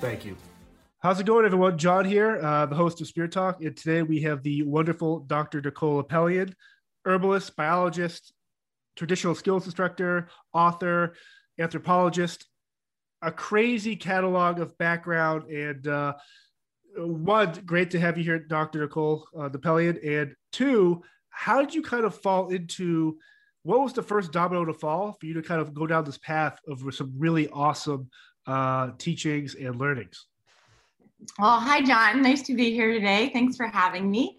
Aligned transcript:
Thank 0.00 0.24
you. 0.24 0.36
How's 0.98 1.20
it 1.20 1.26
going, 1.26 1.44
everyone? 1.44 1.78
John 1.78 2.04
here, 2.04 2.40
uh, 2.42 2.66
the 2.66 2.74
host 2.74 3.00
of 3.00 3.06
Spear 3.06 3.28
Talk. 3.28 3.62
And 3.62 3.76
today 3.76 4.02
we 4.02 4.20
have 4.22 4.42
the 4.42 4.62
wonderful 4.62 5.20
Dr. 5.20 5.60
Nicole 5.60 6.02
Apelian, 6.02 6.54
herbalist, 7.04 7.54
biologist, 7.56 8.32
traditional 8.96 9.34
skills 9.34 9.66
instructor, 9.66 10.28
author, 10.52 11.14
anthropologist, 11.58 12.46
a 13.22 13.30
crazy 13.30 13.96
catalog 13.96 14.60
of 14.60 14.76
background. 14.78 15.50
And 15.50 15.86
uh, 15.86 16.14
one, 16.96 17.52
great 17.66 17.90
to 17.92 18.00
have 18.00 18.16
you 18.18 18.24
here, 18.24 18.38
Dr. 18.38 18.80
Nicole 18.80 19.26
uh, 19.36 19.48
Apelian. 19.48 19.98
And 20.06 20.34
two, 20.52 21.02
how 21.28 21.60
did 21.60 21.74
you 21.74 21.82
kind 21.82 22.04
of 22.04 22.18
fall 22.20 22.48
into 22.48 23.18
what 23.64 23.80
was 23.80 23.92
the 23.94 24.02
first 24.02 24.30
domino 24.30 24.64
to 24.64 24.74
fall 24.74 25.16
for 25.18 25.26
you 25.26 25.34
to 25.34 25.42
kind 25.42 25.60
of 25.60 25.74
go 25.74 25.86
down 25.86 26.04
this 26.04 26.18
path 26.18 26.58
of 26.68 26.84
some 26.94 27.12
really 27.16 27.48
awesome 27.48 28.08
uh, 28.46 28.90
teachings 28.98 29.54
and 29.54 29.76
learnings? 29.76 30.26
Well, 31.38 31.58
hi, 31.58 31.80
John. 31.80 32.20
Nice 32.20 32.42
to 32.42 32.54
be 32.54 32.72
here 32.72 32.92
today. 32.92 33.30
Thanks 33.32 33.56
for 33.56 33.66
having 33.66 34.10
me. 34.10 34.36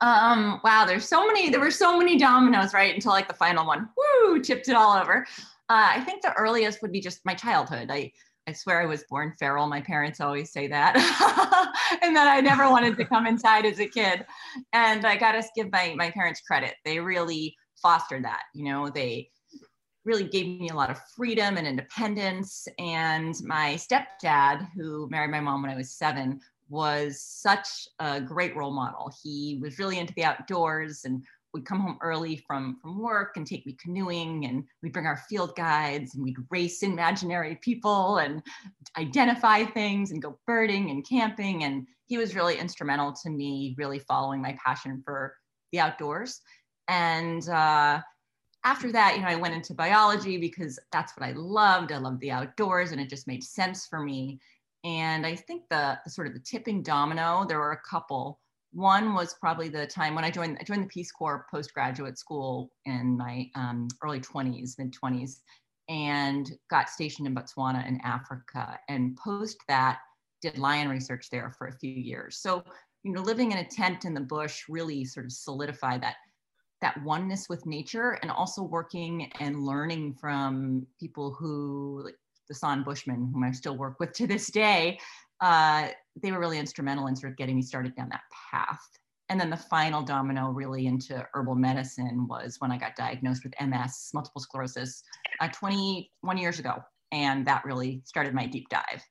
Um, 0.00 0.58
wow, 0.64 0.86
there's 0.86 1.06
so 1.06 1.26
many, 1.26 1.50
there 1.50 1.60
were 1.60 1.70
so 1.70 1.98
many 1.98 2.16
dominoes, 2.16 2.72
right? 2.72 2.94
Until 2.94 3.12
like 3.12 3.28
the 3.28 3.34
final 3.34 3.66
one, 3.66 3.88
woo, 3.96 4.40
tipped 4.40 4.68
it 4.68 4.74
all 4.74 4.96
over. 4.96 5.26
Uh, 5.68 5.92
I 5.94 6.00
think 6.00 6.22
the 6.22 6.32
earliest 6.32 6.80
would 6.80 6.92
be 6.92 7.00
just 7.00 7.20
my 7.26 7.34
childhood. 7.34 7.88
I, 7.90 8.10
I 8.48 8.52
swear 8.52 8.80
I 8.80 8.86
was 8.86 9.04
born 9.08 9.34
feral. 9.38 9.68
My 9.68 9.82
parents 9.82 10.18
always 10.18 10.50
say 10.50 10.66
that. 10.68 10.96
and 12.02 12.16
that 12.16 12.26
I 12.26 12.40
never 12.40 12.68
wanted 12.70 12.96
to 12.96 13.04
come 13.04 13.26
inside 13.26 13.66
as 13.66 13.78
a 13.80 13.86
kid. 13.86 14.24
And 14.72 15.06
I 15.06 15.16
got 15.16 15.32
to 15.32 15.44
give 15.54 15.70
my, 15.70 15.94
my 15.96 16.10
parents 16.10 16.40
credit. 16.40 16.74
They 16.84 16.98
really 16.98 17.54
fostered 17.82 18.24
that. 18.24 18.44
You 18.54 18.64
know, 18.64 18.88
they 18.88 19.30
really 20.04 20.24
gave 20.24 20.60
me 20.60 20.68
a 20.70 20.74
lot 20.74 20.90
of 20.90 21.00
freedom 21.16 21.56
and 21.56 21.66
independence. 21.66 22.66
And 22.78 23.34
my 23.44 23.74
stepdad, 23.74 24.68
who 24.74 25.08
married 25.10 25.30
my 25.30 25.40
mom 25.40 25.62
when 25.62 25.70
I 25.70 25.76
was 25.76 25.90
seven, 25.92 26.40
was 26.68 27.20
such 27.20 27.88
a 27.98 28.20
great 28.20 28.56
role 28.56 28.72
model. 28.72 29.12
He 29.22 29.58
was 29.62 29.78
really 29.78 29.98
into 29.98 30.14
the 30.14 30.24
outdoors 30.24 31.04
and 31.04 31.22
would 31.52 31.66
come 31.66 31.80
home 31.80 31.98
early 32.00 32.36
from, 32.36 32.78
from 32.80 32.98
work 32.98 33.36
and 33.36 33.46
take 33.46 33.66
me 33.66 33.76
canoeing 33.80 34.46
and 34.46 34.64
we'd 34.82 34.92
bring 34.92 35.06
our 35.06 35.18
field 35.28 35.54
guides 35.54 36.14
and 36.14 36.24
we'd 36.24 36.36
race 36.50 36.82
imaginary 36.82 37.56
people 37.56 38.18
and 38.18 38.42
identify 38.98 39.64
things 39.64 40.10
and 40.10 40.22
go 40.22 40.38
birding 40.46 40.90
and 40.90 41.06
camping. 41.06 41.64
And 41.64 41.86
he 42.06 42.16
was 42.16 42.34
really 42.34 42.58
instrumental 42.58 43.12
to 43.22 43.30
me 43.30 43.74
really 43.76 43.98
following 43.98 44.40
my 44.40 44.56
passion 44.64 45.02
for 45.04 45.36
the 45.72 45.80
outdoors. 45.80 46.40
And 46.88 47.48
uh, 47.48 48.00
after 48.64 48.92
that, 48.92 49.16
you 49.16 49.22
know, 49.22 49.28
I 49.28 49.36
went 49.36 49.54
into 49.54 49.74
biology 49.74 50.36
because 50.38 50.78
that's 50.92 51.16
what 51.16 51.26
I 51.26 51.32
loved. 51.32 51.92
I 51.92 51.98
loved 51.98 52.20
the 52.20 52.30
outdoors 52.30 52.92
and 52.92 53.00
it 53.00 53.08
just 53.08 53.26
made 53.26 53.42
sense 53.42 53.86
for 53.86 54.00
me. 54.00 54.40
And 54.84 55.26
I 55.26 55.34
think 55.34 55.64
the, 55.68 55.98
the 56.04 56.10
sort 56.10 56.26
of 56.26 56.34
the 56.34 56.40
tipping 56.40 56.82
domino, 56.82 57.44
there 57.46 57.58
were 57.58 57.72
a 57.72 57.88
couple. 57.88 58.40
One 58.72 59.14
was 59.14 59.34
probably 59.34 59.68
the 59.68 59.86
time 59.86 60.14
when 60.14 60.24
I 60.24 60.30
joined, 60.30 60.58
I 60.60 60.64
joined 60.64 60.82
the 60.82 60.88
Peace 60.88 61.12
Corps 61.12 61.46
postgraduate 61.50 62.18
school 62.18 62.70
in 62.84 63.16
my 63.16 63.50
um, 63.54 63.88
early 64.02 64.20
20s, 64.20 64.78
mid 64.78 64.92
20s, 64.92 65.40
and 65.88 66.50
got 66.70 66.88
stationed 66.88 67.26
in 67.26 67.34
Botswana 67.34 67.86
in 67.86 68.00
Africa. 68.02 68.78
And 68.88 69.16
post 69.16 69.58
that, 69.68 69.98
did 70.40 70.58
lion 70.58 70.88
research 70.88 71.30
there 71.30 71.50
for 71.56 71.68
a 71.68 71.72
few 71.72 71.92
years. 71.92 72.38
So, 72.38 72.64
you 73.04 73.12
know, 73.12 73.22
living 73.22 73.52
in 73.52 73.58
a 73.58 73.64
tent 73.64 74.04
in 74.04 74.14
the 74.14 74.20
bush 74.20 74.64
really 74.68 75.04
sort 75.04 75.26
of 75.26 75.32
solidified 75.32 76.02
that 76.02 76.16
that 76.82 77.02
oneness 77.02 77.48
with 77.48 77.64
nature 77.64 78.18
and 78.20 78.30
also 78.30 78.62
working 78.62 79.32
and 79.40 79.64
learning 79.64 80.12
from 80.14 80.86
people 81.00 81.32
who 81.32 82.02
like 82.04 82.16
the 82.48 82.54
San 82.54 82.82
Bushmen, 82.82 83.30
whom 83.32 83.44
I 83.44 83.52
still 83.52 83.76
work 83.76 83.98
with 83.98 84.12
to 84.14 84.26
this 84.26 84.48
day, 84.50 84.98
uh, 85.40 85.88
they 86.22 86.30
were 86.30 86.38
really 86.38 86.58
instrumental 86.58 87.06
in 87.06 87.16
sort 87.16 87.32
of 87.32 87.38
getting 87.38 87.56
me 87.56 87.62
started 87.62 87.96
down 87.96 88.10
that 88.10 88.22
path. 88.50 88.82
And 89.28 89.40
then 89.40 89.48
the 89.48 89.56
final 89.56 90.02
domino 90.02 90.50
really 90.50 90.86
into 90.86 91.26
herbal 91.32 91.54
medicine 91.54 92.26
was 92.28 92.56
when 92.58 92.70
I 92.70 92.76
got 92.76 92.96
diagnosed 92.96 93.44
with 93.44 93.54
MS, 93.60 94.10
multiple 94.12 94.42
sclerosis, 94.42 95.02
uh, 95.40 95.48
21 95.48 96.36
years 96.36 96.58
ago. 96.58 96.82
And 97.12 97.46
that 97.46 97.64
really 97.64 98.02
started 98.04 98.34
my 98.34 98.46
deep 98.46 98.68
dive. 98.68 99.02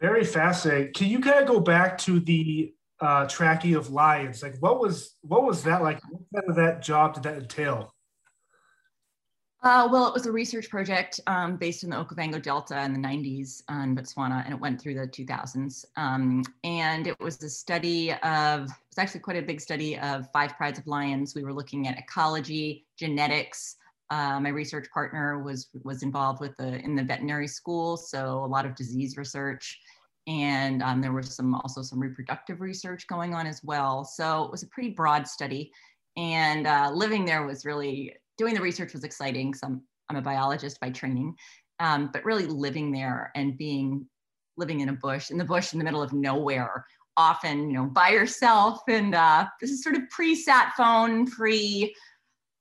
Very 0.00 0.24
fascinating. 0.24 0.92
Can 0.94 1.08
you 1.08 1.18
kind 1.18 1.40
of 1.40 1.46
go 1.46 1.60
back 1.60 1.98
to 1.98 2.20
the 2.20 2.72
uh, 3.00 3.26
tracking 3.26 3.74
of 3.74 3.90
lions. 3.90 4.42
Like, 4.42 4.56
what 4.60 4.80
was 4.80 5.16
what 5.22 5.44
was 5.44 5.62
that 5.64 5.82
like? 5.82 6.00
What 6.10 6.22
kind 6.34 6.50
of 6.50 6.56
that 6.56 6.82
job 6.82 7.14
did 7.14 7.22
that 7.24 7.38
entail? 7.38 7.94
Uh, 9.60 9.88
well, 9.90 10.06
it 10.06 10.14
was 10.14 10.26
a 10.26 10.32
research 10.32 10.70
project 10.70 11.18
um, 11.26 11.56
based 11.56 11.82
in 11.82 11.90
the 11.90 11.96
Okavango 11.96 12.40
Delta 12.40 12.80
in 12.84 12.92
the 12.92 12.98
90s 12.98 13.62
in 13.68 13.96
Botswana, 13.96 14.44
and 14.44 14.54
it 14.54 14.60
went 14.60 14.80
through 14.80 14.94
the 14.94 15.00
2000s. 15.00 15.84
Um, 15.96 16.44
and 16.62 17.08
it 17.08 17.18
was 17.18 17.42
a 17.42 17.50
study 17.50 18.12
of, 18.12 18.62
it 18.62 18.68
was 18.68 18.98
actually 18.98 19.20
quite 19.20 19.36
a 19.36 19.42
big 19.42 19.60
study 19.60 19.98
of 19.98 20.30
five 20.32 20.56
prides 20.56 20.78
of 20.78 20.86
lions. 20.86 21.34
We 21.34 21.42
were 21.42 21.52
looking 21.52 21.88
at 21.88 21.98
ecology, 21.98 22.86
genetics. 22.96 23.74
Uh, 24.10 24.38
my 24.38 24.48
research 24.48 24.88
partner 24.94 25.42
was 25.42 25.68
was 25.82 26.02
involved 26.02 26.40
with 26.40 26.56
the 26.56 26.82
in 26.82 26.94
the 26.94 27.02
veterinary 27.02 27.48
school, 27.48 27.98
so 27.98 28.42
a 28.42 28.46
lot 28.46 28.64
of 28.64 28.74
disease 28.74 29.18
research 29.18 29.78
and 30.28 30.82
um, 30.82 31.00
there 31.00 31.12
was 31.12 31.34
some 31.34 31.54
also 31.54 31.82
some 31.82 31.98
reproductive 31.98 32.60
research 32.60 33.06
going 33.08 33.34
on 33.34 33.46
as 33.46 33.64
well. 33.64 34.04
So 34.04 34.44
it 34.44 34.50
was 34.50 34.62
a 34.62 34.68
pretty 34.68 34.90
broad 34.90 35.26
study, 35.26 35.72
and 36.16 36.66
uh, 36.66 36.92
living 36.94 37.24
there 37.24 37.46
was 37.46 37.64
really 37.64 38.14
doing 38.36 38.54
the 38.54 38.60
research 38.60 38.92
was 38.92 39.04
exciting. 39.04 39.54
So 39.54 39.66
I'm, 39.66 39.82
I'm 40.10 40.16
a 40.16 40.22
biologist 40.22 40.78
by 40.80 40.90
training, 40.90 41.34
um, 41.80 42.10
but 42.12 42.24
really 42.24 42.46
living 42.46 42.92
there 42.92 43.32
and 43.34 43.56
being 43.56 44.06
living 44.58 44.80
in 44.80 44.90
a 44.90 44.92
bush 44.92 45.30
in 45.30 45.38
the 45.38 45.44
bush 45.44 45.72
in 45.72 45.78
the 45.78 45.84
middle 45.84 46.02
of 46.02 46.12
nowhere 46.12 46.84
often 47.16 47.68
you 47.68 47.76
know 47.76 47.84
by 47.84 48.10
yourself 48.10 48.80
and 48.88 49.14
uh, 49.14 49.46
this 49.60 49.70
is 49.70 49.82
sort 49.82 49.94
of 49.96 50.02
pre-sat 50.10 50.72
phone 50.76 51.26
pre 51.26 51.94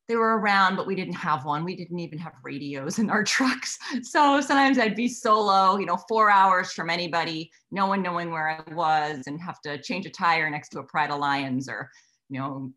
they 0.07 0.15
were 0.15 0.39
around, 0.39 0.77
but 0.77 0.87
we 0.87 0.95
didn't 0.95 1.15
have 1.15 1.43
one. 1.43 1.65
We 1.65 1.75
didn't 1.75 1.99
even 1.99 2.17
have 2.19 2.33
radios 2.43 2.97
in 2.99 3.09
our 3.09 3.23
trucks. 3.35 3.77
So 4.03 4.39
sometimes 4.39 4.79
I'd 4.79 4.95
be 4.95 5.07
solo, 5.07 5.77
you 5.77 5.85
know, 5.85 5.97
four 6.07 6.31
hours 6.31 6.71
from 6.71 6.89
anybody, 6.89 7.51
no 7.71 7.87
one 7.87 8.01
knowing 8.01 8.31
where 8.31 8.49
I 8.49 8.73
was, 8.73 9.23
and 9.27 9.41
have 9.41 9.61
to 9.61 9.81
change 9.81 10.05
a 10.05 10.09
tire 10.09 10.49
next 10.49 10.69
to 10.69 10.79
a 10.79 10.83
Pride 10.83 11.11
of 11.11 11.19
Lions 11.19 11.67
or, 11.67 11.89
you 12.29 12.39
know, 12.39 12.71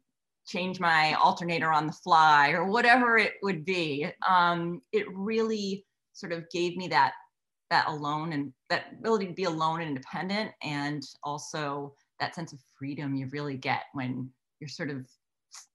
change 0.46 0.80
my 0.80 1.14
alternator 1.14 1.72
on 1.72 1.86
the 1.86 1.92
fly 1.92 2.50
or 2.50 2.64
whatever 2.64 3.16
it 3.16 3.34
would 3.42 3.64
be. 3.64 4.08
Um, 4.28 4.82
it 4.92 5.06
really 5.14 5.86
sort 6.12 6.32
of 6.32 6.50
gave 6.50 6.76
me 6.76 6.88
that 6.88 7.12
that 7.70 7.86
alone 7.86 8.32
and 8.32 8.52
that 8.68 8.86
ability 8.98 9.28
to 9.28 9.32
be 9.32 9.44
alone 9.44 9.80
and 9.80 9.90
independent 9.90 10.50
and 10.62 11.04
also 11.22 11.94
that 12.18 12.34
sense 12.34 12.52
of 12.52 12.58
freedom 12.76 13.14
you 13.14 13.28
really 13.30 13.56
get 13.56 13.82
when 13.92 14.28
you're 14.58 14.68
sort 14.68 14.90
of 14.90 15.06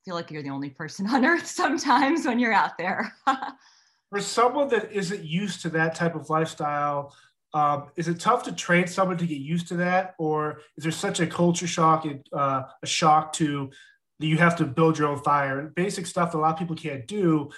feel 0.05 0.15
like 0.15 0.31
you're 0.31 0.43
the 0.43 0.49
only 0.49 0.69
person 0.69 1.07
on 1.11 1.25
earth 1.25 1.47
sometimes 1.47 2.25
when 2.25 2.39
you're 2.39 2.53
out 2.53 2.77
there. 2.77 3.13
For 4.11 4.21
someone 4.21 4.69
that 4.69 4.91
isn't 4.91 5.25
used 5.25 5.61
to 5.63 5.69
that 5.71 5.95
type 5.95 6.15
of 6.15 6.29
lifestyle, 6.29 7.13
um, 7.53 7.87
is 7.95 8.07
it 8.07 8.19
tough 8.19 8.43
to 8.43 8.51
train 8.51 8.85
someone 8.85 9.17
to 9.17 9.25
get 9.25 9.39
used 9.39 9.67
to 9.69 9.77
that, 9.77 10.13
or 10.19 10.59
is 10.77 10.83
there 10.83 10.91
such 10.91 11.21
a 11.21 11.27
culture 11.27 11.67
shock 11.67 12.05
and 12.05 12.23
uh, 12.31 12.63
a 12.83 12.87
shock 12.87 13.33
to 13.33 13.71
that 14.19 14.27
you 14.27 14.37
have 14.37 14.57
to 14.57 14.65
build 14.65 14.99
your 14.99 15.07
own 15.07 15.19
fire 15.19 15.59
and 15.59 15.73
basic 15.73 16.05
stuff 16.05 16.31
that 16.31 16.37
a 16.37 16.39
lot 16.39 16.53
of 16.53 16.59
people 16.59 16.75
can't 16.75 17.07
do? 17.07 17.49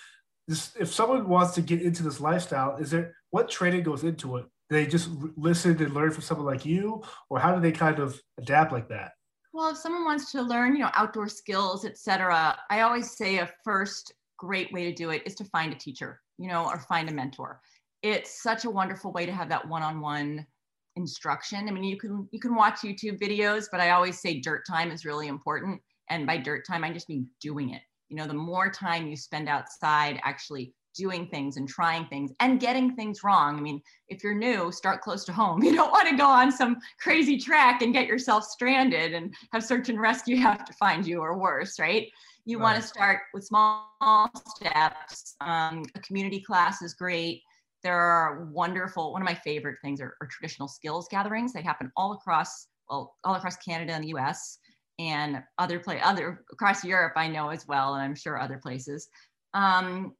This, 0.47 0.71
if 0.79 0.93
someone 0.93 1.27
wants 1.27 1.55
to 1.55 1.61
get 1.61 1.81
into 1.81 2.03
this 2.03 2.21
lifestyle, 2.21 2.77
is 2.77 2.91
there 2.91 3.15
what 3.31 3.49
training 3.49 3.83
goes 3.83 4.03
into 4.03 4.37
it? 4.37 4.45
They 4.69 4.85
just 4.85 5.09
listen 5.35 5.81
and 5.81 5.93
learn 5.93 6.11
from 6.11 6.23
someone 6.23 6.45
like 6.45 6.65
you, 6.65 7.03
or 7.29 7.39
how 7.39 7.55
do 7.55 7.61
they 7.61 7.71
kind 7.71 7.99
of 7.99 8.19
adapt 8.37 8.71
like 8.71 8.89
that? 8.89 9.13
Well, 9.57 9.71
if 9.71 9.77
someone 9.77 10.05
wants 10.05 10.31
to 10.33 10.43
learn, 10.43 10.75
you 10.75 10.83
know, 10.83 10.91
outdoor 10.93 11.27
skills, 11.27 11.83
etc., 11.83 12.55
I 12.69 12.81
always 12.81 13.17
say 13.17 13.39
a 13.39 13.49
first 13.63 14.13
great 14.37 14.71
way 14.71 14.83
to 14.83 14.93
do 14.93 15.09
it 15.09 15.23
is 15.25 15.33
to 15.33 15.45
find 15.45 15.73
a 15.73 15.75
teacher, 15.75 16.21
you 16.37 16.47
know, 16.47 16.67
or 16.67 16.79
find 16.79 17.09
a 17.09 17.11
mentor. 17.11 17.59
It's 18.03 18.43
such 18.43 18.65
a 18.65 18.69
wonderful 18.69 19.11
way 19.13 19.25
to 19.25 19.31
have 19.31 19.49
that 19.49 19.67
one-on-one 19.67 20.45
instruction. 20.95 21.67
I 21.67 21.71
mean, 21.71 21.85
you 21.85 21.97
can 21.97 22.29
you 22.31 22.39
can 22.39 22.53
watch 22.53 22.81
YouTube 22.81 23.19
videos, 23.19 23.65
but 23.71 23.81
I 23.81 23.89
always 23.89 24.21
say 24.21 24.41
dirt 24.41 24.63
time 24.67 24.91
is 24.91 25.05
really 25.05 25.27
important. 25.27 25.81
And 26.11 26.27
by 26.27 26.37
dirt 26.37 26.63
time, 26.67 26.83
I 26.83 26.93
just 26.93 27.09
mean 27.09 27.27
doing 27.41 27.71
it. 27.71 27.81
You 28.09 28.17
know, 28.17 28.27
the 28.27 28.35
more 28.35 28.69
time 28.69 29.07
you 29.07 29.17
spend 29.17 29.49
outside 29.49 30.19
actually 30.23 30.75
doing 30.97 31.27
things 31.27 31.57
and 31.57 31.67
trying 31.67 32.05
things 32.07 32.31
and 32.39 32.59
getting 32.59 32.95
things 32.95 33.23
wrong. 33.23 33.57
I 33.57 33.61
mean, 33.61 33.81
if 34.07 34.23
you're 34.23 34.35
new, 34.35 34.71
start 34.71 35.01
close 35.01 35.23
to 35.25 35.33
home. 35.33 35.63
You 35.67 35.75
don't 35.75 35.91
want 35.91 36.07
to 36.09 36.15
go 36.15 36.25
on 36.25 36.51
some 36.51 36.77
crazy 36.99 37.37
track 37.37 37.81
and 37.81 37.93
get 37.93 38.07
yourself 38.07 38.45
stranded 38.45 39.13
and 39.13 39.33
have 39.51 39.63
search 39.63 39.89
and 39.89 39.99
rescue 39.99 40.37
have 40.41 40.65
to 40.65 40.73
find 40.73 41.05
you 41.05 41.19
or 41.19 41.37
worse, 41.37 41.79
right? 41.79 42.07
You 42.45 42.57
right. 42.57 42.63
want 42.63 42.81
to 42.81 42.87
start 42.87 43.21
with 43.33 43.43
small 43.43 44.31
steps. 44.55 45.35
Um, 45.41 45.83
a 45.95 45.99
community 45.99 46.39
class 46.39 46.81
is 46.81 46.93
great. 46.93 47.41
There 47.83 47.99
are 47.99 48.49
wonderful, 48.51 49.11
one 49.11 49.21
of 49.21 49.25
my 49.25 49.35
favorite 49.35 49.77
things 49.83 49.99
are, 50.01 50.15
are 50.21 50.27
traditional 50.27 50.67
skills 50.67 51.07
gatherings. 51.11 51.53
They 51.53 51.61
happen 51.61 51.91
all 51.97 52.13
across, 52.13 52.67
well, 52.89 53.15
all 53.23 53.35
across 53.35 53.57
Canada 53.57 53.93
and 53.93 54.03
the 54.03 54.15
US 54.15 54.57
and 54.99 55.43
other 55.57 55.79
play 55.79 56.01
other 56.01 56.43
across 56.51 56.83
Europe 56.83 57.13
I 57.15 57.27
know 57.27 57.49
as 57.49 57.67
well, 57.67 57.93
and 57.93 58.03
I'm 58.03 58.15
sure 58.15 58.39
other 58.39 58.57
places. 58.57 59.09
Um, 59.53 60.13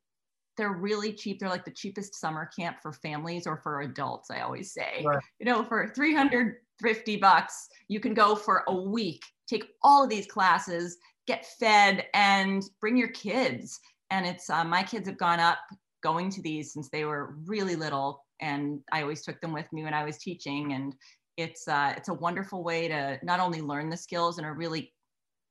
they're 0.58 0.74
really 0.74 1.14
cheap. 1.14 1.40
They're 1.40 1.50
like 1.50 1.66
the 1.66 1.72
cheapest 1.72 2.16
summer 2.16 2.50
camp 2.58 2.78
for 2.82 2.92
families 2.92 3.46
or 3.46 3.58
for 3.58 3.82
adults. 3.82 4.30
I 4.32 4.42
always 4.42 4.74
say, 4.74 5.04
right. 5.06 5.20
you 5.40 5.46
know, 5.46 5.64
for 5.64 5.92
350 5.96 7.18
bucks, 7.18 7.68
you 7.88 8.00
can 8.00 8.14
go 8.14 8.36
for 8.36 8.64
a 8.68 8.76
week, 8.76 9.24
take 9.48 9.66
all 9.84 10.04
of 10.04 10.10
these 10.10 10.28
classes, 10.28 10.98
get 11.28 11.46
fed, 11.60 12.06
and 12.14 12.64
bring 12.82 12.98
your 12.98 13.10
kids. 13.10 13.80
And 14.10 14.26
it's 14.26 14.50
uh, 14.50 14.64
my 14.64 14.84
kids 14.84 15.08
have 15.08 15.18
gone 15.18 15.40
up 15.40 15.60
going 16.04 16.30
to 16.32 16.42
these 16.42 16.74
since 16.74 16.90
they 16.90 17.06
were 17.06 17.36
really 17.46 17.76
little, 17.76 18.24
and 18.42 18.80
I 18.92 19.02
always 19.02 19.24
took 19.24 19.40
them 19.42 19.54
with 19.54 19.72
me 19.72 19.84
when 19.84 19.94
I 19.94 20.04
was 20.04 20.18
teaching. 20.18 20.74
And 20.74 20.96
it's 21.38 21.68
uh, 21.68 21.94
it's 21.96 22.10
a 22.10 22.14
wonderful 22.14 22.64
way 22.64 22.88
to 22.88 23.20
not 23.24 23.40
only 23.40 23.62
learn 23.62 23.90
the 23.90 23.98
skills 23.98 24.40
in 24.40 24.46
a 24.46 24.54
really 24.54 24.94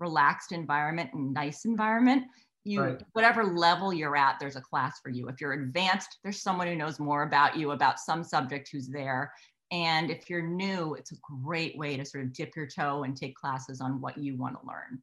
relaxed 0.00 0.52
environment 0.52 1.10
and 1.14 1.32
nice 1.32 1.64
environment 1.64 2.24
you 2.66 2.82
right. 2.82 3.02
whatever 3.12 3.44
level 3.44 3.92
you're 3.92 4.16
at 4.16 4.38
there's 4.40 4.56
a 4.56 4.60
class 4.60 5.00
for 5.02 5.10
you. 5.10 5.28
If 5.28 5.40
you're 5.40 5.52
advanced 5.52 6.18
there's 6.22 6.42
someone 6.42 6.66
who 6.66 6.76
knows 6.76 6.98
more 6.98 7.22
about 7.22 7.56
you 7.56 7.70
about 7.70 8.00
some 8.00 8.24
subject 8.24 8.68
who's 8.70 8.88
there. 8.88 9.32
And 9.70 10.10
if 10.10 10.28
you're 10.28 10.42
new 10.42 10.94
it's 10.94 11.12
a 11.12 11.16
great 11.42 11.78
way 11.78 11.96
to 11.96 12.04
sort 12.04 12.24
of 12.24 12.32
dip 12.32 12.56
your 12.56 12.66
toe 12.66 13.04
and 13.04 13.16
take 13.16 13.34
classes 13.34 13.80
on 13.80 14.00
what 14.00 14.18
you 14.18 14.36
want 14.36 14.60
to 14.60 14.66
learn. 14.66 15.02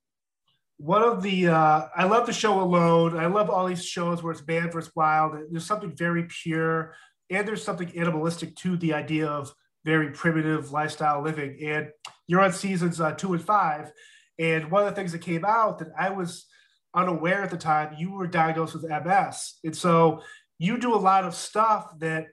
One 0.77 1.03
of 1.03 1.23
the 1.23 1.47
uh, 1.47 1.87
i 1.95 2.03
love 2.03 2.25
the 2.25 2.33
show 2.33 2.59
alone. 2.61 3.17
I 3.17 3.27
love 3.27 3.49
all 3.49 3.65
these 3.65 3.85
shows 3.85 4.21
where 4.21 4.33
it's 4.33 4.45
man 4.45 4.69
versus 4.69 4.91
wild. 4.95 5.37
There's 5.49 5.65
something 5.65 5.95
very 5.95 6.25
pure 6.25 6.95
and 7.29 7.47
there's 7.47 7.63
something 7.63 7.91
animalistic 7.97 8.55
to 8.57 8.77
the 8.77 8.93
idea 8.93 9.27
of 9.27 9.53
very 9.85 10.11
primitive 10.11 10.71
lifestyle 10.71 11.21
living. 11.21 11.57
And 11.63 11.89
you're 12.27 12.41
on 12.41 12.51
seasons 12.51 12.99
uh, 12.99 13.11
two 13.13 13.33
and 13.33 13.43
five 13.43 13.91
and 14.39 14.71
one 14.71 14.83
of 14.83 14.89
the 14.89 14.95
things 14.95 15.11
that 15.11 15.19
came 15.19 15.45
out 15.45 15.79
that 15.79 15.89
i 15.97 16.09
was 16.09 16.45
unaware 16.93 17.43
at 17.43 17.49
the 17.49 17.57
time 17.57 17.95
you 17.97 18.11
were 18.11 18.27
diagnosed 18.27 18.73
with 18.73 18.83
MS. 18.83 19.55
And 19.63 19.75
so 19.75 20.21
you 20.59 20.77
do 20.77 20.93
a 20.93 20.97
lot 20.97 21.25
of 21.25 21.35
stuff 21.35 21.99
that 21.99 22.27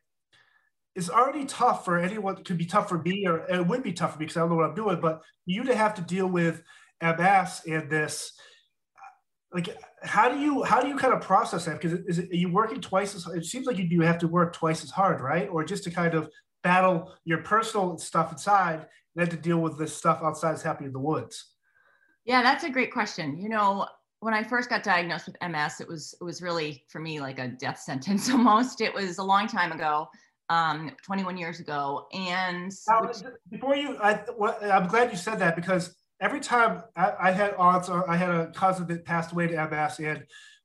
is 0.95 1.09
already 1.09 1.45
tough 1.45 1.85
for 1.85 1.99
anyone, 1.99 2.37
it 2.39 2.45
could 2.45 2.59
be 2.59 2.67
tough 2.67 2.89
for 2.89 2.99
me, 2.99 3.27
or 3.27 3.47
it 3.49 3.67
would 3.67 3.83
be 3.83 3.93
tough 3.93 4.15
for 4.15 4.19
me 4.19 4.27
because 4.27 4.37
I 4.37 4.41
don't 4.41 4.51
know 4.51 4.57
what 4.57 4.67
I'm 4.67 4.75
doing, 4.75 5.01
but 5.01 5.23
you 5.47 5.65
to 5.65 5.75
have 5.75 5.95
to 5.95 6.03
deal 6.03 6.27
with 6.27 6.63
MS 7.01 7.63
and 7.69 7.89
this, 7.89 8.33
like, 9.53 9.69
how 10.03 10.29
do 10.29 10.39
you 10.39 10.63
how 10.63 10.81
do 10.81 10.89
you 10.89 10.97
kind 10.97 11.13
of 11.13 11.21
process 11.21 11.65
that? 11.65 11.81
Because 11.81 11.99
is 12.07 12.19
it, 12.19 12.31
are 12.31 12.37
you 12.37 12.53
working 12.53 12.81
twice 12.81 13.15
as 13.15 13.27
it 13.27 13.45
seems 13.45 13.67
like 13.67 13.79
you 13.79 13.89
do 13.89 14.01
have 14.01 14.19
to 14.19 14.29
work 14.29 14.53
twice 14.53 14.83
as 14.85 14.91
hard, 14.91 15.21
right? 15.21 15.49
Or 15.49 15.65
just 15.65 15.85
to 15.85 15.91
kind 15.91 16.15
of 16.15 16.29
battle 16.63 17.13
your 17.25 17.39
personal 17.39 17.99
stuff 17.99 18.33
inside 18.33 18.81
and 18.81 18.87
then 19.17 19.29
to 19.29 19.37
deal 19.37 19.59
with 19.59 19.79
this 19.79 19.97
stuff 19.97 20.21
outside 20.23 20.55
is 20.55 20.63
happening 20.63 20.89
in 20.89 20.93
the 20.93 21.01
woods? 21.01 21.55
Yeah, 22.25 22.43
that's 22.43 22.65
a 22.65 22.71
great 22.71 22.93
question. 22.93 23.41
You 23.41 23.49
know, 23.49 23.87
when 24.21 24.35
I 24.35 24.43
first 24.43 24.69
got 24.69 24.83
diagnosed 24.83 25.27
with 25.27 25.37
MS, 25.51 25.81
it 25.81 25.89
was 25.89 26.15
it 26.21 26.25
was 26.25 26.43
really 26.43 26.85
for 26.89 27.01
me 27.01 27.21
like 27.21 27.39
a 27.39 27.49
death 27.49 27.79
sentence 27.79 28.31
almost. 28.31 28.81
It 28.81 28.95
was 28.95 29.19
a 29.19 29.23
long 29.23 29.47
time 29.47 29.73
ago, 29.73 30.09
um, 30.49 30.93
21 31.05 31.37
years 31.37 31.61
ago. 31.61 32.07
And 32.13 32.73
now, 32.89 33.03
which, 33.03 33.19
before 33.51 33.77
you, 33.77 33.97
I, 33.99 34.23
well, 34.37 34.57
I'm 34.63 34.87
glad 34.87 35.11
you 35.11 35.17
said 35.17 35.39
that 35.39 35.57
because 35.57 35.95
every 36.21 36.41
time 36.41 36.83
I, 36.97 37.13
I 37.21 37.31
had 37.33 37.55
aunts 37.55 37.89
or 37.89 38.09
I 38.09 38.17
had 38.17 38.31
a 38.31 38.53
cousin 38.53 38.87
that 38.89 39.05
passed 39.05 39.33
away 39.33 39.49
to 39.49 39.69
MS, 39.69 39.99
and 40.01 40.25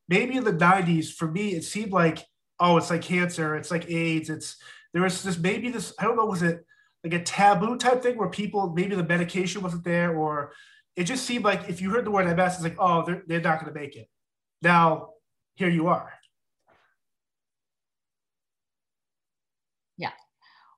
maybe 0.09 0.35
in 0.35 0.43
the 0.43 0.53
90s, 0.53 1.13
for 1.13 1.31
me, 1.31 1.55
it 1.55 1.63
seemed 1.63 1.91
like 1.91 2.25
oh, 2.59 2.77
it's 2.77 2.89
like 2.89 3.01
cancer, 3.01 3.55
it's 3.55 3.71
like 3.71 3.89
AIDS, 3.89 4.29
it's 4.29 4.57
there 4.93 5.03
was 5.03 5.23
this 5.23 5.37
maybe 5.37 5.69
this 5.69 5.93
I 5.99 6.03
don't 6.03 6.17
know 6.17 6.25
was 6.25 6.43
it 6.43 6.65
like 7.03 7.13
a 7.13 7.23
taboo 7.23 7.77
type 7.77 8.01
thing 8.01 8.17
where 8.17 8.29
people 8.29 8.73
maybe 8.73 8.95
the 8.95 9.03
medication 9.03 9.61
wasn't 9.61 9.83
there 9.83 10.15
or 10.15 10.53
it 10.95 11.03
just 11.03 11.25
seemed 11.25 11.44
like 11.44 11.69
if 11.69 11.81
you 11.81 11.89
heard 11.89 12.06
the 12.06 12.12
word 12.12 12.25
MS, 12.25 12.56
it's 12.56 12.63
like, 12.63 12.77
oh, 12.80 13.03
they're, 13.06 13.24
they're 13.27 13.42
not 13.42 13.62
going 13.62 13.74
to 13.74 13.80
make 13.80 13.95
it. 13.95 14.09
Now, 14.62 15.09
here 15.56 15.69
you 15.69 15.88
are. 15.88 16.12
Yeah. 19.97 20.12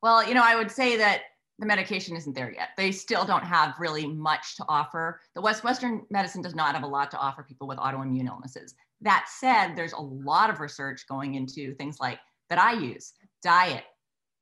Well, 0.01 0.27
you 0.27 0.33
know, 0.33 0.43
I 0.43 0.55
would 0.55 0.71
say 0.71 0.97
that 0.97 1.21
the 1.59 1.65
medication 1.65 2.15
isn't 2.15 2.35
there 2.35 2.51
yet. 2.51 2.69
They 2.77 2.91
still 2.91 3.25
don't 3.25 3.43
have 3.43 3.75
really 3.79 4.05
much 4.05 4.55
to 4.57 4.65
offer. 4.67 5.19
The 5.35 5.41
West 5.41 5.63
Western 5.63 6.03
medicine 6.09 6.41
does 6.41 6.55
not 6.55 6.75
have 6.75 6.83
a 6.83 6.87
lot 6.87 7.09
to 7.11 7.17
offer 7.17 7.43
people 7.43 7.67
with 7.67 7.79
autoimmune 7.79 8.27
illnesses. 8.27 8.75
That 9.01 9.25
said, 9.29 9.75
there's 9.75 9.93
a 9.93 10.01
lot 10.01 10.49
of 10.49 10.59
research 10.59 11.07
going 11.07 11.35
into 11.35 11.73
things 11.75 11.99
like 11.99 12.19
that 12.49 12.59
I 12.59 12.73
use, 12.73 13.13
diet, 13.43 13.83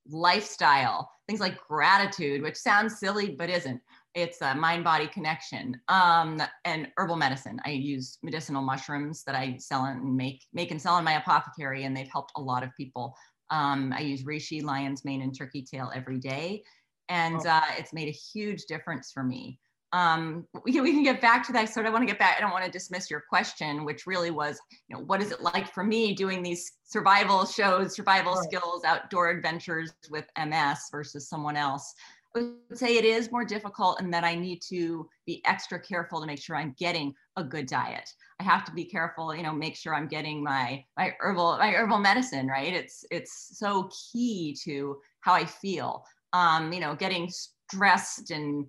lifestyle, 0.09 1.09
things 1.27 1.39
like 1.39 1.57
gratitude, 1.67 2.41
which 2.41 2.55
sounds 2.55 2.99
silly 2.99 3.35
but 3.37 3.49
isn't 3.49 3.81
it's 4.15 4.41
a 4.41 4.55
mind 4.55 4.83
body 4.83 5.07
connection 5.07 5.79
um, 5.89 6.41
and 6.63 6.87
herbal 6.97 7.15
medicine 7.15 7.59
i 7.65 7.69
use 7.69 8.17
medicinal 8.23 8.61
mushrooms 8.61 9.23
that 9.23 9.35
i 9.35 9.55
sell 9.57 9.85
and 9.85 10.15
make 10.15 10.43
make 10.53 10.71
and 10.71 10.81
sell 10.81 10.97
in 10.97 11.03
my 11.03 11.13
apothecary 11.13 11.83
and 11.83 11.95
they've 11.95 12.11
helped 12.11 12.31
a 12.37 12.41
lot 12.41 12.63
of 12.63 12.69
people 12.75 13.15
um, 13.51 13.93
i 13.95 13.99
use 13.99 14.23
reishi 14.23 14.63
lion's 14.63 15.05
mane 15.05 15.21
and 15.21 15.37
turkey 15.37 15.61
tail 15.61 15.91
every 15.93 16.17
day 16.17 16.63
and 17.09 17.41
oh. 17.45 17.49
uh, 17.49 17.61
it's 17.77 17.93
made 17.93 18.07
a 18.07 18.11
huge 18.11 18.65
difference 18.65 19.11
for 19.11 19.23
me 19.23 19.59
um, 19.95 20.45
we, 20.65 20.73
can, 20.73 20.83
we 20.83 20.91
can 20.91 21.03
get 21.03 21.21
back 21.21 21.45
to 21.47 21.53
that. 21.53 21.67
So 21.67 21.71
I 21.71 21.73
sort 21.73 21.85
of 21.85 21.93
want 21.93 22.01
to 22.01 22.05
get 22.05 22.19
back. 22.19 22.35
I 22.37 22.41
don't 22.41 22.51
want 22.51 22.65
to 22.65 22.71
dismiss 22.71 23.09
your 23.09 23.21
question, 23.21 23.85
which 23.85 24.05
really 24.05 24.29
was, 24.29 24.59
you 24.89 24.95
know, 24.95 25.03
what 25.03 25.21
is 25.21 25.31
it 25.31 25.41
like 25.41 25.73
for 25.73 25.85
me 25.85 26.13
doing 26.13 26.43
these 26.43 26.73
survival 26.83 27.45
shows, 27.45 27.95
survival 27.95 28.33
right. 28.33 28.43
skills, 28.43 28.83
outdoor 28.83 29.29
adventures 29.29 29.93
with 30.09 30.25
MS 30.37 30.89
versus 30.91 31.29
someone 31.29 31.55
else? 31.55 31.93
Would 32.35 32.77
say 32.77 32.97
it 32.97 33.05
is 33.05 33.31
more 33.31 33.45
difficult 33.45 33.99
and 33.99 34.13
that 34.13 34.23
I 34.23 34.35
need 34.35 34.61
to 34.69 35.07
be 35.25 35.41
extra 35.45 35.79
careful 35.79 36.19
to 36.19 36.27
make 36.27 36.41
sure 36.41 36.55
I'm 36.55 36.75
getting 36.77 37.13
a 37.37 37.43
good 37.43 37.65
diet. 37.65 38.09
I 38.39 38.43
have 38.43 38.65
to 38.65 38.71
be 38.71 38.85
careful, 38.85 39.33
you 39.35 39.43
know, 39.43 39.53
make 39.53 39.75
sure 39.75 39.95
I'm 39.95 40.07
getting 40.07 40.43
my 40.43 40.83
my 40.97 41.13
herbal 41.19 41.57
my 41.57 41.71
herbal 41.71 41.99
medicine, 41.99 42.47
right? 42.47 42.73
It's 42.73 43.05
it's 43.11 43.57
so 43.57 43.89
key 44.11 44.55
to 44.63 44.97
how 45.21 45.33
I 45.33 45.45
feel. 45.45 46.05
Um, 46.33 46.73
you 46.73 46.81
know, 46.81 46.95
getting 46.95 47.29
stressed 47.29 48.31
and 48.31 48.65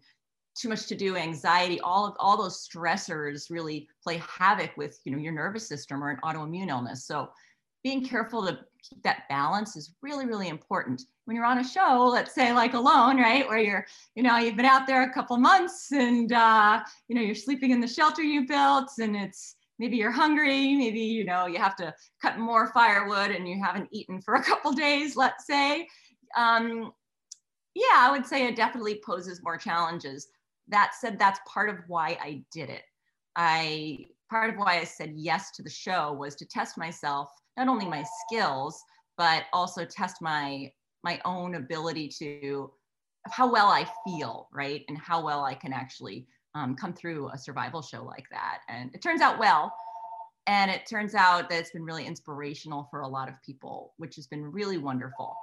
too 0.56 0.68
much 0.68 0.86
to 0.86 0.94
do, 0.94 1.16
anxiety, 1.16 1.80
all 1.80 2.06
of 2.06 2.14
all 2.18 2.36
those 2.36 2.66
stressors 2.66 3.50
really 3.50 3.88
play 4.02 4.22
havoc 4.26 4.76
with, 4.76 4.98
you 5.04 5.12
know, 5.12 5.18
your 5.18 5.32
nervous 5.32 5.68
system 5.68 6.02
or 6.02 6.10
an 6.10 6.18
autoimmune 6.24 6.68
illness. 6.68 7.06
So 7.06 7.28
being 7.84 8.04
careful 8.04 8.46
to 8.46 8.58
keep 8.82 9.02
that 9.02 9.28
balance 9.28 9.76
is 9.76 9.94
really, 10.02 10.26
really 10.26 10.48
important. 10.48 11.02
When 11.26 11.36
you're 11.36 11.44
on 11.44 11.58
a 11.58 11.64
show, 11.64 12.08
let's 12.10 12.34
say 12.34 12.52
like 12.52 12.74
alone, 12.74 13.18
right, 13.18 13.46
where 13.48 13.58
you're, 13.58 13.86
you 14.14 14.22
know, 14.22 14.38
you've 14.38 14.56
been 14.56 14.64
out 14.64 14.86
there 14.86 15.02
a 15.02 15.12
couple 15.12 15.36
months 15.36 15.90
and, 15.90 16.32
uh, 16.32 16.80
you 17.08 17.16
know, 17.16 17.20
you're 17.20 17.34
sleeping 17.34 17.72
in 17.72 17.80
the 17.80 17.88
shelter 17.88 18.22
you 18.22 18.46
built 18.46 18.92
and 19.00 19.16
it's, 19.16 19.56
maybe 19.78 19.96
you're 19.96 20.12
hungry, 20.12 20.74
maybe, 20.76 21.00
you 21.00 21.24
know, 21.24 21.46
you 21.46 21.58
have 21.58 21.76
to 21.76 21.92
cut 22.22 22.38
more 22.38 22.72
firewood 22.72 23.32
and 23.32 23.48
you 23.48 23.60
haven't 23.62 23.88
eaten 23.92 24.22
for 24.22 24.34
a 24.34 24.42
couple 24.42 24.72
days, 24.72 25.16
let's 25.16 25.46
say. 25.46 25.88
Um, 26.36 26.92
yeah, 27.74 27.96
I 27.96 28.10
would 28.10 28.24
say 28.24 28.46
it 28.46 28.56
definitely 28.56 29.02
poses 29.04 29.42
more 29.42 29.58
challenges. 29.58 30.28
That 30.68 30.92
said, 30.98 31.18
that's 31.18 31.40
part 31.46 31.68
of 31.68 31.76
why 31.88 32.16
I 32.22 32.42
did 32.52 32.70
it. 32.70 32.82
I 33.34 34.06
part 34.30 34.50
of 34.50 34.56
why 34.56 34.78
I 34.78 34.84
said 34.84 35.12
yes 35.14 35.50
to 35.52 35.62
the 35.62 35.70
show 35.70 36.12
was 36.12 36.34
to 36.36 36.46
test 36.46 36.78
myself 36.78 37.30
not 37.56 37.68
only 37.68 37.86
my 37.86 38.04
skills, 38.24 38.82
but 39.18 39.44
also 39.52 39.84
test 39.84 40.22
my 40.22 40.70
my 41.06 41.20
own 41.24 41.54
ability 41.54 42.08
to 42.18 42.68
how 43.30 43.50
well 43.50 43.68
I 43.68 43.86
feel, 44.04 44.48
right? 44.52 44.82
And 44.88 44.98
how 44.98 45.24
well 45.24 45.44
I 45.44 45.54
can 45.54 45.72
actually 45.72 46.26
um, 46.56 46.74
come 46.74 46.92
through 46.92 47.30
a 47.30 47.38
survival 47.38 47.80
show 47.80 48.02
like 48.04 48.26
that. 48.32 48.58
And 48.68 48.92
it 48.92 49.02
turns 49.02 49.20
out 49.20 49.38
well. 49.38 49.72
And 50.48 50.68
it 50.68 50.84
turns 50.84 51.14
out 51.14 51.48
that 51.48 51.60
it's 51.60 51.70
been 51.70 51.84
really 51.84 52.06
inspirational 52.06 52.88
for 52.90 53.00
a 53.00 53.08
lot 53.08 53.28
of 53.28 53.34
people, 53.44 53.94
which 53.98 54.16
has 54.16 54.26
been 54.26 54.44
really 54.44 54.78
wonderful. 54.78 55.36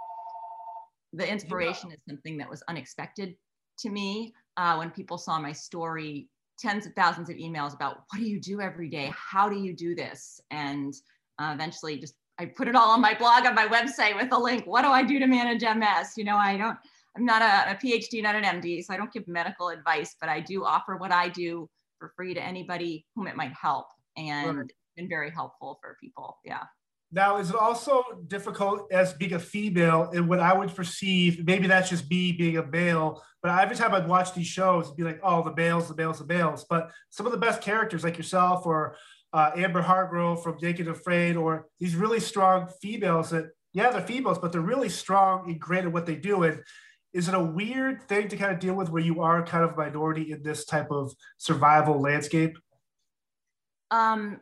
The 1.14 1.30
inspiration 1.30 1.92
is 1.92 2.00
something 2.10 2.38
that 2.40 2.50
was 2.50 2.62
unexpected 2.68 3.36
to 3.80 3.90
me 3.90 4.34
uh, 4.58 4.76
when 4.76 4.92
people 4.92 5.18
saw 5.18 5.40
my 5.40 5.54
story 5.54 6.30
tens 6.60 6.86
of 6.86 6.94
thousands 6.94 7.30
of 7.30 7.38
emails 7.38 7.74
about 7.74 8.04
what 8.10 8.20
do 8.20 8.26
you 8.26 8.40
do 8.40 8.62
every 8.62 8.88
day 8.88 9.12
how 9.16 9.50
do 9.50 9.58
you 9.60 9.76
do 9.76 9.96
this 9.96 10.40
and 10.52 10.94
uh, 11.40 11.52
eventually 11.52 11.98
just 11.98 12.14
I 12.40 12.46
put 12.46 12.68
it 12.68 12.76
all 12.76 12.90
on 12.90 13.02
my 13.02 13.14
blog 13.14 13.46
on 13.46 13.56
my 13.56 13.68
website 13.68 14.16
with 14.16 14.32
a 14.32 14.38
link. 14.38 14.66
What 14.66 14.82
do 14.82 14.90
I 14.90 15.04
do 15.04 15.20
to 15.20 15.28
manage 15.28 15.62
MS? 15.62 16.14
You 16.18 16.24
know, 16.24 16.36
I 16.36 16.58
don't, 16.58 16.78
I'm 17.16 17.26
not 17.26 17.42
a, 17.42 17.72
a 17.72 17.76
PhD, 17.76 18.24
not 18.24 18.36
an 18.36 18.44
MD, 18.44 18.84
so 18.84 18.94
I 18.94 18.98
don't 18.98 19.12
give 19.14 19.28
medical 19.28 19.70
advice, 19.70 20.16
but 20.20 20.30
I 20.30 20.40
do 20.40 20.66
offer 20.66 20.98
what 20.98 21.12
I 21.12 21.30
do 21.30 21.70
for 22.00 22.12
free 22.16 22.34
to 22.34 22.42
anybody 22.42 23.06
whom 23.16 23.28
it 23.28 23.36
might 23.36 23.54
help. 23.54 23.88
And 24.18 24.58
right. 24.58 24.72
been 24.96 25.10
very 25.10 25.30
helpful 25.30 25.78
for 25.82 25.96
people. 26.02 26.38
Yeah. 26.44 26.64
Now, 27.12 27.38
is 27.38 27.52
it 27.52 27.56
also 27.56 28.04
difficult 28.26 28.92
as 28.92 29.14
being 29.14 29.34
a 29.34 29.40
female 29.40 30.10
and 30.14 30.28
what 30.28 30.40
I 30.40 30.52
would 30.52 30.76
perceive? 30.76 31.46
Maybe 31.46 31.68
that's 31.68 31.92
just 31.92 32.10
me 32.10 32.32
being 32.32 32.58
a 32.58 32.66
male, 32.66 33.22
but 33.44 33.62
every 33.62 33.76
time 33.76 33.94
I'd 33.94 34.08
watch 34.08 34.34
these 34.34 34.48
shows, 34.48 34.86
it'd 34.86 34.98
be 34.98 35.04
like, 35.04 35.20
oh, 35.22 35.44
the 35.44 35.54
males, 35.56 35.88
the 35.88 35.96
males, 35.96 36.18
the 36.18 36.26
males. 36.26 36.66
But 36.68 36.90
some 37.12 37.28
of 37.28 37.32
the 37.32 37.38
best 37.38 37.62
characters, 37.62 38.04
like 38.04 38.18
yourself 38.18 38.66
or 38.66 38.96
uh, 39.34 39.52
Amber 39.56 39.82
Hargrove 39.82 40.44
from 40.44 40.58
Naked 40.62 40.88
Afraid, 40.88 41.36
or 41.36 41.68
these 41.80 41.96
really 41.96 42.20
strong 42.20 42.70
females 42.82 43.32
that, 43.32 43.46
yeah, 43.74 43.90
they're 43.90 44.02
females, 44.02 44.38
but 44.38 44.52
they're 44.52 44.62
really 44.62 44.90
strong 44.90 45.50
and 45.50 45.60
great 45.60 45.86
at 45.86 45.92
what 45.92 46.06
they 46.06 46.16
do. 46.16 46.44
And 46.44 46.62
is 47.14 47.28
it 47.28 47.34
a 47.34 47.44
weird 47.44 48.04
thing 48.08 48.28
to 48.28 48.38
kind 48.38 48.54
of 48.54 48.60
deal 48.60 48.76
with 48.76 48.90
where 48.90 49.02
you 49.02 49.22
are 49.22 49.46
kind 49.46 49.64
of 49.64 49.74
a 49.74 49.76
minority 49.76 50.32
in 50.32 50.44
this 50.44 50.66
type 50.66 50.92
of 50.92 51.14
survival 51.38 52.00
landscape? 52.00 52.58
Um, 53.92 54.40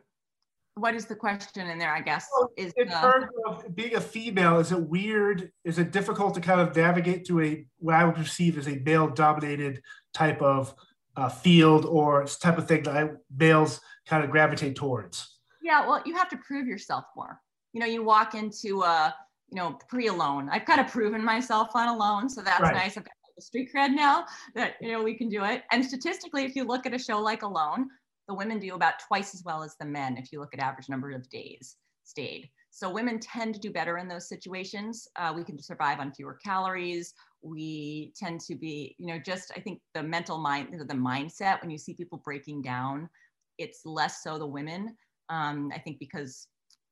what 0.74 0.94
is 0.94 1.04
the 1.04 1.14
question 1.14 1.68
in 1.68 1.78
there? 1.78 1.94
I 1.94 2.00
guess 2.00 2.26
is 2.56 2.72
in 2.76 2.88
terms 2.88 3.26
of 3.46 3.74
being 3.74 3.94
a 3.94 4.00
female, 4.00 4.58
is 4.58 4.72
it 4.72 4.80
weird? 4.80 5.50
Is 5.64 5.78
it 5.78 5.90
difficult 5.90 6.34
to 6.34 6.40
kind 6.40 6.60
of 6.60 6.74
navigate 6.74 7.26
through 7.26 7.44
a 7.44 7.66
what 7.78 7.94
I 7.94 8.04
would 8.04 8.14
perceive 8.14 8.56
as 8.56 8.68
a 8.68 8.76
male-dominated 8.76 9.82
type 10.14 10.40
of 10.40 10.74
uh, 11.16 11.28
field 11.28 11.84
or 11.84 12.24
type 12.24 12.56
of 12.56 12.66
thing 12.66 12.84
that 12.84 12.96
I, 12.96 13.10
males 13.34 13.80
kind 14.06 14.24
of 14.24 14.30
gravitate 14.30 14.76
towards? 14.76 15.38
Yeah, 15.62 15.86
well, 15.86 16.02
you 16.04 16.14
have 16.16 16.28
to 16.30 16.36
prove 16.38 16.66
yourself 16.66 17.04
more. 17.16 17.40
You 17.72 17.80
know, 17.80 17.86
you 17.86 18.02
walk 18.02 18.34
into 18.34 18.82
a 18.82 19.14
you 19.50 19.56
know 19.56 19.78
pre-alone. 19.88 20.48
I've 20.50 20.64
kind 20.64 20.80
of 20.80 20.88
proven 20.88 21.24
myself 21.24 21.70
on 21.74 21.88
alone, 21.88 22.28
so 22.28 22.42
that's 22.42 22.62
right. 22.62 22.74
nice. 22.74 22.96
I've 22.96 23.04
got 23.04 23.12
the 23.36 23.42
street 23.42 23.70
cred 23.74 23.94
now 23.94 24.24
that 24.54 24.74
you 24.80 24.92
know 24.92 25.02
we 25.02 25.14
can 25.14 25.28
do 25.28 25.44
it. 25.44 25.62
And 25.70 25.84
statistically, 25.84 26.44
if 26.44 26.56
you 26.56 26.64
look 26.64 26.86
at 26.86 26.94
a 26.94 26.98
show 26.98 27.18
like 27.20 27.42
Alone, 27.42 27.88
the 28.28 28.34
women 28.34 28.58
do 28.58 28.74
about 28.74 28.94
twice 29.06 29.34
as 29.34 29.42
well 29.44 29.62
as 29.62 29.76
the 29.78 29.86
men 29.86 30.16
if 30.16 30.32
you 30.32 30.40
look 30.40 30.54
at 30.54 30.60
average 30.60 30.88
number 30.88 31.10
of 31.12 31.28
days 31.30 31.76
stayed. 32.04 32.50
So 32.70 32.90
women 32.90 33.18
tend 33.20 33.54
to 33.54 33.60
do 33.60 33.70
better 33.70 33.98
in 33.98 34.08
those 34.08 34.28
situations. 34.28 35.06
Uh, 35.16 35.32
we 35.36 35.44
can 35.44 35.60
survive 35.60 36.00
on 36.00 36.12
fewer 36.12 36.38
calories. 36.42 37.12
We 37.42 38.14
tend 38.16 38.40
to 38.42 38.54
be, 38.54 38.96
you 38.98 39.06
know, 39.08 39.18
just 39.18 39.52
I 39.54 39.60
think 39.60 39.80
the 39.94 40.02
mental 40.02 40.38
mind, 40.38 40.68
the 40.72 40.94
mindset 40.94 41.60
when 41.60 41.70
you 41.70 41.78
see 41.78 41.94
people 41.94 42.22
breaking 42.24 42.62
down, 42.62 43.10
it's 43.58 43.80
less 43.84 44.22
so 44.22 44.38
the 44.38 44.46
women. 44.46 44.96
Um, 45.28 45.70
I 45.74 45.78
think 45.78 45.98
because, 45.98 46.48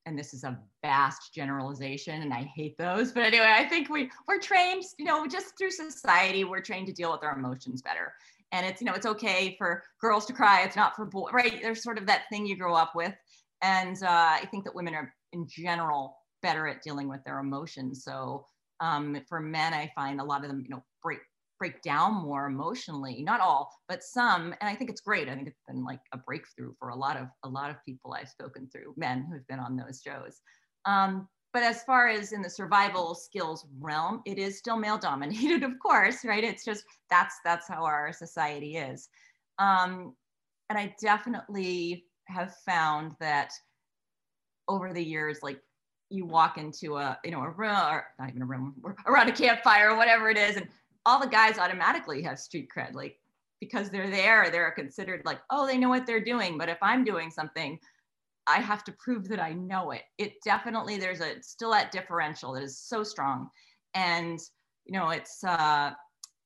and 0.07 0.19
this 0.19 0.33
is 0.33 0.45
a 0.45 0.59
vast 0.83 1.35
generalization, 1.35 2.23
and 2.23 2.33
I 2.33 2.51
hate 2.55 2.77
those. 2.79 3.13
But 3.13 3.25
anyway, 3.25 3.53
I 3.55 3.65
think 3.65 3.91
we 3.91 4.11
we're 4.27 4.41
trained, 4.41 4.85
you 4.99 5.05
know, 5.05 5.27
just 5.27 5.59
through 5.59 5.73
society, 5.73 6.45
we're 6.45 6.61
trained 6.61 6.87
to 6.87 6.93
deal 6.93 7.13
with 7.13 7.23
our 7.23 7.37
emotions 7.37 7.83
better 7.83 8.13
and 8.53 8.67
it's 8.67 8.81
you 8.81 8.87
know 8.87 8.95
it's 8.95 9.07
okay 9.07 9.55
for 9.59 9.83
girls 10.01 10.27
to 10.27 10.33
cry 10.33 10.63
it's 10.63 10.77
not 10.77 10.97
for 10.97 11.05
boys 11.05 11.33
right 11.33 11.61
there's 11.63 11.83
sort 11.83 11.99
of 11.99 12.07
that 12.07 12.23
thing 12.31 12.47
you 12.47 12.57
grow 12.57 12.75
up 12.75 12.93
with 12.95 13.15
and 13.63 14.03
uh, 14.03 14.07
i 14.41 14.47
think 14.51 14.65
that 14.65 14.75
women 14.75 14.95
are 14.95 15.13
in 15.33 15.47
general 15.49 16.17
better 16.43 16.67
at 16.67 16.83
dealing 16.83 17.09
with 17.09 17.23
their 17.25 17.39
emotions 17.39 18.05
so 18.05 18.45
um, 18.81 19.21
for 19.29 19.41
men 19.41 19.75
i 19.75 19.91
find 19.95 20.21
a 20.21 20.25
lot 20.25 20.43
of 20.43 20.49
them 20.49 20.61
you 20.61 20.69
know 20.69 20.83
break 21.03 21.21
break 21.61 21.81
down 21.83 22.15
more 22.15 22.47
emotionally 22.47 23.23
not 23.23 23.39
all 23.39 23.71
but 23.89 24.03
some 24.03 24.55
and 24.61 24.69
i 24.69 24.75
think 24.75 24.91
it's 24.91 25.03
great. 25.03 25.29
I 25.29 25.35
think 25.35 25.47
it's 25.47 25.63
been 25.69 25.85
like 25.85 26.01
a 26.13 26.19
breakthrough 26.19 26.73
for 26.79 26.89
a 26.89 26.97
lot 26.97 27.17
of 27.17 27.29
a 27.45 27.49
lot 27.49 27.71
of 27.71 27.77
people 27.85 28.15
i've 28.15 28.29
spoken 28.29 28.69
through 28.73 28.95
men 28.97 29.29
who've 29.31 29.47
been 29.47 29.61
on 29.61 29.77
those 29.77 30.03
shows. 30.05 30.41
Um, 30.87 31.29
but 31.53 31.63
as 31.63 31.83
far 31.83 32.09
as 32.09 32.33
in 32.33 32.43
the 32.43 32.51
survival 32.51 33.15
skills 33.15 33.67
realm 33.79 34.23
it 34.25 34.39
is 34.39 34.59
still 34.59 34.77
male 34.77 34.99
dominated 34.99 35.63
of 35.71 35.79
course 35.79 36.25
right? 36.25 36.43
It's 36.43 36.65
just 36.65 36.85
that's 37.11 37.37
that's 37.45 37.69
how 37.69 37.85
our 37.85 38.13
society 38.13 38.77
is. 38.77 39.09
Um, 39.59 40.17
and 40.71 40.79
i 40.79 40.95
definitely 41.01 42.07
have 42.27 42.55
found 42.65 43.13
that 43.21 43.53
over 44.69 44.93
the 44.95 45.05
years 45.05 45.39
like 45.43 45.61
you 46.11 46.25
walk 46.25 46.59
into 46.59 46.97
a 46.97 47.19
you 47.25 47.31
know 47.31 47.43
a 47.43 47.51
room 47.51 47.71
or 47.71 48.07
not 48.19 48.31
even 48.31 48.43
a 48.43 48.47
room 48.47 48.75
around 49.07 49.29
a 49.29 49.33
campfire 49.33 49.91
or 49.91 49.97
whatever 49.97 50.31
it 50.31 50.39
is 50.39 50.57
and 50.57 50.69
all 51.07 51.21
the 51.21 51.27
guys 51.27 51.59
automatically 51.59 52.23
have 52.23 52.39
street 52.39 52.69
cred 52.75 52.95
like 52.95 53.17
because 53.61 53.91
they're 53.91 54.11
there 54.11 54.51
they're 54.51 54.71
considered 54.73 55.23
like 55.25 55.41
oh 55.51 55.67
they 55.67 55.79
know 55.79 55.89
what 55.89 56.07
they're 56.07 56.25
doing 56.25 56.57
but 56.57 56.69
if 56.69 56.79
i'm 56.83 57.05
doing 57.05 57.31
something 57.31 57.79
I 58.51 58.61
have 58.61 58.85
to 58.85 58.93
prove 58.93 59.29
that 59.29 59.41
I 59.41 59.53
know 59.53 59.93
it. 59.93 60.03
It 60.19 60.35
definitely 60.45 60.99
there's 60.99 61.21
a 61.21 61.41
still 61.43 61.71
that 61.71 61.93
differential 61.93 62.53
that 62.55 62.63
is 62.63 62.79
so 62.79 63.05
strong, 63.05 63.49
and 63.95 64.39
you 64.87 64.99
know 64.99 65.11
it's 65.11 65.45
uh, 65.45 65.93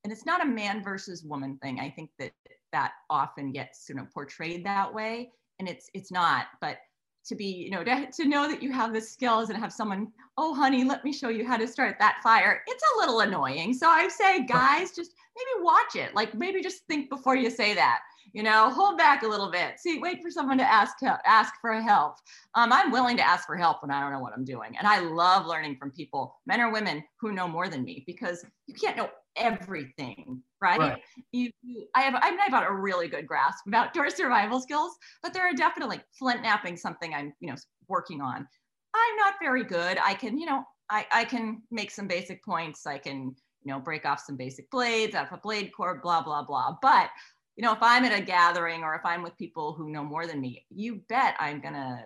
and 0.02 0.12
it's 0.12 0.26
not 0.26 0.42
a 0.42 0.46
man 0.46 0.82
versus 0.82 1.25
woman 1.25 1.58
thing. 1.62 1.80
I 1.80 1.90
think 1.90 2.11
that 2.18 2.32
that 2.73 2.92
often 3.08 3.52
gets 3.52 3.87
you 3.88 3.94
know 3.94 4.06
portrayed 4.12 4.66
that 4.66 4.92
way, 4.92 5.30
and 5.58 5.68
it's 5.68 5.88
it's 5.94 6.12
not. 6.12 6.46
But 6.61 6.78
to 7.25 7.35
be 7.35 7.47
you 7.47 7.71
know 7.71 7.83
to, 7.83 8.07
to 8.12 8.25
know 8.26 8.49
that 8.49 8.62
you 8.62 8.73
have 8.73 8.93
the 8.93 9.00
skills 9.00 9.50
and 9.50 9.59
have 9.59 9.73
someone 9.73 10.09
oh 10.37 10.54
honey 10.54 10.85
let 10.85 11.04
me 11.04 11.12
show 11.12 11.28
you 11.28 11.47
how 11.47 11.57
to 11.57 11.66
start 11.66 11.97
that 11.99 12.19
fire. 12.23 12.62
It's 12.66 12.85
a 12.95 12.99
little 13.00 13.21
annoying. 13.21 13.75
So 13.75 13.88
i 13.88 14.07
say 14.09 14.45
guys 14.45 14.93
just 14.95 15.12
maybe 15.37 15.64
watch 15.64 15.97
it. 15.97 16.14
Like 16.14 16.35
maybe 16.35 16.62
just 16.62 16.87
think 16.87 17.09
before 17.09 17.37
you 17.37 17.50
say 17.50 17.75
that 17.75 18.00
you 18.34 18.42
know 18.42 18.68
hold 18.68 18.98
back 18.98 19.22
a 19.22 19.26
little 19.26 19.50
bit. 19.50 19.80
See 19.80 19.98
wait 19.98 20.22
for 20.22 20.30
someone 20.30 20.58
to 20.58 20.70
ask 20.70 20.96
ask 21.24 21.54
for 21.60 21.72
help. 21.80 22.16
Um, 22.54 22.72
i'm 22.72 22.92
willing 22.92 23.16
to 23.16 23.26
ask 23.26 23.46
for 23.46 23.56
help 23.56 23.82
when 23.82 23.90
i 23.90 24.00
don't 24.00 24.12
know 24.12 24.20
what 24.20 24.34
i'm 24.36 24.44
doing. 24.44 24.76
And 24.76 24.86
i 24.86 24.98
love 24.98 25.46
learning 25.46 25.76
from 25.76 25.90
people 25.90 26.36
men 26.46 26.60
or 26.60 26.70
women 26.70 27.02
who 27.20 27.32
know 27.32 27.48
more 27.48 27.68
than 27.68 27.82
me 27.82 28.04
because 28.06 28.44
you 28.66 28.74
can't 28.74 28.96
know 28.96 29.08
everything 29.36 30.40
right, 30.60 30.78
right. 30.78 31.02
You, 31.32 31.50
you, 31.64 31.88
i 31.96 32.02
have 32.02 32.14
i've 32.22 32.50
got 32.52 32.70
a 32.70 32.72
really 32.72 33.08
good 33.08 33.26
grasp 33.26 33.66
of 33.66 33.74
outdoor 33.74 34.08
survival 34.10 34.60
skills 34.60 34.92
but 35.24 35.34
there 35.34 35.42
are 35.42 35.52
definitely 35.52 36.00
flint 36.16 36.42
knapping 36.42 36.76
something 36.76 37.12
i'm 37.12 37.32
you 37.40 37.48
know 37.48 37.56
working 37.88 38.20
on. 38.20 38.46
I'm 38.94 39.16
not 39.16 39.34
very 39.42 39.64
good. 39.64 39.98
I 40.02 40.14
can 40.14 40.38
you 40.38 40.46
know 40.46 40.64
i 40.90 41.06
i 41.12 41.24
can 41.24 41.62
make 41.70 41.90
some 41.90 42.06
basic 42.06 42.44
points. 42.44 42.86
I 42.86 42.98
can 42.98 43.34
you 43.62 43.72
know 43.72 43.80
break 43.80 44.04
off 44.06 44.20
some 44.20 44.36
basic 44.36 44.70
blades 44.70 45.14
off 45.14 45.32
a 45.32 45.38
blade 45.38 45.70
core 45.76 46.00
blah 46.02 46.22
blah 46.22 46.44
blah. 46.44 46.76
But 46.80 47.10
you 47.56 47.62
know, 47.62 47.73
if 47.73 47.82
I'm 47.82 48.04
at 48.04 48.18
a 48.18 48.23
gathering 48.23 48.82
or 48.82 48.94
if 48.94 49.04
I'm 49.04 49.23
with 49.23 49.37
people 49.37 49.75
who 49.75 49.90
know 49.90 50.04
more 50.04 50.26
than 50.26 50.40
me, 50.40 50.66
you 50.70 51.02
bet 51.08 51.37
I'm 51.38 51.61
going 51.61 51.75
to 51.75 52.04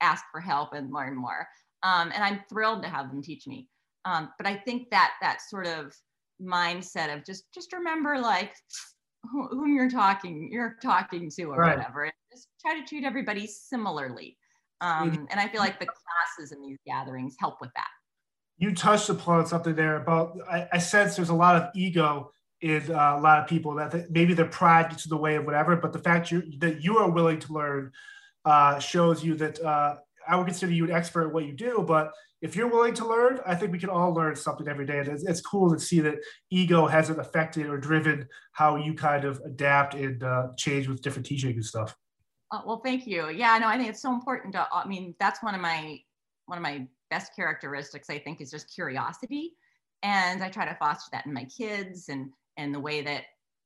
ask 0.00 0.24
for 0.30 0.40
help 0.40 0.72
and 0.72 0.92
learn 0.92 1.16
more. 1.16 1.46
Um, 1.82 2.12
and 2.14 2.22
I'm 2.22 2.40
thrilled 2.48 2.82
to 2.82 2.88
have 2.88 3.10
them 3.10 3.22
teach 3.22 3.46
me. 3.46 3.68
Um, 4.04 4.30
but 4.38 4.46
I 4.46 4.56
think 4.56 4.90
that 4.90 5.12
that 5.20 5.40
sort 5.48 5.66
of 5.66 5.94
mindset 6.40 7.12
of 7.14 7.24
just 7.24 7.44
just 7.52 7.72
remember 7.72 8.18
like 8.18 8.54
whom 9.32 9.74
you're 9.74 9.90
talking 9.90 10.48
you're 10.52 10.76
talking 10.80 11.28
to 11.30 11.44
or 11.44 11.56
right. 11.56 11.76
whatever, 11.76 12.04
and 12.04 12.12
just 12.32 12.48
try 12.64 12.78
to 12.78 12.86
treat 12.86 13.04
everybody 13.04 13.46
similarly. 13.46 14.36
Um, 14.80 15.26
and 15.30 15.40
I 15.40 15.48
feel 15.48 15.60
like 15.60 15.80
the 15.80 15.86
classes 15.86 16.52
in 16.52 16.62
these 16.62 16.78
gatherings 16.86 17.34
help 17.40 17.60
with 17.60 17.70
that. 17.74 17.88
You 18.58 18.74
touched 18.74 19.08
upon 19.08 19.46
something 19.46 19.74
there 19.74 19.96
about 19.96 20.38
I, 20.48 20.68
I 20.72 20.78
sense 20.78 21.16
there's 21.16 21.28
a 21.28 21.34
lot 21.34 21.56
of 21.56 21.70
ego 21.74 22.30
is 22.60 22.90
uh, 22.90 23.14
a 23.16 23.20
lot 23.20 23.38
of 23.38 23.46
people 23.46 23.74
that 23.74 23.92
th- 23.92 24.06
maybe 24.10 24.34
their 24.34 24.46
pride 24.46 24.90
gets 24.90 25.06
in 25.06 25.10
the 25.10 25.16
way 25.16 25.36
of 25.36 25.44
whatever, 25.44 25.76
but 25.76 25.92
the 25.92 25.98
fact 25.98 26.30
you, 26.30 26.42
that 26.58 26.82
you 26.82 26.98
are 26.98 27.10
willing 27.10 27.38
to 27.38 27.52
learn 27.52 27.92
uh, 28.44 28.78
shows 28.78 29.22
you 29.22 29.34
that 29.36 29.60
uh, 29.62 29.96
I 30.28 30.36
would 30.36 30.46
consider 30.46 30.72
you 30.72 30.84
an 30.84 30.90
expert 30.90 31.28
at 31.28 31.32
what 31.32 31.44
you 31.44 31.52
do. 31.52 31.84
But 31.86 32.12
if 32.40 32.54
you're 32.54 32.68
willing 32.68 32.94
to 32.94 33.06
learn, 33.06 33.40
I 33.46 33.54
think 33.54 33.72
we 33.72 33.78
can 33.78 33.90
all 33.90 34.12
learn 34.12 34.36
something 34.36 34.68
every 34.68 34.86
day. 34.86 34.98
And 34.98 35.08
it's, 35.08 35.24
it's 35.24 35.40
cool 35.40 35.72
to 35.72 35.78
see 35.78 36.00
that 36.00 36.16
ego 36.50 36.86
hasn't 36.86 37.18
affected 37.18 37.66
or 37.66 37.78
driven 37.78 38.28
how 38.52 38.76
you 38.76 38.94
kind 38.94 39.24
of 39.24 39.40
adapt 39.44 39.94
and 39.94 40.22
uh, 40.22 40.48
change 40.56 40.88
with 40.88 41.02
different 41.02 41.26
teaching 41.26 41.52
and 41.52 41.64
stuff. 41.64 41.96
Uh, 42.50 42.60
well, 42.64 42.80
thank 42.84 43.06
you. 43.06 43.28
Yeah, 43.28 43.58
no, 43.58 43.68
I 43.68 43.76
think 43.76 43.90
it's 43.90 44.02
so 44.02 44.12
important 44.12 44.54
to. 44.54 44.66
I 44.72 44.86
mean, 44.86 45.14
that's 45.20 45.42
one 45.42 45.54
of 45.54 45.60
my 45.60 46.00
one 46.46 46.56
of 46.56 46.62
my 46.62 46.86
best 47.10 47.36
characteristics. 47.36 48.08
I 48.08 48.18
think 48.18 48.40
is 48.40 48.50
just 48.50 48.72
curiosity, 48.72 49.52
and 50.02 50.42
I 50.42 50.48
try 50.48 50.64
to 50.64 50.74
foster 50.76 51.10
that 51.12 51.26
in 51.26 51.34
my 51.34 51.44
kids 51.44 52.08
and 52.08 52.30
and 52.58 52.74
the 52.74 52.80
way 52.80 53.00
that 53.00 53.22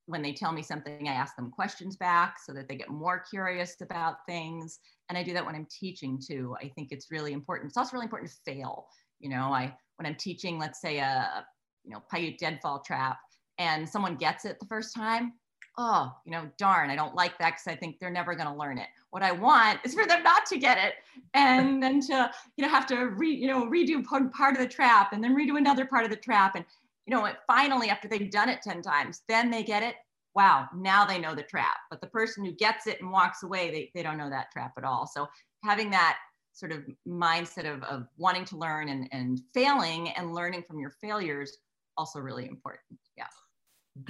when 0.06 0.22
they 0.22 0.32
tell 0.32 0.52
me 0.52 0.62
something, 0.62 1.08
I 1.08 1.12
ask 1.12 1.34
them 1.36 1.50
questions 1.50 1.96
back 1.96 2.36
so 2.44 2.52
that 2.52 2.68
they 2.68 2.76
get 2.76 2.90
more 2.90 3.18
curious 3.18 3.80
about 3.80 4.26
things. 4.26 4.78
And 5.08 5.16
I 5.16 5.22
do 5.22 5.32
that 5.32 5.44
when 5.44 5.54
I'm 5.54 5.66
teaching 5.70 6.20
too. 6.24 6.54
I 6.60 6.68
think 6.68 6.92
it's 6.92 7.10
really 7.10 7.32
important. 7.32 7.70
It's 7.70 7.76
also 7.76 7.94
really 7.94 8.06
important 8.06 8.30
to 8.30 8.36
fail. 8.44 8.86
You 9.20 9.30
know, 9.30 9.52
I 9.52 9.74
when 9.96 10.06
I'm 10.06 10.16
teaching, 10.16 10.58
let's 10.58 10.80
say 10.80 10.98
a 10.98 11.44
you 11.84 11.90
know 11.90 12.02
Paiute 12.12 12.38
deadfall 12.38 12.80
trap, 12.80 13.18
and 13.58 13.88
someone 13.88 14.16
gets 14.16 14.44
it 14.44 14.58
the 14.60 14.66
first 14.66 14.94
time, 14.94 15.32
oh, 15.78 16.12
you 16.26 16.32
know, 16.32 16.50
darn, 16.58 16.90
I 16.90 16.96
don't 16.96 17.14
like 17.14 17.38
that 17.38 17.52
because 17.52 17.66
I 17.66 17.76
think 17.76 17.98
they're 17.98 18.10
never 18.10 18.34
going 18.34 18.48
to 18.48 18.54
learn 18.54 18.78
it. 18.78 18.88
What 19.10 19.22
I 19.22 19.32
want 19.32 19.80
is 19.84 19.94
for 19.94 20.06
them 20.06 20.22
not 20.22 20.46
to 20.46 20.58
get 20.58 20.78
it, 20.78 20.94
and 21.34 21.82
then 21.82 22.00
to 22.02 22.30
you 22.56 22.64
know 22.64 22.70
have 22.70 22.86
to 22.86 23.06
re 23.06 23.30
you 23.30 23.46
know 23.46 23.66
redo 23.66 24.04
part 24.32 24.54
of 24.54 24.60
the 24.60 24.68
trap, 24.68 25.12
and 25.12 25.22
then 25.22 25.36
redo 25.36 25.56
another 25.56 25.86
part 25.86 26.04
of 26.04 26.10
the 26.10 26.16
trap, 26.16 26.56
and 26.56 26.64
you 27.06 27.14
know, 27.14 27.28
finally, 27.46 27.88
after 27.88 28.08
they've 28.08 28.30
done 28.30 28.48
it 28.48 28.62
10 28.62 28.82
times, 28.82 29.22
then 29.28 29.50
they 29.50 29.62
get 29.62 29.82
it. 29.82 29.96
Wow, 30.34 30.68
now 30.74 31.04
they 31.04 31.18
know 31.18 31.34
the 31.34 31.42
trap. 31.42 31.76
But 31.90 32.00
the 32.00 32.06
person 32.06 32.44
who 32.44 32.52
gets 32.52 32.86
it 32.86 33.00
and 33.00 33.10
walks 33.10 33.42
away, 33.42 33.70
they, 33.70 33.90
they 33.94 34.02
don't 34.02 34.18
know 34.18 34.30
that 34.30 34.50
trap 34.52 34.72
at 34.78 34.84
all. 34.84 35.06
So 35.06 35.28
having 35.62 35.90
that 35.90 36.18
sort 36.52 36.72
of 36.72 36.84
mindset 37.06 37.72
of, 37.72 37.82
of 37.84 38.06
wanting 38.16 38.44
to 38.46 38.56
learn 38.56 38.88
and, 38.88 39.08
and 39.12 39.40
failing 39.52 40.10
and 40.10 40.34
learning 40.34 40.64
from 40.66 40.78
your 40.78 40.90
failures 41.00 41.58
also 41.96 42.20
really 42.20 42.46
important. 42.46 42.98
Yeah. 43.16 43.26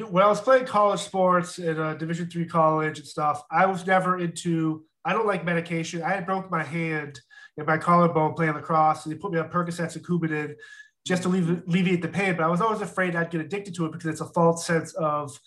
When 0.06 0.22
I 0.22 0.28
was 0.28 0.40
playing 0.40 0.66
college 0.66 1.00
sports 1.00 1.58
in 1.58 1.78
a 1.78 1.96
Division 1.96 2.28
three 2.28 2.46
college 2.46 2.98
and 2.98 3.06
stuff, 3.06 3.42
I 3.50 3.66
was 3.66 3.86
never 3.86 4.18
into 4.18 4.84
I 5.04 5.12
don't 5.12 5.26
like 5.26 5.44
medication. 5.44 6.02
I 6.02 6.10
had 6.10 6.26
broke 6.26 6.48
my 6.50 6.62
hand 6.62 7.20
and 7.56 7.66
my 7.66 7.76
collarbone 7.76 8.34
playing 8.34 8.54
lacrosse, 8.54 9.04
and 9.04 9.12
they 9.12 9.18
put 9.18 9.32
me 9.32 9.40
on 9.40 9.48
Percocets 9.48 9.96
and 9.96 10.06
Coumadin 10.06 10.54
just 11.06 11.24
to 11.24 11.28
alleviate 11.28 12.02
the 12.02 12.08
pain. 12.08 12.36
But 12.36 12.44
I 12.44 12.48
was 12.48 12.60
always 12.60 12.80
afraid 12.80 13.16
I'd 13.16 13.30
get 13.30 13.40
addicted 13.40 13.74
to 13.76 13.86
it 13.86 13.92
because 13.92 14.06
it's 14.06 14.20
a 14.20 14.26
false 14.26 14.66
sense 14.66 14.92
of 14.94 15.38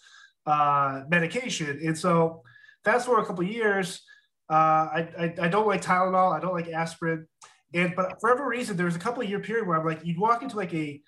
uh, 0.46 1.04
medication. 1.10 1.80
And 1.84 1.98
so 1.98 2.44
fast 2.84 3.06
forward 3.06 3.24
a 3.24 3.26
couple 3.26 3.44
years, 3.44 4.02
uh, 4.50 4.54
I, 4.54 5.10
I, 5.18 5.34
I 5.44 5.48
don't 5.48 5.68
like 5.68 5.82
Tylenol. 5.82 6.36
I 6.36 6.40
don't 6.40 6.54
like 6.54 6.68
aspirin. 6.68 7.28
And 7.74 7.96
but 7.96 8.20
for 8.22 8.30
whatever 8.30 8.48
reason, 8.48 8.78
there 8.78 8.86
was 8.86 8.96
a 8.96 9.00
couple 9.00 9.24
year 9.24 9.40
period 9.40 9.68
where 9.68 9.80
I'm 9.80 9.86
like, 9.86 10.06
you'd 10.06 10.20
walk 10.20 10.44
into 10.44 10.56
like 10.56 10.74
a 10.74 11.02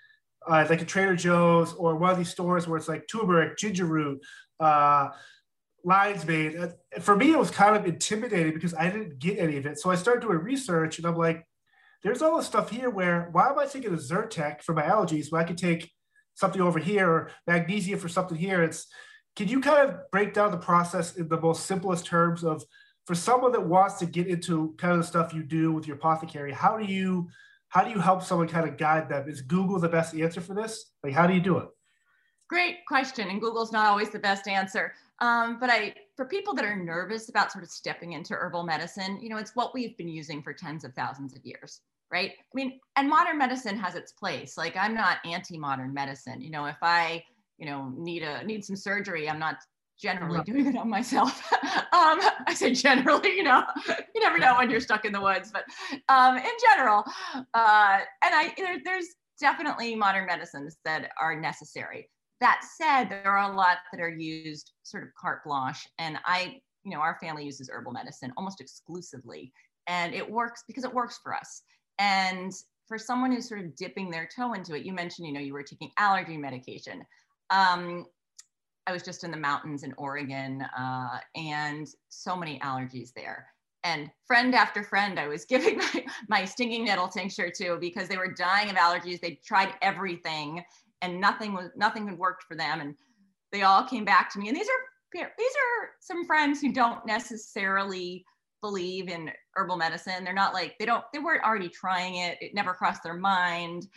uh, 0.48 0.66
like 0.70 0.82
a 0.82 0.86
Trader 0.86 1.16
Joe's 1.16 1.74
or 1.74 1.96
one 1.96 2.12
of 2.12 2.18
these 2.18 2.30
stores 2.30 2.68
where 2.68 2.78
it's 2.78 2.88
like 2.88 3.08
turmeric, 3.08 3.58
ginger 3.58 3.86
root, 3.86 4.22
uh, 4.60 5.10
lion's 5.84 6.26
mane. 6.26 6.58
Uh, 6.58 7.00
for 7.00 7.16
me, 7.16 7.32
it 7.32 7.40
was 7.40 7.52
kind 7.52 7.76
of 7.76 7.86
intimidating 7.86 8.54
because 8.54 8.74
I 8.74 8.90
didn't 8.90 9.20
get 9.20 9.40
any 9.40 9.58
of 9.58 9.66
it. 9.66 9.80
So 9.80 9.90
I 9.90 9.96
started 9.96 10.22
doing 10.22 10.40
research, 10.40 10.98
and 10.98 11.08
I'm 11.08 11.16
like, 11.16 11.46
there's 12.04 12.22
all 12.22 12.38
this 12.38 12.46
stuff 12.46 12.70
here 12.70 12.90
where 12.90 13.30
why 13.32 13.50
am 13.50 13.60
I 13.60 13.66
taking 13.66 13.94
a 13.94 13.98
Zyrtec 13.98 14.62
for 14.62 14.74
my 14.74 14.84
allergies 14.84 15.32
when 15.32 15.42
I 15.42 15.46
could 15.46 15.58
take 15.58 15.92
something 16.36 16.62
over 16.62 16.80
here 16.80 17.10
or 17.10 17.32
magnesium 17.48 18.00
for 18.00 18.10
something 18.10 18.38
here? 18.38 18.64
It's 18.64 18.88
can 19.36 19.48
you 19.48 19.62
kind 19.62 19.90
of 19.90 20.12
break 20.12 20.34
down 20.34 20.52
the 20.52 20.58
process 20.58 21.16
in 21.16 21.28
the 21.28 21.40
most 21.40 21.66
simplest 21.66 22.06
terms 22.06 22.44
of 22.44 22.64
for 23.08 23.16
someone 23.16 23.54
that 23.54 23.66
wants 23.66 23.96
to 24.00 24.06
get 24.06 24.28
into 24.28 24.76
kind 24.78 24.94
of 24.94 25.00
the 25.00 25.06
stuff 25.06 25.34
you 25.34 25.42
do 25.42 25.72
with 25.72 25.88
your 25.88 25.96
apothecary, 25.96 26.52
how 26.52 26.78
do 26.78 26.86
you 26.86 27.30
how 27.70 27.84
do 27.84 27.90
you 27.90 28.00
help 28.00 28.24
someone 28.24 28.48
kind 28.48 28.68
of 28.68 28.78
guide 28.78 29.10
them? 29.10 29.28
Is 29.28 29.42
Google 29.42 29.80
the 29.80 29.90
best 29.90 30.16
answer 30.16 30.42
for 30.42 30.54
this? 30.54 30.92
Like, 31.04 31.14
how 31.14 31.28
do 31.28 31.34
you 31.34 31.42
do 31.42 31.58
it? 31.58 31.68
Great 32.50 32.86
question, 32.88 33.30
and 33.30 33.42
Google's 33.42 33.74
not 33.74 33.88
always 33.88 34.10
the 34.10 34.20
best 34.20 34.48
answer. 34.48 34.94
Um, 35.20 35.60
but 35.60 35.70
I, 35.70 35.94
for 36.18 36.26
people 36.26 36.56
that 36.56 36.66
are 36.66 36.76
nervous 36.76 37.30
about 37.30 37.52
sort 37.52 37.64
of 37.64 37.70
stepping 37.70 38.14
into 38.14 38.34
herbal 38.34 38.64
medicine, 38.64 39.20
you 39.22 39.30
know, 39.30 39.38
it's 39.38 39.56
what 39.56 39.74
we've 39.74 39.96
been 39.98 40.10
using 40.10 40.42
for 40.42 40.52
tens 40.52 40.84
of 40.84 40.94
thousands 40.96 41.36
of 41.36 41.46
years, 41.46 41.82
right? 42.12 42.32
I 42.32 42.56
mean, 42.56 42.80
and 42.96 43.08
modern 43.08 43.38
medicine 43.38 43.78
has 43.78 43.94
its 43.94 44.12
place. 44.12 44.58
Like, 44.58 44.76
I'm 44.76 44.96
not 44.96 45.20
anti-modern 45.24 45.94
medicine. 45.94 46.42
You 46.42 46.50
know, 46.50 46.66
if 46.66 46.78
I, 46.82 47.24
you 47.60 47.68
know, 47.68 47.94
need 47.96 48.24
a 48.24 48.44
need 48.44 48.66
some 48.66 48.76
surgery, 48.76 49.30
I'm 49.30 49.38
not 49.38 49.58
generally 50.00 50.44
doing 50.44 50.66
it 50.66 50.76
on 50.76 50.90
myself. 50.90 51.42
um, 51.64 52.20
I 52.48 52.54
say 52.56 52.74
generally, 52.74 53.36
you 53.36 53.44
know, 53.44 53.64
you 54.16 54.22
never 54.22 54.40
know 54.40 54.56
when 54.58 54.72
you're 54.72 54.80
stuck 54.80 55.06
in 55.06 55.14
the 55.14 55.22
woods, 55.22 55.52
but 55.54 55.66
um, 56.10 56.38
in 56.38 56.52
general, 56.70 57.04
uh, 57.36 58.00
and 58.24 58.34
I 58.34 58.54
there, 58.58 58.78
there's 58.84 59.08
definitely 59.40 59.96
modern 59.96 60.26
medicines 60.26 60.78
that 60.84 61.12
are 61.22 61.40
necessary. 61.40 62.10
That 62.40 62.62
said, 62.78 63.06
there 63.10 63.32
are 63.32 63.52
a 63.52 63.56
lot 63.56 63.78
that 63.92 64.02
are 64.02 64.10
used 64.10 64.74
sort 64.84 65.04
of 65.04 65.10
carte 65.20 65.44
blanche, 65.44 65.88
and 65.98 66.18
I, 66.26 66.62
you 66.84 66.92
know, 66.92 67.00
our 67.00 67.18
family 67.20 67.46
uses 67.46 67.70
herbal 67.70 67.94
medicine 67.94 68.32
almost 68.38 68.62
exclusively, 68.62 69.52
and 69.88 70.14
it 70.14 70.30
works 70.30 70.64
because 70.68 70.84
it 70.84 70.94
works 70.94 71.20
for 71.24 71.34
us. 71.34 71.64
And 72.00 72.54
for 72.88 72.98
someone 72.98 73.32
who's 73.32 73.50
sort 73.50 73.62
of 73.62 73.76
dipping 73.76 74.10
their 74.10 74.30
toe 74.34 74.54
into 74.54 74.76
it, 74.76 74.86
you 74.86 74.94
mentioned, 74.94 75.28
you 75.28 75.34
know, 75.34 75.40
you 75.40 75.54
were 75.54 75.64
taking 75.64 75.92
allergy 75.98 76.38
medication. 76.38 77.04
Um, 77.50 78.06
I 78.86 78.94
was 78.94 79.04
just 79.04 79.24
in 79.24 79.32
the 79.32 79.38
mountains 79.38 79.84
in 79.84 79.94
Oregon 79.98 80.62
uh, 80.78 81.20
and 81.36 81.88
so 82.08 82.38
many 82.38 82.60
allergies 82.60 83.14
there. 83.14 83.48
And 83.84 84.10
friend 84.26 84.56
after 84.56 84.84
friend, 84.84 85.20
I 85.20 85.28
was 85.28 85.46
giving 85.50 85.78
my, 85.78 86.06
my 86.30 86.46
stinging 86.46 86.86
nettle 86.86 87.08
tincture 87.08 87.52
to 87.58 87.78
because 87.80 88.08
they 88.08 88.18
were 88.18 88.32
dying 88.32 88.70
of 88.70 88.76
allergies. 88.76 89.20
They 89.20 89.40
tried 89.46 89.74
everything 89.82 90.64
and 91.02 91.20
nothing 91.20 91.54
was 91.54 91.70
nothing 91.76 92.08
had 92.08 92.18
worked 92.18 92.44
for 92.44 92.56
them. 92.56 92.82
And 92.82 92.96
they 93.52 93.64
all 93.64 93.84
came 93.84 94.06
back 94.06 94.32
to 94.34 94.40
me. 94.40 94.48
And 94.48 94.58
these 94.58 94.68
are 94.68 95.32
these 95.38 95.52
are 95.52 95.90
some 96.00 96.26
friends 96.26 96.62
who 96.62 96.72
don't 96.72 97.06
necessarily 97.06 98.26
believe 98.62 99.10
in 99.10 99.32
herbal 99.56 99.78
medicine. 99.78 100.24
They're 100.24 100.34
not 100.34 100.54
like 100.54 100.76
they 100.80 100.86
don't 100.86 101.04
they 101.14 101.20
weren't 101.20 101.44
already 101.44 101.70
trying 101.70 102.16
it. 102.16 102.38
It 102.42 102.54
never 102.54 102.74
crossed 102.74 103.04
their 103.04 103.16
mind. 103.18 103.88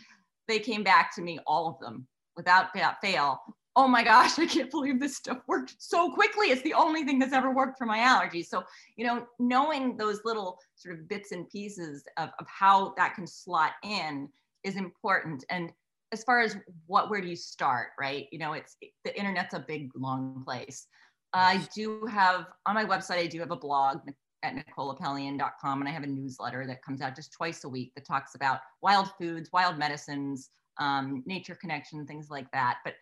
They 0.48 0.58
came 0.58 0.82
back 0.82 1.14
to 1.14 1.22
me, 1.22 1.38
all 1.46 1.68
of 1.68 1.78
them, 1.78 2.06
without 2.36 2.70
fail, 3.00 3.40
oh 3.76 3.88
my 3.88 4.02
gosh, 4.02 4.38
I 4.38 4.46
can't 4.46 4.70
believe 4.70 5.00
this 5.00 5.16
stuff 5.16 5.38
worked 5.46 5.74
so 5.78 6.12
quickly. 6.12 6.48
It's 6.48 6.62
the 6.62 6.74
only 6.74 7.04
thing 7.04 7.18
that's 7.18 7.32
ever 7.32 7.54
worked 7.54 7.78
for 7.78 7.86
my 7.86 7.98
allergies. 7.98 8.46
So, 8.46 8.64
you 8.96 9.06
know, 9.06 9.26
knowing 9.38 9.96
those 9.96 10.20
little 10.24 10.58
sort 10.74 10.98
of 10.98 11.08
bits 11.08 11.32
and 11.32 11.48
pieces 11.48 12.04
of, 12.16 12.30
of 12.38 12.46
how 12.46 12.94
that 12.96 13.14
can 13.14 13.26
slot 13.26 13.72
in 13.84 14.28
is 14.64 14.76
important. 14.76 15.44
And 15.50 15.70
as 16.12 16.24
far 16.24 16.40
as 16.40 16.56
what, 16.86 17.10
where 17.10 17.20
do 17.20 17.28
you 17.28 17.36
start, 17.36 17.88
right? 17.98 18.26
You 18.32 18.38
know, 18.38 18.52
it's 18.52 18.76
the 19.04 19.16
internet's 19.18 19.54
a 19.54 19.64
big, 19.66 19.90
long 19.94 20.42
place. 20.44 20.86
I 21.32 21.66
do 21.74 22.04
have 22.06 22.46
on 22.66 22.74
my 22.74 22.84
website, 22.84 23.18
I 23.18 23.26
do 23.26 23.38
have 23.40 23.52
a 23.52 23.56
blog 23.56 23.98
at 24.42 24.54
nicoleapelian.com 24.54 25.80
and 25.80 25.88
I 25.88 25.92
have 25.92 26.02
a 26.02 26.08
newsletter 26.08 26.66
that 26.66 26.82
comes 26.82 27.00
out 27.00 27.14
just 27.14 27.32
twice 27.32 27.64
a 27.64 27.68
week 27.68 27.92
that 27.94 28.06
talks 28.06 28.34
about 28.34 28.60
wild 28.82 29.10
foods, 29.18 29.50
wild 29.52 29.78
medicines, 29.78 30.50
um, 30.78 31.22
nature 31.26 31.54
connection, 31.54 32.06
things 32.06 32.30
like 32.30 32.50
that. 32.52 32.78
But 32.84 32.94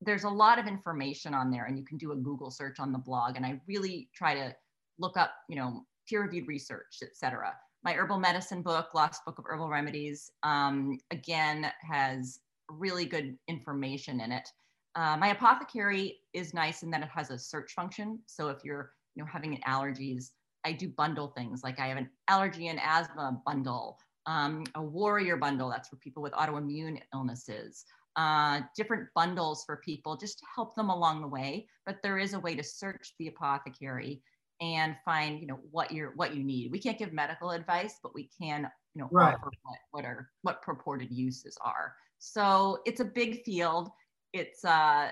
there's 0.00 0.24
a 0.24 0.28
lot 0.28 0.58
of 0.58 0.66
information 0.66 1.32
on 1.32 1.50
there 1.50 1.64
and 1.64 1.78
you 1.78 1.84
can 1.84 1.96
do 1.96 2.12
a 2.12 2.16
Google 2.16 2.50
search 2.50 2.80
on 2.80 2.92
the 2.92 2.98
blog. 2.98 3.36
And 3.36 3.46
I 3.46 3.60
really 3.66 4.10
try 4.14 4.34
to 4.34 4.54
look 4.98 5.16
up, 5.16 5.32
you 5.48 5.56
know, 5.56 5.86
peer 6.08 6.22
reviewed 6.22 6.48
research, 6.48 6.98
et 7.02 7.14
cetera. 7.14 7.54
My 7.84 7.94
herbal 7.94 8.18
medicine 8.18 8.62
book, 8.62 8.94
Lost 8.94 9.24
Book 9.24 9.38
of 9.38 9.44
Herbal 9.46 9.68
Remedies, 9.68 10.30
um, 10.42 10.98
again, 11.10 11.70
has 11.80 12.40
really 12.68 13.04
good 13.04 13.36
information 13.48 14.20
in 14.20 14.32
it. 14.32 14.48
Uh, 14.94 15.16
my 15.16 15.28
apothecary 15.28 16.18
is 16.32 16.54
nice 16.54 16.82
in 16.82 16.90
that 16.90 17.02
it 17.02 17.08
has 17.08 17.30
a 17.30 17.38
search 17.38 17.72
function. 17.72 18.20
So 18.26 18.48
if 18.48 18.58
you're, 18.64 18.92
you 19.14 19.22
know, 19.22 19.28
having 19.30 19.60
allergies, 19.66 20.30
I 20.64 20.72
do 20.72 20.88
bundle 20.88 21.28
things 21.36 21.62
like 21.64 21.80
I 21.80 21.88
have 21.88 21.98
an 21.98 22.08
allergy 22.28 22.68
and 22.68 22.78
asthma 22.80 23.40
bundle, 23.44 23.98
um, 24.26 24.64
a 24.76 24.82
warrior 24.82 25.36
bundle, 25.36 25.68
that's 25.68 25.88
for 25.88 25.96
people 25.96 26.22
with 26.22 26.32
autoimmune 26.34 27.00
illnesses 27.12 27.84
uh, 28.16 28.60
different 28.76 29.08
bundles 29.14 29.64
for 29.64 29.76
people 29.78 30.16
just 30.16 30.38
to 30.38 30.44
help 30.54 30.74
them 30.76 30.90
along 30.90 31.20
the 31.20 31.28
way. 31.28 31.66
But 31.86 32.02
there 32.02 32.18
is 32.18 32.34
a 32.34 32.40
way 32.40 32.54
to 32.54 32.62
search 32.62 33.14
the 33.18 33.28
apothecary 33.28 34.22
and 34.62 34.94
find, 35.04 35.40
you 35.40 35.46
know, 35.48 35.58
what 35.72 35.90
you're 35.90 36.12
what 36.14 36.36
you 36.36 36.44
need. 36.44 36.70
We 36.70 36.78
can't 36.78 36.96
give 36.96 37.12
medical 37.12 37.50
advice, 37.50 37.98
but 38.00 38.14
we 38.14 38.30
can, 38.40 38.70
you 38.94 39.02
know, 39.02 39.08
right. 39.10 39.34
offer 39.34 39.50
what, 39.64 39.78
what 39.90 40.04
are 40.04 40.30
what 40.42 40.62
purported 40.62 41.10
uses 41.10 41.58
are. 41.60 41.94
So 42.18 42.78
it's 42.86 43.00
a 43.00 43.04
big 43.04 43.42
field. 43.42 43.90
It's 44.32 44.64
uh 44.64 45.08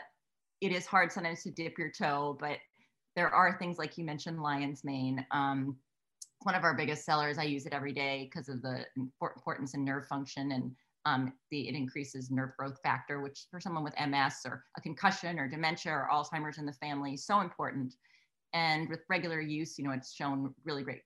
it 0.60 0.72
is 0.72 0.86
hard 0.86 1.10
sometimes 1.10 1.42
to 1.42 1.50
dip 1.50 1.78
your 1.78 1.90
toe, 1.90 2.36
but 2.38 2.58
there 3.16 3.30
are 3.30 3.58
things 3.58 3.76
like 3.76 3.98
you 3.98 4.04
mentioned 4.04 4.40
lion's 4.40 4.84
mane. 4.84 5.26
Um, 5.32 5.76
one 6.42 6.54
of 6.54 6.62
our 6.62 6.74
biggest 6.74 7.04
sellers. 7.04 7.36
I 7.36 7.42
use 7.42 7.66
it 7.66 7.72
every 7.72 7.92
day 7.92 8.30
because 8.30 8.48
of 8.48 8.62
the 8.62 8.86
importance 8.96 9.74
in 9.74 9.84
nerve 9.84 10.06
function 10.06 10.52
and 10.52 10.70
um, 11.06 11.32
the, 11.50 11.68
it 11.68 11.74
increases 11.74 12.30
nerve 12.30 12.50
growth 12.56 12.78
factor, 12.82 13.20
which 13.20 13.46
for 13.50 13.58
someone 13.58 13.82
with 13.82 13.94
MS 13.98 14.36
or 14.44 14.64
a 14.76 14.80
concussion 14.80 15.38
or 15.38 15.48
dementia 15.48 15.92
or 15.92 16.08
Alzheimer's 16.12 16.58
in 16.58 16.66
the 16.66 16.72
family 16.74 17.14
is 17.14 17.24
so 17.24 17.40
important. 17.40 17.94
And 18.52 18.88
with 18.88 19.00
regular 19.08 19.40
use, 19.40 19.78
you 19.78 19.84
know, 19.84 19.92
it's 19.92 20.12
shown 20.12 20.54
really 20.64 20.82
great, 20.82 21.02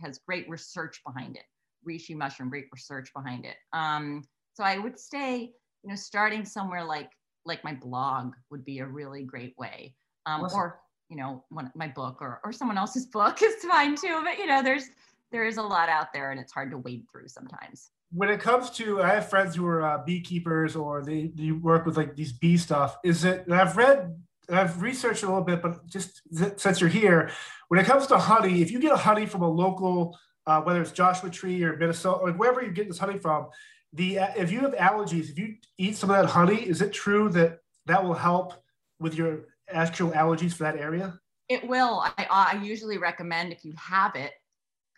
has 0.00 0.18
great 0.18 0.48
research 0.48 1.00
behind 1.04 1.36
it. 1.36 1.44
Reishi 1.88 2.16
mushroom, 2.16 2.48
great 2.48 2.66
research 2.72 3.12
behind 3.14 3.44
it. 3.44 3.56
Um, 3.72 4.22
so 4.54 4.64
I 4.64 4.78
would 4.78 4.98
say, 4.98 5.52
you 5.82 5.90
know, 5.90 5.96
starting 5.96 6.44
somewhere 6.44 6.84
like 6.84 7.10
like 7.44 7.62
my 7.62 7.74
blog 7.74 8.34
would 8.50 8.64
be 8.64 8.80
a 8.80 8.86
really 8.86 9.22
great 9.22 9.54
way. 9.56 9.94
Um, 10.26 10.42
awesome. 10.42 10.58
Or 10.58 10.80
you 11.08 11.16
know, 11.16 11.44
one, 11.50 11.70
my 11.76 11.88
book 11.88 12.18
or 12.20 12.40
or 12.44 12.52
someone 12.52 12.78
else's 12.78 13.06
book 13.12 13.42
is 13.42 13.54
fine 13.64 13.96
too. 13.96 14.20
But 14.24 14.38
you 14.38 14.46
know, 14.46 14.62
there's 14.62 14.88
there 15.32 15.44
is 15.44 15.56
a 15.56 15.62
lot 15.62 15.88
out 15.88 16.12
there, 16.12 16.30
and 16.30 16.40
it's 16.40 16.52
hard 16.52 16.70
to 16.70 16.78
wade 16.78 17.04
through 17.10 17.28
sometimes 17.28 17.90
when 18.12 18.28
it 18.28 18.40
comes 18.40 18.70
to 18.70 19.02
i 19.02 19.08
have 19.08 19.28
friends 19.28 19.56
who 19.56 19.66
are 19.66 19.82
uh, 19.82 19.98
beekeepers 20.04 20.76
or 20.76 21.02
they, 21.02 21.30
they 21.34 21.50
work 21.50 21.84
with 21.86 21.96
like 21.96 22.14
these 22.14 22.32
bee 22.32 22.56
stuff 22.56 22.96
is 23.04 23.24
it 23.24 23.44
i've 23.50 23.76
read 23.76 24.14
i've 24.50 24.80
researched 24.80 25.22
a 25.22 25.26
little 25.26 25.42
bit 25.42 25.62
but 25.62 25.86
just 25.86 26.22
since 26.58 26.80
you're 26.80 26.90
here 26.90 27.30
when 27.68 27.80
it 27.80 27.86
comes 27.86 28.06
to 28.06 28.18
honey 28.18 28.62
if 28.62 28.70
you 28.70 28.78
get 28.78 28.92
a 28.92 28.96
honey 28.96 29.26
from 29.26 29.42
a 29.42 29.48
local 29.48 30.18
uh, 30.46 30.60
whether 30.60 30.80
it's 30.80 30.92
joshua 30.92 31.30
tree 31.30 31.62
or 31.62 31.76
minnesota 31.76 32.18
or 32.18 32.32
wherever 32.32 32.62
you 32.62 32.70
get 32.70 32.88
this 32.88 32.98
honey 32.98 33.18
from 33.18 33.48
the 33.92 34.18
if 34.36 34.50
you 34.50 34.60
have 34.60 34.74
allergies 34.74 35.30
if 35.30 35.38
you 35.38 35.54
eat 35.78 35.96
some 35.96 36.10
of 36.10 36.16
that 36.16 36.26
honey 36.26 36.56
is 36.56 36.80
it 36.80 36.92
true 36.92 37.28
that 37.28 37.60
that 37.86 38.04
will 38.04 38.14
help 38.14 38.54
with 39.00 39.14
your 39.14 39.46
actual 39.70 40.10
allergies 40.10 40.52
for 40.52 40.64
that 40.64 40.76
area? 40.76 41.18
It 41.48 41.66
will. 41.66 42.04
I, 42.04 42.26
I 42.28 42.60
usually 42.62 42.98
recommend 42.98 43.52
if 43.52 43.64
you 43.64 43.72
have 43.76 44.16
it 44.16 44.32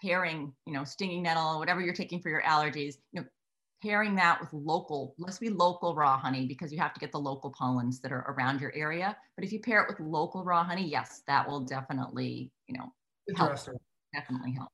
pairing, 0.02 0.52
you 0.66 0.72
know, 0.72 0.84
stinging 0.84 1.22
nettle, 1.22 1.58
whatever 1.58 1.80
you're 1.80 1.94
taking 1.94 2.20
for 2.20 2.30
your 2.30 2.42
allergies, 2.42 2.94
you 3.12 3.20
know, 3.20 3.26
pairing 3.82 4.14
that 4.16 4.40
with 4.40 4.52
local, 4.52 5.14
let's 5.18 5.38
be 5.38 5.50
local 5.50 5.94
raw 5.94 6.18
honey 6.18 6.46
because 6.46 6.72
you 6.72 6.78
have 6.78 6.92
to 6.94 7.00
get 7.00 7.12
the 7.12 7.18
local 7.18 7.50
pollens 7.50 8.00
that 8.00 8.12
are 8.12 8.24
around 8.28 8.60
your 8.60 8.72
area. 8.74 9.16
But 9.36 9.44
if 9.44 9.52
you 9.52 9.60
pair 9.60 9.82
it 9.82 9.88
with 9.88 10.00
local 10.00 10.44
raw 10.44 10.64
honey, 10.64 10.88
yes, 10.88 11.22
that 11.26 11.48
will 11.48 11.60
definitely, 11.60 12.50
you 12.66 12.76
know, 12.76 12.92
help. 13.36 13.58
Definitely 14.14 14.52
help. 14.52 14.70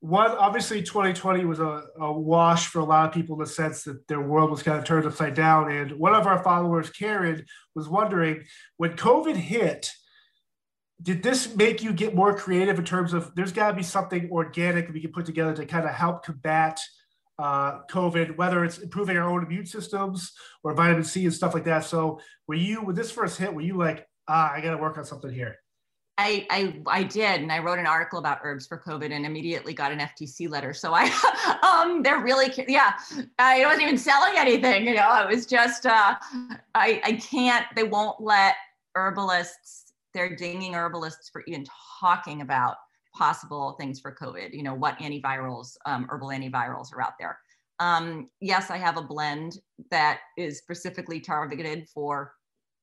One, 0.00 0.32
obviously, 0.32 0.82
2020 0.82 1.44
was 1.44 1.60
a, 1.60 1.84
a 2.00 2.12
wash 2.12 2.66
for 2.66 2.80
a 2.80 2.84
lot 2.84 3.06
of 3.06 3.14
people 3.14 3.36
in 3.36 3.40
the 3.40 3.46
sense 3.46 3.84
that 3.84 4.08
their 4.08 4.20
world 4.20 4.50
was 4.50 4.62
kind 4.62 4.76
of 4.76 4.84
turned 4.84 5.06
upside 5.06 5.34
down. 5.34 5.70
And 5.70 5.92
one 5.92 6.14
of 6.14 6.26
our 6.26 6.42
followers, 6.42 6.90
Karen, 6.90 7.44
was 7.76 7.88
wondering 7.88 8.42
when 8.78 8.96
COVID 8.96 9.36
hit, 9.36 9.90
did 11.00 11.22
this 11.22 11.54
make 11.54 11.82
you 11.82 11.92
get 11.92 12.16
more 12.16 12.36
creative 12.36 12.78
in 12.78 12.84
terms 12.84 13.12
of 13.12 13.32
there's 13.36 13.52
got 13.52 13.70
to 13.70 13.76
be 13.76 13.82
something 13.82 14.28
organic 14.32 14.92
we 14.92 15.00
can 15.00 15.12
put 15.12 15.26
together 15.26 15.54
to 15.54 15.66
kind 15.66 15.84
of 15.84 15.92
help 15.92 16.24
combat 16.24 16.80
uh, 17.38 17.80
COVID, 17.90 18.36
whether 18.36 18.64
it's 18.64 18.78
improving 18.78 19.16
our 19.16 19.28
own 19.28 19.44
immune 19.44 19.66
systems 19.66 20.32
or 20.62 20.74
vitamin 20.74 21.04
C 21.04 21.24
and 21.24 21.34
stuff 21.34 21.54
like 21.54 21.64
that. 21.64 21.84
So, 21.84 22.20
were 22.46 22.54
you 22.54 22.82
with 22.82 22.96
this 22.96 23.10
first 23.10 23.38
hit? 23.38 23.52
Were 23.54 23.62
you 23.62 23.76
like, 23.76 24.06
ah, 24.28 24.52
I 24.52 24.60
got 24.60 24.72
to 24.72 24.76
work 24.78 24.98
on 24.98 25.04
something 25.04 25.32
here? 25.32 25.56
I, 26.18 26.46
I 26.50 26.82
I 26.86 27.02
did, 27.04 27.40
and 27.40 27.50
I 27.50 27.58
wrote 27.58 27.78
an 27.78 27.86
article 27.86 28.18
about 28.18 28.40
herbs 28.44 28.66
for 28.66 28.78
COVID, 28.78 29.12
and 29.12 29.24
immediately 29.24 29.72
got 29.72 29.92
an 29.92 29.98
FTC 29.98 30.48
letter. 30.48 30.74
So 30.74 30.92
I, 30.94 31.04
um, 31.62 32.02
they're 32.02 32.20
really, 32.20 32.52
yeah. 32.68 32.92
I 33.38 33.64
wasn't 33.64 33.82
even 33.82 33.98
selling 33.98 34.34
anything, 34.36 34.86
you 34.86 34.94
know. 34.94 35.22
It 35.22 35.34
was 35.34 35.46
just, 35.46 35.86
uh, 35.86 36.16
I 36.74 37.00
I 37.02 37.12
can't. 37.14 37.66
They 37.74 37.84
won't 37.84 38.20
let 38.20 38.56
herbalists. 38.94 39.92
They're 40.12 40.36
dinging 40.36 40.74
herbalists 40.74 41.30
for 41.30 41.42
even 41.46 41.64
talking 41.98 42.42
about 42.42 42.76
possible 43.14 43.76
things 43.78 44.00
for 44.00 44.14
COVID. 44.14 44.52
You 44.52 44.62
know 44.62 44.74
what 44.74 44.98
antivirals, 44.98 45.76
um, 45.86 46.06
herbal 46.10 46.28
antivirals 46.28 46.92
are 46.92 47.02
out 47.02 47.14
there. 47.18 47.38
Um, 47.80 48.28
yes, 48.40 48.70
I 48.70 48.76
have 48.76 48.96
a 48.96 49.02
blend 49.02 49.58
that 49.90 50.20
is 50.36 50.58
specifically 50.58 51.20
targeted 51.20 51.88
for 51.88 52.32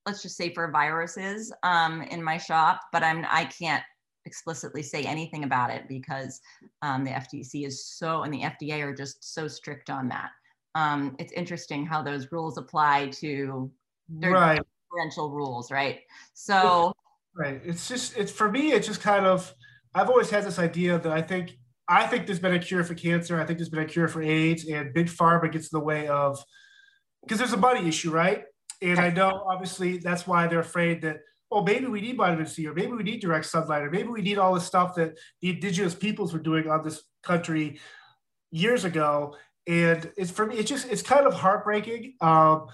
let's 0.06 0.22
just 0.22 0.38
say 0.38 0.54
for 0.54 0.72
viruses 0.72 1.54
um, 1.64 2.02
in 2.04 2.24
my 2.24 2.38
shop, 2.38 2.82
but 2.92 3.04
I'm 3.04 3.26
I 3.30 3.46
can't 3.46 3.84
explicitly 4.26 4.84
say 4.84 5.04
anything 5.04 5.44
about 5.44 5.72
it 5.72 5.88
because 5.88 6.40
um, 6.82 7.04
the 7.04 7.12
FTC 7.12 7.66
is 7.66 7.86
so 7.86 8.24
and 8.24 8.34
the 8.34 8.42
FDA 8.42 8.84
are 8.84 8.94
just 8.94 9.34
so 9.34 9.48
strict 9.48 9.90
on 9.90 10.08
that. 10.10 10.30
Um, 10.76 11.16
it's 11.20 11.34
interesting 11.34 11.86
how 11.86 12.02
those 12.02 12.32
rules 12.32 12.58
apply 12.58 13.10
to 13.20 13.72
right 14.22 14.62
differential 14.92 15.32
rules, 15.32 15.72
right? 15.72 16.02
So 16.34 16.94
right, 17.36 17.62
it's 17.64 17.88
just 17.88 18.18
it's 18.18 18.32
for 18.32 18.52
me. 18.52 18.72
It's 18.72 18.88
just 18.88 19.02
kind 19.02 19.26
of 19.26 19.54
I've 19.94 20.10
always 20.10 20.30
had 20.30 20.46
this 20.46 20.60
idea 20.60 21.00
that 21.00 21.12
I 21.12 21.22
think 21.22 21.58
I 21.88 22.06
think 22.06 22.28
there's 22.28 22.40
been 22.40 22.54
a 22.54 22.60
cure 22.60 22.84
for 22.84 22.94
cancer. 22.94 23.42
I 23.42 23.46
think 23.46 23.58
there's 23.58 23.70
been 23.70 23.80
a 23.80 23.86
cure 23.86 24.08
for 24.08 24.22
AIDS, 24.22 24.68
and 24.68 24.94
big 24.94 25.08
pharma 25.08 25.52
gets 25.52 25.74
in 25.74 25.80
the 25.80 25.84
way 25.84 26.08
of 26.08 26.40
because 27.24 27.40
there's 27.40 27.54
a 27.54 27.58
money 27.58 27.88
issue, 27.88 28.12
right? 28.12 28.44
And 28.82 29.00
I 29.00 29.10
know 29.10 29.44
obviously 29.48 29.98
that's 29.98 30.26
why 30.26 30.48
they're 30.48 30.60
afraid 30.60 31.02
that, 31.02 31.18
oh, 31.52 31.64
maybe 31.64 31.88
we 31.88 32.02
need 32.02 32.16
vitamin 32.16 32.46
C 32.46 32.66
or 32.68 32.74
maybe 32.74 32.94
we 32.94 33.04
need 33.04 33.20
direct 33.20 33.46
sunlight 33.46 33.84
or 33.84 33.92
maybe 33.92 34.08
we 34.08 34.22
need 34.22 34.38
all 34.38 34.54
the 34.54 34.62
stuff 34.62 34.96
that 34.96 35.18
the 35.42 35.50
indigenous 35.50 35.96
peoples 35.96 36.32
were 36.32 36.40
doing 36.40 36.70
on 36.70 36.84
this 36.84 37.04
country 37.24 37.80
years 38.52 38.86
ago. 38.86 39.36
And 39.68 40.10
it's 40.16 40.32
for 40.32 40.46
me, 40.46 40.56
it's 40.56 40.70
just 40.70 40.90
it's 40.90 41.02
kind 41.02 41.28
of 41.28 41.34
heartbreaking. 41.34 42.14
Um, 42.22 42.68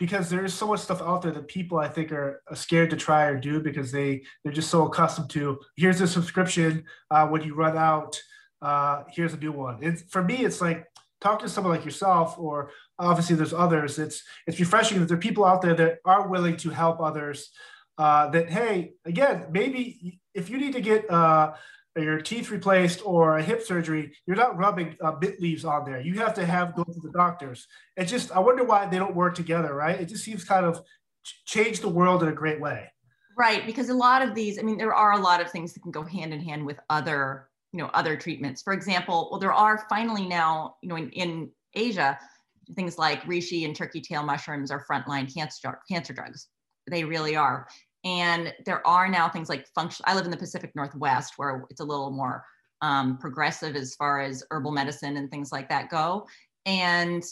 because 0.00 0.30
there 0.30 0.44
is 0.44 0.54
so 0.54 0.66
much 0.66 0.80
stuff 0.80 1.02
out 1.02 1.22
there 1.22 1.30
that 1.30 1.46
people 1.46 1.78
I 1.78 1.86
think 1.86 2.10
are 2.10 2.42
scared 2.54 2.90
to 2.90 2.96
try 2.96 3.26
or 3.26 3.38
do 3.38 3.60
because 3.60 3.92
they 3.92 4.22
they're 4.42 4.52
just 4.52 4.70
so 4.70 4.86
accustomed 4.86 5.30
to 5.30 5.60
here's 5.76 6.00
a 6.00 6.08
subscription 6.08 6.84
uh, 7.10 7.28
when 7.28 7.42
you 7.42 7.54
run 7.54 7.76
out 7.76 8.20
uh, 8.62 9.04
here's 9.10 9.34
a 9.34 9.38
new 9.38 9.52
one. 9.52 9.78
It's 9.82 10.02
for 10.02 10.24
me 10.24 10.44
it's 10.44 10.60
like 10.60 10.86
talk 11.20 11.40
to 11.40 11.48
someone 11.48 11.74
like 11.74 11.84
yourself 11.84 12.38
or 12.38 12.70
obviously 12.98 13.36
there's 13.36 13.52
others 13.52 13.98
it's 13.98 14.22
it's 14.46 14.58
refreshing 14.58 14.98
that 14.98 15.06
there 15.06 15.18
are 15.18 15.20
people 15.28 15.44
out 15.44 15.60
there 15.60 15.74
that 15.74 15.98
are 16.04 16.28
willing 16.28 16.56
to 16.56 16.70
help 16.70 16.98
others 17.00 17.50
uh, 17.98 18.28
that 18.30 18.48
hey 18.48 18.92
again 19.04 19.46
maybe 19.50 20.18
if 20.34 20.48
you 20.48 20.58
need 20.58 20.72
to 20.72 20.80
get 20.80 21.10
uh, 21.10 21.52
your 21.96 22.20
teeth 22.20 22.50
replaced 22.50 23.04
or 23.04 23.38
a 23.38 23.42
hip 23.42 23.62
surgery 23.62 24.12
you're 24.26 24.36
not 24.36 24.56
rubbing 24.56 24.96
uh, 25.02 25.12
mint 25.20 25.40
leaves 25.40 25.64
on 25.64 25.84
there. 25.84 26.00
You 26.00 26.14
have 26.14 26.34
to 26.34 26.46
have 26.46 26.74
go 26.74 26.84
to 26.84 27.00
the 27.00 27.10
doctors. 27.10 27.66
It's 27.96 28.10
just 28.10 28.30
i 28.32 28.38
wonder 28.38 28.64
why 28.64 28.86
they 28.86 28.98
don't 28.98 29.14
work 29.14 29.34
together 29.34 29.74
right? 29.74 30.00
It 30.00 30.06
just 30.06 30.24
seems 30.24 30.44
kind 30.44 30.66
of 30.66 30.82
change 31.46 31.80
the 31.80 31.88
world 31.88 32.22
in 32.22 32.28
a 32.28 32.32
great 32.32 32.60
way. 32.60 32.90
Right 33.36 33.66
because 33.66 33.88
a 33.88 33.94
lot 33.94 34.22
of 34.22 34.34
these 34.34 34.58
i 34.58 34.62
mean 34.62 34.78
there 34.78 34.94
are 34.94 35.12
a 35.12 35.18
lot 35.18 35.40
of 35.40 35.50
things 35.50 35.72
that 35.72 35.80
can 35.80 35.92
go 35.92 36.02
hand 36.02 36.32
in 36.32 36.40
hand 36.40 36.64
with 36.64 36.78
other 36.90 37.48
you 37.72 37.78
know 37.78 37.90
other 37.94 38.16
treatments. 38.16 38.62
For 38.62 38.72
example 38.72 39.28
well 39.30 39.40
there 39.40 39.52
are 39.52 39.86
finally 39.88 40.26
now 40.26 40.76
you 40.82 40.88
know 40.88 40.96
in, 40.96 41.10
in 41.10 41.50
asia 41.74 42.18
things 42.74 42.98
like 42.98 43.22
reishi 43.22 43.64
and 43.64 43.74
turkey 43.74 44.00
tail 44.00 44.22
mushrooms 44.22 44.70
are 44.70 44.84
frontline 44.90 45.32
cancer 45.32 45.80
cancer 45.90 46.12
drugs. 46.12 46.46
They 46.88 47.04
really 47.04 47.36
are 47.36 47.66
and 48.04 48.52
there 48.64 48.86
are 48.86 49.08
now 49.08 49.28
things 49.28 49.48
like 49.48 49.66
function 49.74 50.04
i 50.08 50.14
live 50.14 50.24
in 50.24 50.30
the 50.30 50.36
pacific 50.36 50.72
northwest 50.74 51.34
where 51.36 51.64
it's 51.70 51.80
a 51.80 51.84
little 51.84 52.10
more 52.10 52.44
um, 52.82 53.18
progressive 53.18 53.76
as 53.76 53.94
far 53.94 54.20
as 54.20 54.42
herbal 54.50 54.72
medicine 54.72 55.16
and 55.16 55.30
things 55.30 55.52
like 55.52 55.68
that 55.68 55.90
go. 55.90 56.26
And 56.66 57.22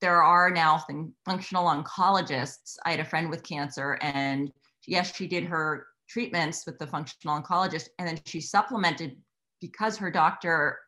there 0.00 0.22
are 0.22 0.50
now 0.50 0.84
functional 1.24 1.64
oncologists. 1.64 2.76
I 2.84 2.92
had 2.92 3.00
a 3.00 3.04
friend 3.04 3.30
with 3.30 3.42
cancer 3.42 3.98
and 4.00 4.50
yes 4.86 5.14
she 5.14 5.26
did 5.26 5.44
her 5.44 5.86
treatments 6.08 6.64
with 6.66 6.78
the 6.78 6.86
functional 6.86 7.40
oncologist 7.40 7.88
and 7.98 8.08
then 8.08 8.18
she 8.24 8.40
supplemented 8.40 9.16
because 9.60 9.96
her 9.96 10.10
doctor 10.10 10.78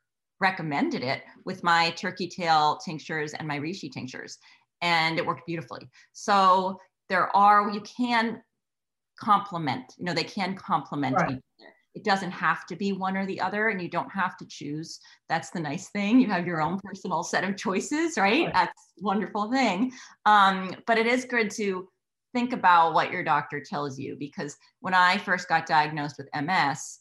recommended 0.41 1.03
it 1.03 1.23
with 1.45 1.63
my 1.63 1.91
turkey 1.91 2.27
tail 2.27 2.79
tinctures 2.83 3.35
and 3.35 3.47
my 3.47 3.59
reishi 3.59 3.93
tinctures. 3.93 4.39
And 4.81 5.19
it 5.19 5.27
worked 5.27 5.47
beautifully. 5.47 5.89
So 6.13 6.79
there 7.09 7.35
are 7.37 7.71
you 7.71 7.83
can 7.83 8.41
complement 9.21 9.95
you 9.99 10.05
know 10.05 10.15
they 10.15 10.25
can 10.25 10.57
complement 10.57 11.17
right. 11.17 11.31
each 11.33 11.37
other. 11.37 11.73
It 11.95 12.05
doesn't 12.05 12.31
have 12.31 12.67
to 12.67 12.77
be 12.77 12.93
one 12.93 13.17
or 13.17 13.27
the 13.27 13.41
other 13.41 13.69
and 13.69 13.83
you 13.83 13.89
don't 13.89 14.11
have 14.13 14.37
to 14.37 14.47
choose. 14.47 15.01
That's 15.29 15.51
the 15.51 15.59
nice 15.59 15.89
thing. 15.89 16.21
You 16.21 16.29
have 16.29 16.47
your 16.47 16.63
own 16.63 16.79
personal 16.79 17.25
set 17.25 17.43
of 17.43 17.57
choices 17.57 18.17
right, 18.17 18.45
right. 18.45 18.55
that's 18.55 18.93
wonderful 18.99 19.51
thing. 19.51 19.93
Um, 20.25 20.75
but 20.87 20.99
it 20.99 21.07
is 21.07 21.25
good 21.25 21.51
to 21.53 21.89
think 22.33 22.53
about 22.53 22.95
what 22.95 23.11
your 23.11 23.25
doctor 23.25 23.61
tells 23.61 23.99
you 23.99 24.17
because 24.17 24.57
when 24.81 24.95
i 24.95 25.19
first 25.19 25.49
got 25.49 25.67
diagnosed 25.67 26.17
with 26.17 26.29
ms 26.45 26.99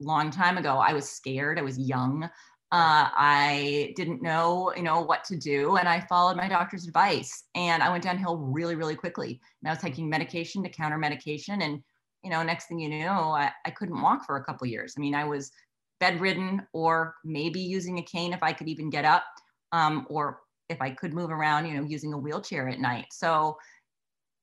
long 0.00 0.30
time 0.30 0.58
ago 0.58 0.76
i 0.76 0.92
was 0.92 1.08
scared. 1.08 1.58
I 1.58 1.62
was 1.62 1.78
young 1.78 2.28
uh, 2.74 3.06
I 3.14 3.92
didn't 3.94 4.20
know, 4.20 4.72
you 4.74 4.82
know, 4.82 5.00
what 5.00 5.22
to 5.26 5.36
do, 5.36 5.76
and 5.76 5.88
I 5.88 6.00
followed 6.00 6.36
my 6.36 6.48
doctor's 6.48 6.88
advice. 6.88 7.44
And 7.54 7.84
I 7.84 7.88
went 7.88 8.02
downhill 8.02 8.36
really, 8.36 8.74
really 8.74 8.96
quickly. 8.96 9.40
And 9.62 9.68
I 9.68 9.72
was 9.72 9.80
taking 9.80 10.10
medication 10.10 10.60
to 10.64 10.68
counter 10.68 10.98
medication, 10.98 11.62
and 11.62 11.80
you 12.24 12.30
know, 12.30 12.42
next 12.42 12.66
thing 12.66 12.80
you 12.80 12.88
know, 12.88 13.30
I, 13.30 13.52
I 13.64 13.70
couldn't 13.70 14.02
walk 14.02 14.26
for 14.26 14.38
a 14.38 14.44
couple 14.44 14.66
years. 14.66 14.94
I 14.96 15.00
mean, 15.00 15.14
I 15.14 15.22
was 15.22 15.52
bedridden, 16.00 16.66
or 16.72 17.14
maybe 17.24 17.60
using 17.60 17.98
a 17.98 18.02
cane 18.02 18.32
if 18.32 18.42
I 18.42 18.52
could 18.52 18.66
even 18.66 18.90
get 18.90 19.04
up, 19.04 19.22
um, 19.70 20.04
or 20.10 20.40
if 20.68 20.82
I 20.82 20.90
could 20.90 21.14
move 21.14 21.30
around, 21.30 21.66
you 21.66 21.74
know, 21.74 21.84
using 21.84 22.12
a 22.12 22.18
wheelchair 22.18 22.68
at 22.68 22.80
night. 22.80 23.06
So 23.12 23.56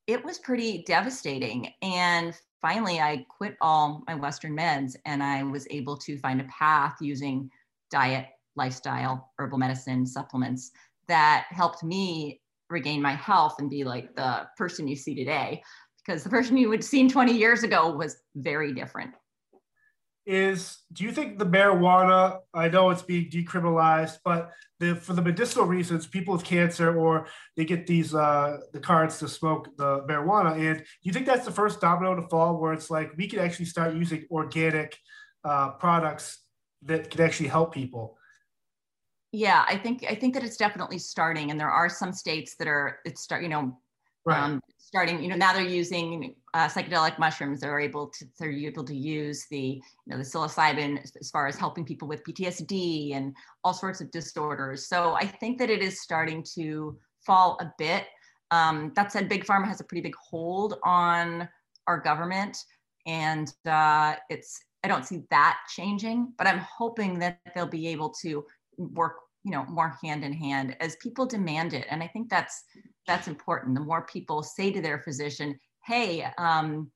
it 0.08 0.24
was 0.24 0.40
pretty 0.40 0.86
devastating. 0.88 1.74
And 1.82 2.34
finally, 2.62 3.02
I 3.02 3.26
quit 3.28 3.58
all 3.60 4.04
my 4.08 4.16
Western 4.16 4.56
meds, 4.56 4.96
and 5.06 5.22
I 5.22 5.44
was 5.44 5.68
able 5.70 5.98
to 5.98 6.18
find 6.20 6.40
a 6.40 6.46
path 6.46 6.96
using 7.02 7.52
diet, 7.92 8.28
lifestyle, 8.56 9.32
herbal 9.38 9.58
medicine, 9.58 10.06
supplements 10.06 10.72
that 11.08 11.46
helped 11.50 11.84
me 11.84 12.42
regain 12.70 13.02
my 13.02 13.14
health 13.14 13.56
and 13.60 13.70
be 13.70 13.84
like 13.84 14.16
the 14.16 14.48
person 14.58 14.88
you 14.88 14.96
see 14.96 15.14
today. 15.14 15.62
Because 16.04 16.24
the 16.24 16.30
person 16.30 16.58
you 16.58 16.70
would 16.70 16.84
seen 16.84 17.10
20 17.10 17.34
years 17.34 17.64
ago 17.64 17.92
was 17.96 18.16
very 18.36 18.74
different. 18.74 19.14
Is 20.26 20.78
do 20.94 21.04
you 21.04 21.12
think 21.12 21.40
the 21.40 21.46
marijuana? 21.46 22.40
I 22.54 22.70
know 22.70 22.92
it's 22.92 23.02
being 23.02 23.30
decriminalized, 23.30 24.20
but 24.24 24.52
the, 24.80 24.96
for 24.96 25.14
the 25.14 25.22
medicinal 25.22 25.66
reasons, 25.66 26.06
people 26.06 26.34
with 26.34 26.44
cancer 26.44 26.96
or 26.96 27.28
they 27.58 27.66
get 27.66 27.88
these 27.88 28.14
uh, 28.14 28.58
the 28.72 28.80
cards 28.80 29.18
to 29.20 29.28
smoke 29.28 29.76
the 29.78 30.02
marijuana. 30.02 30.54
And 30.54 30.78
do 30.80 30.86
you 31.02 31.12
think 31.12 31.26
that's 31.26 31.46
the 31.46 31.52
first 31.52 31.82
domino 31.82 32.16
to 32.16 32.28
fall, 32.30 32.60
where 32.60 32.72
it's 32.72 32.92
like 32.92 33.12
we 33.18 33.28
can 33.28 33.40
actually 33.40 33.66
start 33.66 33.96
using 33.96 34.26
organic 34.30 34.96
uh, 35.44 35.72
products 35.72 36.38
that 36.84 37.12
could 37.12 37.22
actually 37.22 37.50
help 37.50 37.74
people? 37.74 38.18
Yeah, 39.32 39.64
I 39.68 39.78
think 39.78 40.06
I 40.10 40.16
think 40.16 40.34
that 40.34 40.44
it's 40.44 40.58
definitely 40.58 41.00
starting, 41.00 41.52
and 41.52 41.60
there 41.60 41.70
are 41.70 41.88
some 41.88 42.12
states 42.12 42.56
that 42.56 42.68
are 42.68 43.00
it's 43.06 43.22
start 43.22 43.44
you 43.44 43.50
know 43.50 43.78
right. 44.26 44.42
um, 44.42 44.60
starting 44.78 45.24
you 45.24 45.30
know 45.30 45.38
now 45.38 45.54
they're 45.54 45.64
using 45.64 46.36
uh, 46.54 46.68
psychedelic 46.68 47.18
mushrooms. 47.18 47.62
They're 47.62 47.80
able 47.80 48.08
to 48.08 48.26
they're 48.38 48.52
able 48.52 48.84
to 48.84 48.96
use 48.96 49.46
the 49.50 49.58
you 49.58 50.08
know 50.08 50.18
the 50.18 50.24
psilocybin 50.24 51.00
as 51.20 51.30
far 51.32 51.48
as 51.48 51.56
helping 51.56 51.86
people 51.86 52.10
with 52.10 52.24
PTSD 52.26 53.16
and 53.16 53.34
all 53.64 53.74
sorts 53.74 54.02
of 54.02 54.12
disorders. 54.12 54.88
So 54.88 55.14
I 55.14 55.26
think 55.26 55.58
that 55.60 55.70
it 55.70 55.82
is 55.82 56.02
starting 56.02 56.44
to 56.56 56.98
fall 57.26 57.58
a 57.62 57.72
bit. 57.78 58.08
Um, 58.52 58.92
that 58.98 59.14
said, 59.14 59.30
big 59.30 59.46
pharma 59.46 59.66
has 59.68 59.80
a 59.80 59.86
pretty 59.86 60.02
big 60.02 60.16
hold 60.16 60.78
on 60.84 61.48
our 61.88 62.00
government, 62.00 62.58
and 63.08 63.54
uh, 63.66 64.16
it's 64.30 64.60
I 64.84 64.88
don't 64.88 65.06
see 65.06 65.24
that 65.30 65.60
changing, 65.70 66.34
but 66.38 66.48
I'm 66.48 66.60
hoping 66.60 67.20
that 67.20 67.40
they'll 67.54 67.68
be 67.68 67.88
able 67.90 68.10
to 68.22 68.46
work, 68.78 69.18
you 69.44 69.52
know, 69.52 69.66
more 69.66 69.98
hand 70.04 70.24
in 70.24 70.34
hand 70.34 70.76
as 70.80 70.96
people 70.98 71.26
demand 71.26 71.74
it. 71.74 71.86
And 71.90 72.02
I 72.02 72.08
think 72.08 72.30
that's 72.30 72.64
that's 73.08 73.28
important. 73.28 73.76
The 73.76 73.82
more 73.82 74.06
people 74.06 74.44
say 74.44 74.72
to 74.72 74.82
their 74.82 75.00
physician, 75.00 75.60
"Hey, 75.86 76.24
um, 76.38 76.92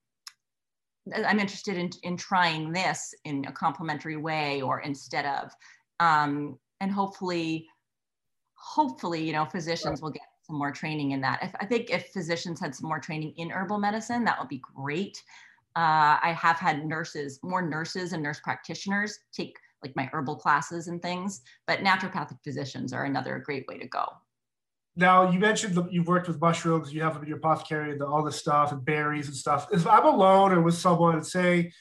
I'm 1.14 1.40
interested 1.40 1.78
in 1.78 1.90
in 2.04 2.18
trying 2.18 2.72
this 2.72 3.14
in 3.24 3.46
a 3.46 3.52
complementary 3.52 4.18
way, 4.18 4.62
or 4.62 4.80
instead 4.82 5.26
of," 5.26 5.52
um, 6.00 6.58
and 6.80 6.92
hopefully, 6.92 7.68
hopefully, 8.56 9.24
you 9.24 9.34
know, 9.34 9.46
physicians 9.46 10.02
will 10.02 10.10
get 10.12 10.24
some 10.42 10.58
more 10.58 10.72
training 10.72 11.12
in 11.12 11.22
that. 11.22 11.56
I 11.60 11.66
think 11.66 11.90
if 11.90 12.08
physicians 12.08 12.60
had 12.60 12.74
some 12.76 12.88
more 12.88 13.00
training 13.00 13.34
in 13.38 13.52
herbal 13.52 13.80
medicine, 13.80 14.24
that 14.26 14.40
would 14.40 14.50
be 14.50 14.62
great 14.76 15.22
Uh, 15.76 16.18
I 16.22 16.38
have 16.40 16.58
had 16.58 16.86
nurses, 16.86 17.40
more 17.44 17.62
nurses 17.62 18.14
and 18.14 18.24
nurse 18.24 18.40
practitioners 18.40 19.20
take 19.34 19.58
like 19.84 19.96
my 19.96 20.10
herbal 20.14 20.38
classes 20.38 20.88
and 20.88 21.02
things, 21.02 21.42
but 21.68 21.80
naturopathic 21.80 22.38
physicians 22.44 22.94
are 22.94 23.04
another 23.04 23.40
great 23.40 23.68
way 23.68 23.78
to 23.78 23.88
go. 23.88 24.06
Now 24.96 25.30
you 25.30 25.40
mentioned 25.40 25.76
that 25.76 25.92
you've 25.92 26.08
worked 26.08 26.28
with 26.28 26.40
mushrooms, 26.40 26.94
you 26.94 27.02
have 27.04 27.22
your 27.28 27.38
apothecary 27.38 27.92
and 27.92 28.02
all 28.02 28.24
this 28.24 28.38
stuff 28.38 28.72
and 28.72 28.84
berries 28.84 29.28
and 29.28 29.36
stuff. 29.36 29.68
If 29.72 29.86
I'm 29.86 30.06
alone 30.06 30.54
or 30.54 30.62
with 30.62 30.76
someone, 30.76 31.22
say 31.24 31.74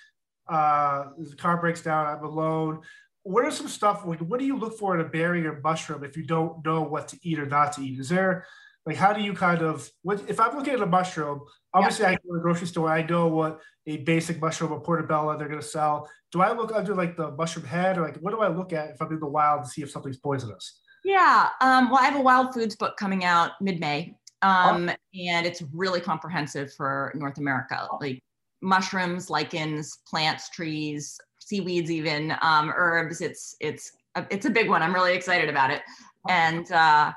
uh, 0.48 1.04
the 1.16 1.36
car 1.36 1.58
breaks 1.58 1.80
down, 1.80 2.06
I'm 2.06 2.24
alone. 2.24 2.80
What 3.22 3.44
are 3.44 3.50
some 3.50 3.68
stuff? 3.68 4.04
What 4.04 4.38
do 4.40 4.44
you 4.44 4.58
look 4.58 4.76
for 4.76 4.94
in 4.94 5.00
a 5.00 5.08
berry 5.08 5.46
or 5.46 5.60
mushroom 5.62 6.04
if 6.04 6.16
you 6.16 6.24
don't 6.24 6.64
know 6.64 6.82
what 6.82 7.08
to 7.08 7.18
eat 7.22 7.38
or 7.38 7.46
not 7.46 7.72
to 7.74 7.82
eat? 7.82 7.98
Is 7.98 8.08
there 8.08 8.44
like 8.86 8.96
how 8.96 9.12
do 9.12 9.22
you 9.22 9.32
kind 9.32 9.62
of 9.62 9.88
what 10.02 10.22
if 10.28 10.38
I'm 10.38 10.56
looking 10.56 10.74
at 10.74 10.80
a 10.80 10.86
mushroom? 10.86 11.40
Obviously, 11.72 12.04
yeah. 12.04 12.10
I 12.10 12.14
go 12.14 12.20
to 12.28 12.34
the 12.34 12.40
grocery 12.40 12.66
store. 12.66 12.90
I 12.90 13.02
know 13.02 13.28
what 13.28 13.60
a 13.86 13.98
basic 13.98 14.40
mushroom 14.40 14.72
or 14.72 14.80
portobello 14.80 15.36
they're 15.36 15.48
going 15.48 15.60
to 15.60 15.66
sell. 15.66 16.08
Do 16.32 16.42
I 16.42 16.52
look 16.52 16.72
under 16.74 16.94
like 16.94 17.16
the 17.16 17.30
mushroom 17.32 17.66
head 17.66 17.98
or 17.98 18.02
like 18.02 18.16
what 18.16 18.32
do 18.32 18.40
I 18.40 18.48
look 18.48 18.72
at 18.72 18.90
if 18.90 19.00
I'm 19.00 19.12
in 19.12 19.20
the 19.20 19.26
wild 19.26 19.64
to 19.64 19.70
see 19.70 19.82
if 19.82 19.90
something's 19.90 20.18
poisonous? 20.18 20.80
Yeah. 21.04 21.48
Um, 21.60 21.90
well, 21.90 22.00
I 22.00 22.04
have 22.04 22.16
a 22.16 22.20
wild 22.20 22.52
foods 22.54 22.76
book 22.76 22.96
coming 22.96 23.24
out 23.24 23.52
mid 23.60 23.80
May, 23.80 24.16
um, 24.42 24.90
oh. 24.90 24.94
and 25.18 25.46
it's 25.46 25.62
really 25.72 26.00
comprehensive 26.00 26.72
for 26.74 27.12
North 27.14 27.38
America, 27.38 27.88
like 28.00 28.22
mushrooms, 28.60 29.30
lichens, 29.30 29.98
plants, 30.08 30.50
trees, 30.50 31.18
seaweeds, 31.40 31.90
even 31.90 32.34
um, 32.42 32.72
herbs. 32.74 33.22
It's 33.22 33.56
it's 33.60 33.92
a, 34.14 34.26
it's 34.30 34.46
a 34.46 34.50
big 34.50 34.68
one. 34.68 34.82
I'm 34.82 34.94
really 34.94 35.14
excited 35.14 35.48
about 35.48 35.70
it, 35.70 35.80
and. 36.28 36.70
Uh, 36.70 37.12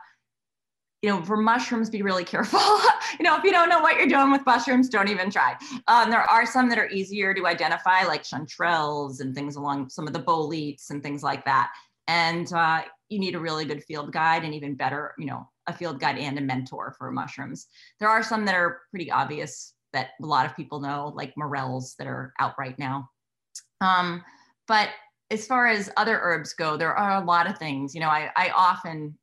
you 1.02 1.10
know, 1.10 1.22
for 1.24 1.38
mushrooms, 1.38 1.90
be 1.90 2.02
really 2.02 2.24
careful. 2.24 2.60
you 3.20 3.24
know, 3.24 3.38
if 3.38 3.44
you 3.44 3.52
don't 3.52 3.70
know 3.70 3.80
what 3.80 3.98
you're 3.98 4.08
doing 4.08 4.32
with 4.32 4.46
mushrooms, 4.46 4.90
don't 4.90 5.10
even 5.10 5.30
try. 5.30 5.56
Um, 5.88 6.10
there 6.10 6.22
are 6.22 6.46
some 6.46 6.70
that 6.70 6.80
are 6.80 6.90
easier 6.90 7.34
to 7.34 7.46
identify, 7.46 8.04
like 8.04 8.24
chanterelles 8.24 9.20
and 9.20 9.36
things 9.36 9.56
along 9.56 9.90
some 9.90 10.08
of 10.08 10.14
the 10.14 10.20
boletes 10.20 10.90
and 10.90 11.04
things 11.04 11.22
like 11.22 11.46
that. 11.46 11.72
And 12.08 12.52
uh, 12.54 12.84
you 13.10 13.20
need 13.20 13.36
a 13.36 13.40
really 13.40 13.66
good 13.66 13.84
field 13.84 14.12
guide 14.12 14.44
and 14.44 14.56
even 14.56 14.76
better, 14.76 15.14
you 15.18 15.26
know, 15.26 15.48
a 15.68 15.74
field 15.74 16.00
guide 16.00 16.18
and 16.18 16.38
a 16.38 16.42
mentor 16.42 16.96
for 16.98 17.12
mushrooms. 17.12 17.68
There 18.00 18.10
are 18.10 18.24
some 18.24 18.46
that 18.46 18.56
are 18.56 18.82
pretty 18.90 19.12
obvious 19.12 19.74
that 19.94 20.10
a 20.22 20.26
lot 20.26 20.46
of 20.46 20.56
people 20.56 20.80
know, 20.80 21.12
like 21.16 21.34
morels 21.38 21.96
that 22.00 22.08
are 22.08 22.34
out 22.40 22.56
right 22.58 22.78
now. 22.80 23.10
Um, 23.82 24.24
but 24.68 24.90
as 25.30 25.46
far 25.46 25.68
as 25.68 25.92
other 25.98 26.20
herbs 26.22 26.54
go, 26.54 26.78
there 26.78 26.96
are 26.96 27.22
a 27.22 27.26
lot 27.26 27.50
of 27.50 27.58
things. 27.58 27.94
You 27.94 28.02
know, 28.02 28.10
I, 28.10 28.32
I 28.36 28.50
often, 28.50 29.18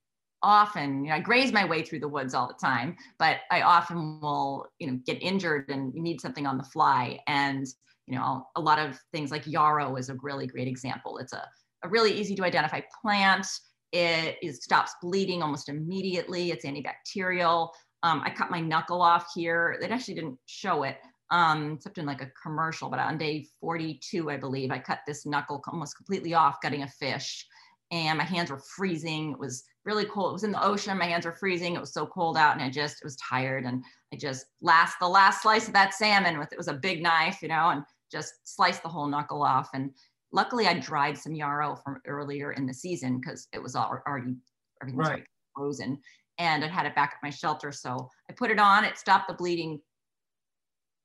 often, 0.44 1.04
you 1.04 1.10
know, 1.10 1.16
I 1.16 1.20
graze 1.20 1.52
my 1.52 1.64
way 1.64 1.82
through 1.82 2.00
the 2.00 2.08
woods 2.08 2.34
all 2.34 2.46
the 2.46 2.54
time, 2.54 2.96
but 3.18 3.38
I 3.50 3.62
often 3.62 4.20
will, 4.20 4.66
you 4.78 4.86
know, 4.86 5.00
get 5.06 5.20
injured 5.22 5.70
and 5.70 5.92
need 5.94 6.20
something 6.20 6.46
on 6.46 6.58
the 6.58 6.64
fly. 6.64 7.18
And, 7.26 7.66
you 8.06 8.16
know, 8.16 8.46
a 8.54 8.60
lot 8.60 8.78
of 8.78 9.00
things 9.12 9.30
like 9.30 9.46
yarrow 9.46 9.96
is 9.96 10.10
a 10.10 10.16
really 10.22 10.46
great 10.46 10.68
example. 10.68 11.18
It's 11.18 11.32
a, 11.32 11.48
a 11.82 11.88
really 11.88 12.12
easy 12.12 12.36
to 12.36 12.44
identify 12.44 12.82
plant. 13.02 13.46
It 13.92 14.54
stops 14.56 14.92
bleeding 15.00 15.42
almost 15.42 15.68
immediately. 15.68 16.50
It's 16.50 16.66
antibacterial. 16.66 17.70
Um, 18.02 18.20
I 18.24 18.30
cut 18.30 18.50
my 18.50 18.60
knuckle 18.60 19.00
off 19.00 19.28
here. 19.34 19.78
They 19.80 19.88
actually 19.88 20.14
didn't 20.14 20.38
show 20.46 20.82
it, 20.82 20.98
um, 21.30 21.74
except 21.76 21.96
in 21.96 22.04
like 22.04 22.20
a 22.20 22.30
commercial, 22.42 22.90
but 22.90 22.98
on 22.98 23.16
day 23.16 23.46
42, 23.60 24.30
I 24.30 24.36
believe, 24.36 24.70
I 24.70 24.78
cut 24.78 24.98
this 25.06 25.24
knuckle 25.24 25.62
almost 25.68 25.96
completely 25.96 26.34
off 26.34 26.60
gutting 26.60 26.82
a 26.82 26.88
fish. 26.88 27.46
And 27.90 28.18
my 28.18 28.24
hands 28.24 28.50
were 28.50 28.60
freezing. 28.76 29.32
It 29.32 29.38
was 29.38 29.64
really 29.84 30.04
cold. 30.04 30.30
It 30.30 30.32
was 30.34 30.44
in 30.44 30.52
the 30.52 30.64
ocean. 30.64 30.96
My 30.96 31.04
hands 31.04 31.26
were 31.26 31.32
freezing. 31.32 31.74
It 31.74 31.80
was 31.80 31.92
so 31.92 32.06
cold 32.06 32.36
out, 32.36 32.54
and 32.54 32.62
I 32.62 32.70
just 32.70 32.96
it 32.96 33.04
was 33.04 33.16
tired. 33.16 33.64
And 33.64 33.84
I 34.12 34.16
just 34.16 34.46
last 34.60 34.96
the 35.00 35.08
last 35.08 35.42
slice 35.42 35.66
of 35.66 35.74
that 35.74 35.94
salmon 35.94 36.38
with 36.38 36.52
it 36.52 36.58
was 36.58 36.68
a 36.68 36.74
big 36.74 37.02
knife, 37.02 37.42
you 37.42 37.48
know, 37.48 37.70
and 37.70 37.82
just 38.10 38.34
sliced 38.44 38.82
the 38.82 38.88
whole 38.88 39.06
knuckle 39.06 39.42
off. 39.42 39.70
And 39.74 39.90
luckily, 40.32 40.66
I 40.66 40.78
dried 40.78 41.18
some 41.18 41.34
yarrow 41.34 41.76
from 41.76 42.00
earlier 42.06 42.52
in 42.52 42.66
the 42.66 42.74
season 42.74 43.20
because 43.20 43.48
it 43.52 43.62
was 43.62 43.74
all 43.74 44.00
already 44.06 44.34
everything 44.80 44.98
was 44.98 45.08
right. 45.08 45.24
frozen 45.54 45.98
and 46.38 46.64
I 46.64 46.68
had 46.68 46.86
it 46.86 46.94
back 46.94 47.14
at 47.14 47.22
my 47.22 47.30
shelter. 47.30 47.72
So 47.72 48.10
I 48.28 48.32
put 48.32 48.50
it 48.50 48.58
on, 48.58 48.84
it 48.84 48.98
stopped 48.98 49.28
the 49.28 49.34
bleeding 49.34 49.80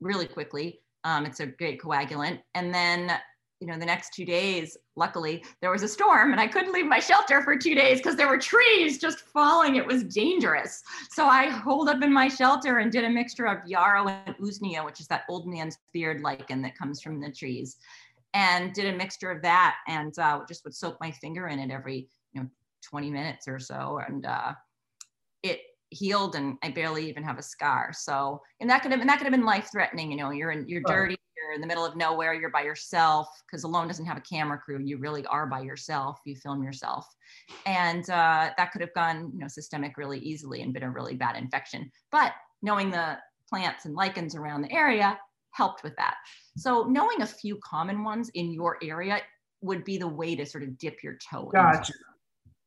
really 0.01 0.27
quickly. 0.27 0.81
Um, 1.03 1.25
it's 1.25 1.39
a 1.39 1.47
great 1.47 1.81
coagulant. 1.81 2.39
And 2.55 2.73
then, 2.73 3.11
you 3.59 3.67
know, 3.67 3.77
the 3.77 3.85
next 3.85 4.13
two 4.13 4.25
days, 4.25 4.77
luckily, 4.95 5.43
there 5.61 5.69
was 5.69 5.83
a 5.83 5.87
storm 5.87 6.31
and 6.31 6.39
I 6.39 6.47
couldn't 6.47 6.71
leave 6.71 6.85
my 6.85 6.99
shelter 6.99 7.41
for 7.41 7.57
two 7.57 7.75
days 7.75 7.97
because 7.97 8.15
there 8.15 8.29
were 8.29 8.37
trees 8.37 8.99
just 8.99 9.21
falling. 9.21 9.75
It 9.75 9.85
was 9.85 10.03
dangerous. 10.03 10.81
So 11.11 11.25
I 11.25 11.49
holed 11.49 11.89
up 11.89 12.01
in 12.01 12.13
my 12.13 12.29
shelter 12.29 12.77
and 12.77 12.91
did 12.91 13.03
a 13.03 13.09
mixture 13.09 13.47
of 13.47 13.67
yarrow 13.67 14.07
and 14.07 14.35
usnea, 14.37 14.85
which 14.85 15.01
is 15.01 15.07
that 15.07 15.23
old 15.29 15.45
man's 15.45 15.77
beard 15.91 16.21
lichen 16.21 16.61
that 16.61 16.77
comes 16.77 17.01
from 17.01 17.19
the 17.19 17.31
trees, 17.31 17.77
and 18.33 18.73
did 18.73 18.93
a 18.93 18.97
mixture 18.97 19.31
of 19.31 19.41
that 19.41 19.77
and 19.87 20.17
uh, 20.19 20.39
just 20.47 20.63
would 20.63 20.75
soak 20.75 20.97
my 21.01 21.11
finger 21.11 21.47
in 21.47 21.59
it 21.59 21.71
every, 21.71 22.07
you 22.33 22.41
know, 22.41 22.49
20 22.83 23.09
minutes 23.09 23.47
or 23.47 23.59
so. 23.59 23.99
And, 24.07 24.25
uh, 24.25 24.53
healed 25.91 26.35
and 26.35 26.57
I 26.63 26.69
barely 26.69 27.07
even 27.09 27.23
have 27.23 27.37
a 27.37 27.43
scar. 27.43 27.91
So, 27.93 28.41
and 28.59 28.69
that 28.69 28.81
could 28.81 28.91
have, 28.91 29.01
and 29.01 29.09
that 29.09 29.17
could 29.17 29.25
have 29.25 29.33
been 29.33 29.45
life 29.45 29.69
threatening. 29.71 30.11
You 30.11 30.17
know, 30.17 30.31
you're 30.31 30.51
in, 30.51 30.67
you're 30.67 30.81
dirty, 30.85 31.17
you're 31.37 31.53
in 31.53 31.61
the 31.61 31.67
middle 31.67 31.85
of 31.85 31.95
nowhere, 31.95 32.33
you're 32.33 32.49
by 32.49 32.61
yourself 32.61 33.27
because 33.45 33.63
Alone 33.63 33.87
doesn't 33.87 34.05
have 34.05 34.17
a 34.17 34.21
camera 34.21 34.57
crew. 34.57 34.79
You 34.83 34.97
really 34.97 35.25
are 35.25 35.47
by 35.47 35.61
yourself. 35.61 36.19
You 36.25 36.35
film 36.35 36.63
yourself. 36.63 37.07
And 37.65 38.09
uh, 38.09 38.51
that 38.57 38.71
could 38.71 38.81
have 38.81 38.93
gone, 38.93 39.31
you 39.33 39.39
know, 39.39 39.47
systemic 39.47 39.97
really 39.97 40.19
easily 40.19 40.61
and 40.61 40.73
been 40.73 40.83
a 40.83 40.91
really 40.91 41.15
bad 41.15 41.35
infection. 41.35 41.91
But 42.11 42.33
knowing 42.61 42.91
the 42.91 43.17
plants 43.47 43.85
and 43.85 43.95
lichens 43.95 44.35
around 44.35 44.61
the 44.61 44.71
area 44.71 45.17
helped 45.51 45.83
with 45.83 45.95
that. 45.95 46.15
So 46.57 46.83
knowing 46.83 47.21
a 47.21 47.27
few 47.27 47.57
common 47.63 48.03
ones 48.03 48.29
in 48.35 48.51
your 48.51 48.77
area 48.83 49.21
would 49.61 49.83
be 49.83 49.97
the 49.97 50.07
way 50.07 50.35
to 50.35 50.45
sort 50.45 50.63
of 50.63 50.77
dip 50.77 51.03
your 51.03 51.17
toe. 51.29 51.49
Gotcha 51.51 51.93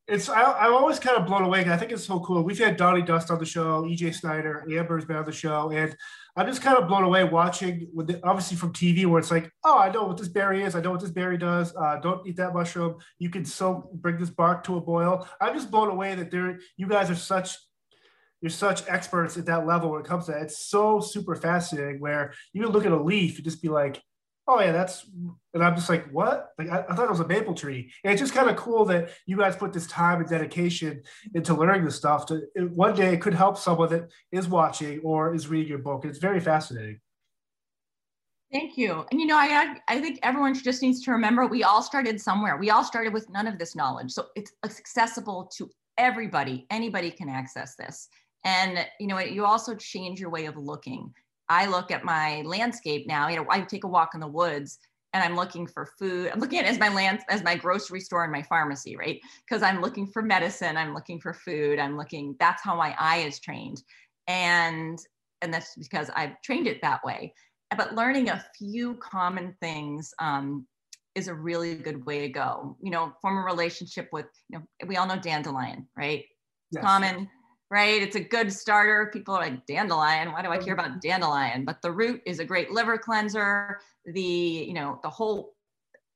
it's 0.07 0.27
I, 0.27 0.67
am 0.67 0.73
always 0.73 0.99
kind 0.99 1.17
of 1.17 1.25
blown 1.25 1.43
away. 1.43 1.61
I 1.61 1.77
think 1.77 1.91
it's 1.91 2.05
so 2.05 2.19
cool. 2.19 2.43
We've 2.43 2.59
had 2.59 2.75
Donny 2.75 3.01
Dust 3.01 3.31
on 3.31 3.39
the 3.39 3.45
show, 3.45 3.83
EJ 3.83 4.15
Snyder, 4.15 4.65
Amber's 4.69 5.05
been 5.05 5.15
on 5.15 5.25
the 5.25 5.31
show, 5.31 5.71
and 5.71 5.95
I'm 6.35 6.47
just 6.47 6.61
kind 6.61 6.77
of 6.77 6.87
blown 6.87 7.03
away 7.03 7.23
watching 7.23 7.87
with 7.93 8.07
the, 8.07 8.19
obviously 8.25 8.57
from 8.57 8.73
TV 8.73 9.05
where 9.05 9.19
it's 9.19 9.31
like, 9.31 9.49
oh, 9.63 9.79
I 9.79 9.91
know 9.91 10.03
what 10.03 10.17
this 10.17 10.27
berry 10.27 10.63
is. 10.63 10.75
I 10.75 10.81
know 10.81 10.91
what 10.91 10.99
this 10.99 11.11
berry 11.11 11.37
does. 11.37 11.73
Uh, 11.75 11.99
don't 12.01 12.25
eat 12.27 12.35
that 12.37 12.53
mushroom. 12.53 12.97
You 13.19 13.29
can 13.29 13.45
so 13.45 13.89
bring 13.93 14.17
this 14.17 14.29
bark 14.29 14.63
to 14.65 14.77
a 14.77 14.81
boil. 14.81 15.27
I'm 15.39 15.53
just 15.53 15.71
blown 15.71 15.89
away 15.89 16.15
that 16.15 16.31
there 16.31 16.59
you 16.75 16.87
guys 16.87 17.09
are 17.09 17.15
such 17.15 17.55
you're 18.41 18.49
such 18.49 18.85
experts 18.89 19.37
at 19.37 19.45
that 19.45 19.65
level 19.65 19.89
when 19.89 20.01
it 20.01 20.07
comes 20.07 20.25
to 20.25 20.33
that. 20.33 20.41
It's 20.41 20.67
so 20.67 20.99
super 20.99 21.33
fascinating. 21.33 22.01
Where 22.01 22.33
you 22.51 22.61
can 22.61 22.73
look 22.73 22.85
at 22.85 22.91
a 22.91 23.01
leaf 23.01 23.35
and 23.37 23.45
just 23.45 23.61
be 23.61 23.69
like, 23.69 24.01
oh 24.47 24.59
yeah, 24.59 24.71
that's, 24.71 25.05
and 25.53 25.63
I'm 25.63 25.75
just 25.75 25.89
like, 25.89 26.09
what? 26.11 26.51
Like 26.57 26.69
I, 26.69 26.85
I 26.89 26.95
thought 26.95 27.05
it 27.05 27.11
was 27.11 27.19
a 27.19 27.27
maple 27.27 27.53
tree. 27.53 27.91
And 28.03 28.11
it's 28.11 28.21
just 28.21 28.33
kind 28.33 28.49
of 28.49 28.55
cool 28.55 28.85
that 28.85 29.09
you 29.25 29.37
guys 29.37 29.55
put 29.55 29.71
this 29.71 29.87
time 29.87 30.19
and 30.19 30.29
dedication 30.29 31.03
into 31.33 31.53
learning 31.53 31.85
this 31.85 31.95
stuff. 31.95 32.25
To 32.27 32.41
one 32.73 32.95
day 32.95 33.13
it 33.13 33.21
could 33.21 33.33
help 33.33 33.57
someone 33.57 33.89
that 33.89 34.09
is 34.31 34.47
watching 34.47 34.99
or 34.99 35.33
is 35.33 35.47
reading 35.47 35.69
your 35.69 35.79
book. 35.79 36.05
It's 36.05 36.19
very 36.19 36.39
fascinating. 36.39 36.99
Thank 38.51 38.77
you. 38.77 39.05
And 39.11 39.19
you 39.19 39.25
know, 39.25 39.37
I 39.37 39.77
I 39.87 39.99
think 39.99 40.19
everyone 40.21 40.53
just 40.53 40.83
needs 40.83 41.01
to 41.05 41.11
remember 41.11 41.47
we 41.47 41.63
all 41.63 41.81
started 41.81 42.21
somewhere. 42.21 42.57
We 42.57 42.69
all 42.69 42.83
started 42.83 43.11
with 43.11 43.27
none 43.29 43.47
of 43.47 43.57
this 43.57 43.75
knowledge, 43.75 44.11
so 44.11 44.27
it's 44.35 44.51
accessible 44.63 45.49
to 45.57 45.69
everybody. 45.97 46.67
Anybody 46.69 47.09
can 47.09 47.29
access 47.29 47.75
this. 47.75 48.09
And 48.43 48.85
you 48.99 49.07
know, 49.07 49.17
you 49.19 49.45
also 49.45 49.73
change 49.73 50.19
your 50.19 50.29
way 50.29 50.45
of 50.45 50.55
looking. 50.55 51.13
I 51.53 51.67
look 51.67 51.91
at 51.91 52.03
my 52.03 52.41
landscape 52.45 53.05
now, 53.05 53.27
you 53.27 53.35
know, 53.35 53.45
I 53.47 53.61
take 53.61 53.83
a 53.83 53.87
walk 53.87 54.15
in 54.15 54.19
the 54.19 54.27
woods 54.27 54.79
and 55.13 55.23
I'm 55.23 55.35
looking 55.35 55.67
for 55.67 55.85
food. 55.99 56.31
I'm 56.33 56.39
looking 56.39 56.57
at 56.57 56.65
it 56.65 56.69
as 56.69 56.79
my 56.79 56.89
land, 56.89 57.19
as 57.29 57.43
my 57.43 57.55
grocery 57.55 57.99
store 57.99 58.23
and 58.23 58.31
my 58.31 58.41
pharmacy, 58.41 58.95
right? 58.95 59.21
Because 59.47 59.61
I'm 59.61 59.79
looking 59.79 60.07
for 60.07 60.23
medicine, 60.23 60.77
I'm 60.77 60.95
looking 60.95 61.19
for 61.19 61.31
food, 61.31 61.77
I'm 61.77 61.95
looking, 61.95 62.35
that's 62.39 62.63
how 62.63 62.75
my 62.75 62.95
eye 62.97 63.17
is 63.17 63.39
trained. 63.39 63.83
And 64.27 64.97
and 65.43 65.53
that's 65.53 65.75
because 65.75 66.09
I've 66.15 66.41
trained 66.41 66.67
it 66.67 66.81
that 66.81 67.03
way. 67.03 67.33
But 67.77 67.93
learning 67.93 68.29
a 68.29 68.43
few 68.57 68.95
common 68.95 69.55
things 69.61 70.11
um, 70.17 70.65
is 71.13 71.27
a 71.27 71.33
really 71.35 71.75
good 71.75 72.03
way 72.05 72.21
to 72.21 72.29
go. 72.29 72.77
You 72.81 72.91
know, 72.91 73.13
form 73.21 73.37
a 73.37 73.41
relationship 73.41 74.07
with, 74.11 74.27
you 74.49 74.57
know, 74.57 74.65
we 74.87 74.95
all 74.95 75.05
know 75.05 75.17
dandelion, 75.17 75.87
right? 75.97 76.23
Yes. 76.71 76.83
Common 76.83 77.29
right? 77.73 78.03
It's 78.03 78.15
a 78.15 78.19
good 78.19 78.53
starter. 78.53 79.09
People 79.11 79.33
are 79.33 79.41
like 79.41 79.65
dandelion. 79.65 80.31
Why 80.31 80.43
do 80.43 80.49
I 80.49 80.59
care 80.59 80.75
about 80.75 81.01
dandelion? 81.01 81.65
But 81.65 81.81
the 81.81 81.91
root 81.91 82.21
is 82.23 82.37
a 82.37 82.45
great 82.45 82.69
liver 82.69 82.99
cleanser. 82.99 83.79
The 84.05 84.21
you 84.21 84.73
know 84.75 84.99
the 85.01 85.09
whole 85.09 85.55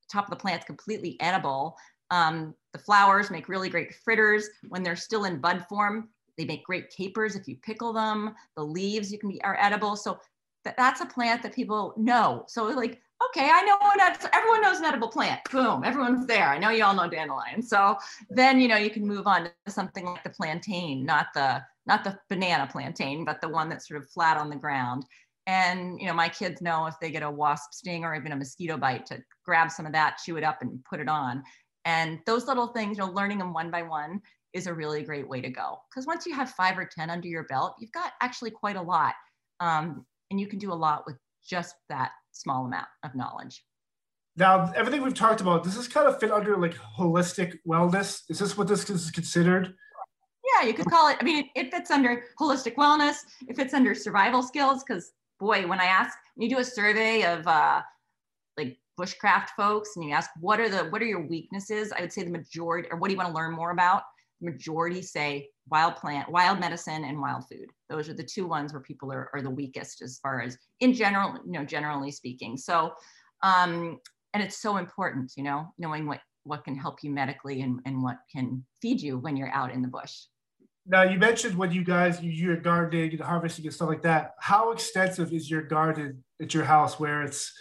top 0.08 0.26
of 0.26 0.30
the 0.30 0.36
plant's 0.36 0.65
completely 0.65 1.17
edible. 1.20 1.76
Um, 2.12 2.54
the 2.74 2.80
flowers 2.80 3.32
make 3.32 3.50
really 3.50 3.70
great 3.70 3.96
fritters 3.96 4.48
when 4.70 4.84
they're 4.84 4.96
still 4.96 5.26
in 5.26 5.41
bud 5.41 5.65
form. 5.67 6.10
They 6.38 6.46
make 6.46 6.63
great 6.63 6.91
capers 6.91 7.36
if 7.36 7.48
you 7.48 7.56
pickle 7.63 7.91
them. 7.91 8.36
The 8.56 8.63
leaves 8.63 9.12
you 9.12 9.17
can 9.17 9.30
be 9.30 9.43
are 9.43 9.58
edible. 9.60 9.96
So 9.96 10.20
th- 10.63 10.76
that's 10.78 11.02
a 11.02 11.08
plant 11.08 11.41
that 11.41 11.56
people 11.56 11.96
know. 11.98 12.46
So 12.48 12.65
like 12.65 13.02
okay, 13.25 13.49
I 13.51 13.62
know 13.63 13.77
what 13.80 14.30
everyone 14.34 14.62
knows 14.62 14.80
an 14.80 14.86
edible 14.86 15.10
plant. 15.10 15.41
Boom, 15.51 15.84
everyone's 15.84 16.25
there. 16.27 16.45
I 16.45 16.58
know 16.58 16.69
you 16.69 16.84
all 16.84 16.93
know 16.93 17.10
dandelion. 17.10 17.62
So 17.62 17.97
then 18.30 18.60
you 18.60 18.67
know 18.67 18.77
you 18.77 18.89
can 18.89 19.06
move 19.06 19.27
on 19.27 19.49
to 19.65 19.71
something 19.71 20.06
like 20.06 20.23
the 20.23 20.30
plantain, 20.30 21.06
not 21.06 21.27
the 21.34 21.63
not 21.86 22.03
the 22.03 22.19
banana 22.30 22.67
plantain, 22.71 23.25
but 23.25 23.41
the 23.41 23.49
one 23.49 23.69
that's 23.69 23.88
sort 23.88 24.01
of 24.01 24.10
flat 24.10 24.38
on 24.38 24.49
the 24.49 24.56
ground. 24.56 25.06
And 25.47 25.99
you 25.99 26.08
know, 26.08 26.13
my 26.13 26.30
kids 26.30 26.62
know 26.62 26.86
if 26.86 26.95
they 26.99 27.10
get 27.10 27.23
a 27.23 27.32
wasp 27.32 27.73
sting 27.73 28.03
or 28.03 28.13
even 28.15 28.34
a 28.34 28.36
mosquito 28.36 28.77
bite 28.77 29.06
to 29.08 29.23
grab 29.45 29.71
some 29.71 29.86
of 29.86 29.93
that, 29.93 30.19
chew 30.23 30.38
it 30.38 30.43
up, 30.43 30.62
and 30.62 30.84
put 30.84 30.99
it 30.99 31.08
on. 31.08 31.43
And 31.86 32.19
those 32.25 32.47
little 32.47 32.67
things, 32.67 32.97
you 32.97 33.06
know, 33.06 33.12
learning 33.12 33.38
them 33.38 33.53
one 33.53 33.71
by 33.71 33.82
one 33.82 34.21
is 34.53 34.67
a 34.67 34.73
really 34.73 35.03
great 35.03 35.27
way 35.27 35.39
to 35.39 35.49
go. 35.49 35.80
Because 35.89 36.06
once 36.06 36.25
you 36.25 36.36
have 36.36 36.51
five 36.51 36.77
or 36.77 36.86
ten 36.86 37.10
under 37.10 37.27
your 37.27 37.43
belt, 37.43 37.75
you've 37.80 37.93
got 37.93 38.12
actually 38.21 38.51
quite 38.51 38.75
a 38.75 38.82
lot, 38.82 39.13
um, 39.60 40.06
and 40.30 40.39
you 40.39 40.47
can 40.47 40.60
do 40.60 40.71
a 40.71 40.75
lot 40.75 41.03
with 41.06 41.15
just 41.47 41.75
that 41.88 42.12
small 42.41 42.65
amount 42.65 42.88
of 43.04 43.15
knowledge. 43.15 43.63
Now, 44.36 44.71
everything 44.76 45.02
we've 45.02 45.15
talked 45.15 45.41
about, 45.41 45.63
does 45.63 45.76
this 45.76 45.88
kind 45.88 46.08
of 46.08 46.19
fit 46.19 46.32
under 46.32 46.58
like 46.58 46.76
holistic 46.76 47.58
wellness? 47.67 48.21
Is 48.30 48.39
this 48.39 48.56
what 48.56 48.67
this 48.67 48.88
is 48.89 49.10
considered? 49.10 49.73
Yeah, 50.56 50.67
you 50.67 50.73
could 50.73 50.86
call 50.86 51.10
it. 51.10 51.17
I 51.19 51.23
mean, 51.23 51.45
it, 51.45 51.45
it 51.56 51.71
fits 51.71 51.91
under 51.91 52.23
holistic 52.39 52.76
wellness. 52.76 53.17
It 53.47 53.56
fits 53.56 53.73
under 53.73 53.95
survival 53.95 54.43
skills 54.43 54.84
because, 54.84 55.12
boy, 55.39 55.67
when 55.67 55.80
I 55.80 55.86
ask, 55.86 56.17
when 56.36 56.50
you 56.50 56.56
do 56.56 56.62
a 56.62 56.63
survey 56.63 57.23
of 57.23 57.47
uh, 57.47 57.82
like 58.58 58.78
bushcraft 59.00 59.50
folks 59.58 59.91
and 59.95 60.06
you 60.06 60.12
ask 60.12 60.30
what 60.39 60.60
are 60.60 60.69
the 60.69 60.86
what 60.89 61.02
are 61.02 61.06
your 61.06 61.26
weaknesses, 61.26 61.91
I 61.91 62.02
would 62.02 62.13
say 62.13 62.23
the 62.23 62.30
majority, 62.30 62.88
or 62.91 62.97
what 62.97 63.08
do 63.08 63.13
you 63.13 63.17
want 63.17 63.30
to 63.30 63.36
learn 63.36 63.54
more 63.54 63.71
about? 63.71 64.04
Majority 64.41 65.02
say 65.02 65.50
wild 65.69 65.95
plant, 65.95 66.30
wild 66.30 66.60
medicine, 66.60 67.04
and 67.04 67.19
wild 67.19 67.43
food. 67.50 67.67
Those 67.89 68.08
are 68.08 68.13
the 68.13 68.23
two 68.23 68.47
ones 68.47 68.71
where 68.71 68.82
people 68.82 69.12
are, 69.12 69.30
are 69.34 69.41
the 69.41 69.50
weakest 69.50 70.02
as 70.02 70.19
far 70.21 70.41
as 70.41 70.58
in 70.80 70.93
general, 70.93 71.39
you 71.45 71.54
know, 71.54 71.65
generally 71.65 72.12
speaking. 72.12 72.58
So 72.58 72.93
um, 73.43 74.00
and 74.34 74.43
it's 74.43 74.58
so 74.58 74.78
important 74.78 75.34
you 75.36 75.43
know 75.43 75.73
knowing 75.78 76.06
what 76.06 76.19
what 76.43 76.63
can 76.63 76.78
help 76.78 77.04
you 77.04 77.12
medically 77.12 77.62
and, 77.62 77.80
and 77.86 78.02
what 78.02 78.17
can 78.32 78.63
feed 78.82 79.02
you 79.02 79.17
when 79.17 79.36
you're 79.36 79.52
out 79.52 79.73
in 79.73 79.82
the 79.82 79.88
bush 79.88 80.26
now 80.86 81.04
you 81.04 81.17
mentioned 81.17 81.58
when 81.58 81.71
you 81.71 81.84
guys 81.84 82.21
you 82.21 82.32
you're 82.32 82.58
gardening 82.58 83.12
and 83.12 83.21
harvesting 83.21 83.65
and 83.65 83.73
stuff 83.73 83.89
like 83.89 84.02
that 84.02 84.34
how 84.39 84.71
extensive 84.71 85.34
is 85.34 85.50
your 85.50 85.63
garden 85.63 86.23
at 86.41 86.54
your 86.54 86.63
house 86.63 87.00
where 87.00 87.23
it's 87.23 87.52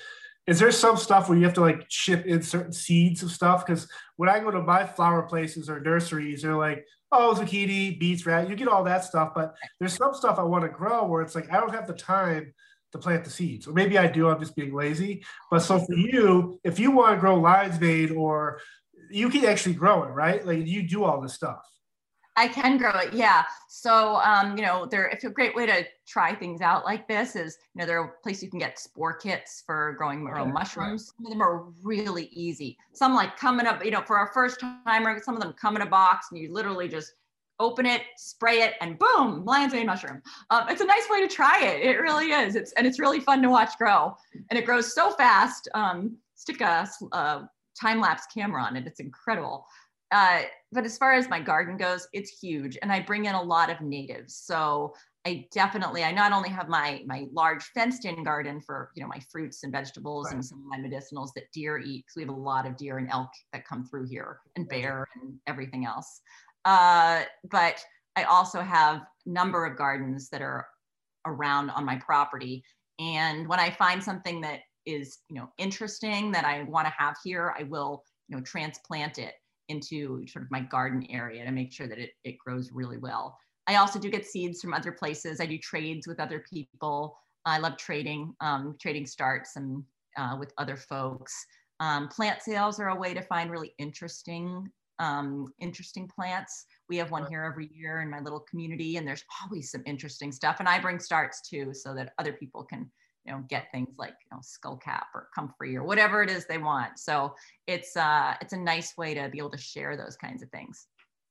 is 0.47 0.59
there 0.59 0.71
some 0.71 0.97
stuff 0.97 1.29
where 1.29 1.37
you 1.37 1.45
have 1.45 1.55
to 1.55 1.61
like 1.61 1.85
ship 1.89 2.25
in 2.27 2.43
certain 2.43 2.73
seeds 2.73 3.23
of 3.23 3.31
stuff 3.31 3.67
because 3.67 3.89
when 4.17 4.29
i 4.29 4.39
go 4.39 4.51
to 4.51 4.63
my 4.63 4.85
flower 4.85 5.23
places 5.23 5.69
or 5.69 5.81
nurseries 5.81 6.43
they're 6.43 6.57
like 6.57 6.87
oh 7.13 7.35
zucchini 7.37 7.99
beets 7.99 8.27
rat 8.27 8.49
you 8.49 8.57
get 8.57 8.69
all 8.69 8.85
that 8.85 9.05
stuff 9.05 9.33
but 9.35 9.55
there's 9.79 9.95
some 9.95 10.15
stuff 10.15 10.39
i 10.39 10.43
want 10.43 10.63
to 10.63 10.69
grow 10.69 11.05
where 11.07 11.23
it's 11.23 11.35
like 11.35 11.51
i 11.53 11.61
don't 11.61 11.75
have 11.75 11.87
the 11.87 11.95
time 11.95 12.53
to 12.93 12.99
plant 12.99 13.25
the 13.25 13.31
seeds. 13.31 13.67
Or 13.67 13.73
maybe 13.73 13.99
I 13.99 14.07
do, 14.07 14.29
I'm 14.29 14.41
just 14.41 14.57
being 14.57 14.75
lazy. 14.75 15.25
But 15.51 15.61
so 15.61 15.79
for 15.79 15.95
you, 15.95 16.61
if 16.65 16.79
you 16.79 16.91
want 16.91 17.15
to 17.15 17.21
grow 17.21 17.39
lion's 17.39 17.81
mane 17.81 18.17
or 18.17 18.61
you 19.11 19.29
can 19.29 19.45
actually 19.45 19.75
grow 19.75 20.05
it, 20.05 20.09
right? 20.09 20.45
Like 20.45 20.67
you 20.67 20.83
do 20.83 21.05
all 21.05 21.21
this 21.21 21.35
stuff. 21.35 21.61
I 22.37 22.49
can 22.49 22.77
grow 22.77 22.93
it, 22.99 23.15
yeah. 23.15 23.45
So, 23.69 24.17
um, 24.17 24.57
you 24.59 24.65
know, 24.65 24.87
there. 24.87 25.09
If 25.09 25.25
a 25.25 25.31
great 25.31 25.55
way 25.55 25.65
to 25.67 25.87
try 26.07 26.35
things 26.35 26.61
out 26.61 26.85
like 26.85 27.09
this 27.09 27.35
is, 27.35 27.57
you 27.75 27.81
know, 27.81 27.87
there 27.87 27.99
are 27.99 28.17
places 28.23 28.43
you 28.45 28.51
can 28.51 28.59
get 28.59 28.79
spore 28.79 29.15
kits 29.15 29.63
for 29.65 29.95
growing 29.97 30.23
right. 30.25 30.47
mushrooms. 30.47 31.13
Some 31.17 31.27
of 31.27 31.33
them 31.33 31.43
are 31.43 31.65
really 31.83 32.29
easy. 32.33 32.77
Some 32.93 33.15
like 33.15 33.37
come 33.39 33.59
in 33.59 33.67
a, 33.67 33.81
you 33.83 33.91
know, 33.91 34.03
for 34.03 34.19
our 34.19 34.31
first 34.35 34.63
timer, 34.85 35.21
some 35.23 35.35
of 35.35 35.43
them 35.43 35.55
come 35.55 35.77
in 35.77 35.83
a 35.83 35.87
box, 35.87 36.29
and 36.31 36.39
you 36.39 36.53
literally 36.53 36.89
just 36.89 37.15
open 37.59 37.87
it, 37.87 38.03
spray 38.17 38.61
it, 38.61 38.75
and 38.83 38.99
boom, 38.99 39.45
lion's 39.47 39.73
mane 39.73 39.87
mushroom. 39.87 40.23
Um, 40.51 40.69
it's 40.69 40.83
a 40.83 40.87
nice 40.87 41.09
way 41.09 41.27
to 41.27 41.35
try 41.35 41.65
it. 41.65 41.83
It 41.83 42.01
really 42.01 42.33
is. 42.33 42.55
It's 42.55 42.73
and 42.73 42.87
it's 42.87 42.99
really 42.99 43.21
fun 43.21 43.41
to 43.43 43.49
watch 43.49 43.79
grow, 43.79 44.15
and 44.51 44.59
it 44.59 44.67
grows 44.67 44.95
so 44.95 45.11
fast. 45.13 45.69
Um, 45.75 46.17
stick 46.35 46.61
a, 46.61 46.87
a 47.13 47.49
time 47.81 48.01
lapse 48.01 48.27
camera 48.33 48.63
on 48.63 48.77
it. 48.77 48.87
It's 48.87 49.01
incredible. 49.01 49.67
Uh, 50.13 50.43
but 50.73 50.85
as 50.85 50.97
far 50.97 51.15
as 51.15 51.29
my 51.29 51.41
garden 51.41 51.77
goes, 51.77 52.07
it's 52.13 52.39
huge, 52.39 52.79
and 52.81 52.93
I 52.93 53.01
bring 53.01 53.25
in 53.25 53.35
a 53.35 53.43
lot 53.43 53.71
of 53.71 53.81
natives. 53.81 54.37
So 54.37 54.95
I 55.27 55.47
definitely, 55.53 56.05
I 56.05 56.13
not 56.13 56.33
only 56.33 56.49
have 56.49 56.69
my 56.69 57.03
my 57.07 57.27
large 57.33 57.65
fenced-in 57.75 58.23
garden 58.23 58.61
for 58.61 58.91
you 58.95 59.03
know 59.03 59.09
my 59.09 59.21
fruits 59.31 59.65
and 59.65 59.73
vegetables 59.73 60.27
right. 60.27 60.35
and 60.35 60.45
some 60.45 60.59
of 60.59 60.65
my 60.67 60.79
medicinals 60.79 61.31
that 61.35 61.51
deer 61.53 61.79
eat, 61.79 62.05
because 62.05 62.17
we 62.17 62.23
have 62.23 62.31
a 62.31 62.41
lot 62.41 62.67
of 62.67 62.77
deer 62.77 62.99
and 62.99 63.11
elk 63.11 63.31
that 63.53 63.67
come 63.67 63.85
through 63.85 64.07
here, 64.09 64.39
and 64.55 64.69
bear 64.69 65.07
and 65.21 65.35
everything 65.47 65.85
else. 65.85 66.21
Uh, 66.65 67.23
but 67.51 67.85
I 68.15 68.25
also 68.25 68.61
have 68.61 68.99
a 68.99 69.07
number 69.27 69.67
of 69.67 69.77
gardens 69.77 70.29
that 70.31 70.43
are 70.43 70.67
around 71.27 71.71
on 71.71 71.85
my 71.85 71.97
property. 71.97 72.63
And 72.99 73.47
when 73.49 73.61
I 73.61 73.71
find 73.71 74.03
something 74.03 74.41
that 74.43 74.61
is, 74.87 75.19
you 75.29 75.37
know, 75.37 75.49
interesting 75.59 76.31
that 76.33 76.45
I 76.45 76.63
want 76.63 76.87
to 76.87 76.95
have 76.97 77.17
here, 77.23 77.55
I 77.59 77.65
will, 77.65 78.05
you 78.29 78.37
know, 78.37 78.43
transplant 78.43 79.19
it 79.19 79.35
into 79.69 80.27
sort 80.27 80.45
of 80.45 80.51
my 80.51 80.61
garden 80.61 81.07
area 81.11 81.45
to 81.45 81.51
make 81.51 81.73
sure 81.73 81.89
that 81.89 81.99
it, 81.99 82.11
it 82.25 82.39
grows 82.39 82.71
really 82.73 82.99
well. 82.99 83.39
I 83.67 83.77
also 83.77 83.99
do 83.99 84.11
get 84.11 84.27
seeds 84.27 84.61
from 84.61 84.75
other 84.75 84.93
places. 84.93 85.41
I 85.41 85.47
do 85.47 85.59
trades 85.59 86.07
with 86.07 86.21
other 86.21 86.45
people. 86.49 87.19
I 87.45 87.59
love 87.59 87.77
trading, 87.77 88.35
um, 88.41 88.77
trading 88.81 89.07
starts 89.07 89.57
and 89.57 89.83
uh, 90.17 90.37
with 90.39 90.53
other 90.59 90.77
folks. 90.77 91.35
Um, 91.81 92.09
plant 92.09 92.43
sales 92.43 92.81
are 92.81 92.89
a 92.89 92.95
way 92.95 93.13
to 93.15 93.23
find 93.23 93.51
really 93.51 93.75
interesting 93.79 94.71
um, 94.99 95.53
interesting 95.59 96.09
plants. 96.09 96.65
We 96.89 96.97
have 96.97 97.11
one 97.11 97.27
here 97.27 97.45
every 97.45 97.69
year 97.73 98.01
in 98.01 98.11
my 98.11 98.21
little 98.21 98.41
community, 98.41 98.97
and 98.97 99.07
there's 99.07 99.25
always 99.43 99.71
some 99.71 99.83
interesting 99.87 100.33
stuff. 100.33 100.57
And 100.59 100.69
I 100.69 100.79
bring 100.79 100.99
starts 100.99 101.47
too, 101.47 101.75
so 101.75 101.95
that 101.95 102.13
other 102.19 102.33
people 102.33 102.65
can, 102.65 102.91
you 103.27 103.33
know, 103.33 103.45
get 103.49 103.67
things 103.73 103.89
like 103.99 104.15
you 104.23 104.37
know 104.37 104.41
skullcap 104.41 105.05
or 105.15 105.29
comfrey 105.35 105.77
or 105.77 105.85
whatever 105.85 106.23
it 106.23 106.31
is 106.31 106.47
they 106.47 106.59
want. 106.59 106.99
So 106.99 107.35
it's 107.67 107.97
uh, 107.97 108.35
it's 108.41 108.53
a 108.53 108.59
nice 108.59 108.97
way 108.97 109.15
to 109.15 109.29
be 109.29 109.39
able 109.39 109.51
to 109.51 109.59
share 109.59 109.97
those 109.97 110.17
kinds 110.17 110.43
of 110.43 110.51
things. 110.51 110.87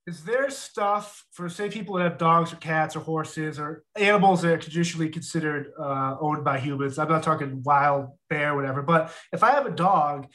Is 0.07 0.23
there 0.23 0.51
stuff 0.51 1.25
for 1.31 1.49
say 1.49 1.67
people 1.67 1.95
that 1.95 2.03
have 2.03 2.17
dogs 2.19 2.53
or 2.53 2.57
cats 2.57 2.95
or 2.95 2.99
horses 2.99 3.57
or 3.57 3.83
animals 3.95 4.43
that 4.43 4.51
are 4.51 4.57
traditionally 4.57 5.09
considered 5.09 5.71
uh, 5.79 6.15
owned 6.19 6.43
by 6.43 6.59
humans? 6.59 6.99
I'm 6.99 7.09
not 7.09 7.23
talking 7.23 7.63
wild 7.63 8.09
bear, 8.29 8.55
whatever. 8.55 8.83
But 8.83 9.11
if 9.33 9.43
I 9.43 9.51
have 9.51 9.65
a 9.65 9.71
dog 9.71 10.27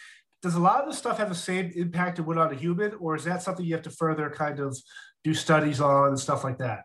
does 0.43 0.55
a 0.55 0.61
lot 0.61 0.81
of 0.81 0.89
this 0.89 0.99
stuff 0.99 1.19
have 1.19 1.29
the 1.29 1.35
same 1.35 1.71
impact 1.77 2.19
it 2.19 2.23
would 2.23 2.39
on 2.39 2.51
a 2.51 2.57
human, 2.57 2.95
or 2.95 3.15
is 3.15 3.25
that 3.25 3.43
something 3.43 3.65
you 3.65 3.75
have 3.75 3.83
to 3.83 3.91
further 3.91 4.31
kind 4.31 4.59
of 4.59 4.77
do 5.23 5.35
studies 5.35 5.81
on 5.81 6.09
and 6.09 6.19
stuff 6.19 6.45
like 6.45 6.59
that? 6.59 6.85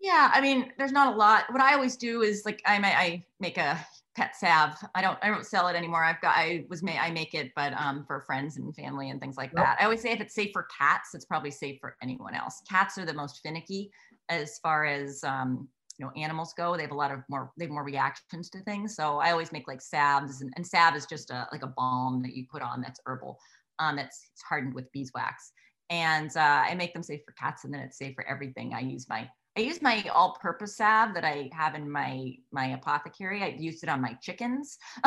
Yeah, 0.00 0.30
I 0.32 0.40
mean, 0.40 0.72
there's 0.78 0.92
not 0.92 1.14
a 1.14 1.16
lot. 1.16 1.44
What 1.50 1.62
I 1.62 1.74
always 1.74 1.96
do 1.96 2.22
is 2.22 2.42
like 2.44 2.60
I, 2.66 2.76
I 2.76 3.24
make 3.40 3.58
a 3.58 3.84
pet 4.14 4.34
salve. 4.36 4.74
I 4.94 5.02
don't 5.02 5.18
I 5.22 5.28
don't 5.28 5.46
sell 5.46 5.68
it 5.68 5.76
anymore. 5.76 6.04
I've 6.04 6.20
got 6.20 6.36
I 6.36 6.64
was 6.68 6.82
made 6.82 6.98
I 6.98 7.10
make 7.10 7.34
it, 7.34 7.52
but 7.56 7.72
um 7.74 8.04
for 8.06 8.20
friends 8.22 8.56
and 8.56 8.74
family 8.74 9.10
and 9.10 9.20
things 9.20 9.36
like 9.36 9.52
yep. 9.54 9.64
that. 9.64 9.76
I 9.80 9.84
always 9.84 10.02
say 10.02 10.12
if 10.12 10.20
it's 10.20 10.34
safe 10.34 10.50
for 10.52 10.66
cats, 10.76 11.14
it's 11.14 11.24
probably 11.24 11.50
safe 11.50 11.78
for 11.80 11.96
anyone 12.02 12.34
else. 12.34 12.62
Cats 12.68 12.98
are 12.98 13.04
the 13.04 13.14
most 13.14 13.40
finicky 13.42 13.90
as 14.28 14.58
far 14.58 14.84
as 14.84 15.22
um 15.24 15.68
you 15.98 16.04
know 16.04 16.12
animals 16.16 16.52
go 16.56 16.76
they 16.76 16.82
have 16.82 16.90
a 16.90 16.94
lot 16.94 17.10
of 17.10 17.20
more 17.28 17.52
they 17.56 17.64
have 17.64 17.72
more 17.72 17.84
reactions 17.84 18.50
to 18.50 18.60
things 18.60 18.94
so 18.94 19.18
i 19.18 19.30
always 19.30 19.52
make 19.52 19.66
like 19.66 19.80
salves 19.80 20.42
and, 20.42 20.52
and 20.56 20.66
salve 20.66 20.94
is 20.94 21.06
just 21.06 21.30
a 21.30 21.46
like 21.52 21.62
a 21.62 21.68
balm 21.68 22.22
that 22.22 22.34
you 22.34 22.44
put 22.50 22.60
on 22.60 22.80
that's 22.80 23.00
herbal 23.06 23.38
um 23.78 23.96
that's 23.96 24.28
hardened 24.46 24.74
with 24.74 24.90
beeswax 24.92 25.52
and 25.88 26.36
uh, 26.36 26.64
i 26.68 26.74
make 26.74 26.92
them 26.92 27.02
safe 27.02 27.20
for 27.24 27.32
cats 27.32 27.64
and 27.64 27.72
then 27.72 27.80
it's 27.80 27.96
safe 27.96 28.14
for 28.14 28.26
everything 28.28 28.74
i 28.74 28.80
use 28.80 29.08
my 29.08 29.26
i 29.56 29.60
use 29.60 29.80
my 29.82 30.04
all-purpose 30.14 30.76
salve 30.76 31.14
that 31.14 31.24
i 31.24 31.48
have 31.52 31.74
in 31.74 31.90
my 31.90 32.34
my 32.52 32.68
apothecary. 32.68 33.42
I've 33.42 33.60
used 33.60 33.82
it 33.82 33.88
on 33.88 34.00
my 34.00 34.14
chickens. 34.14 34.78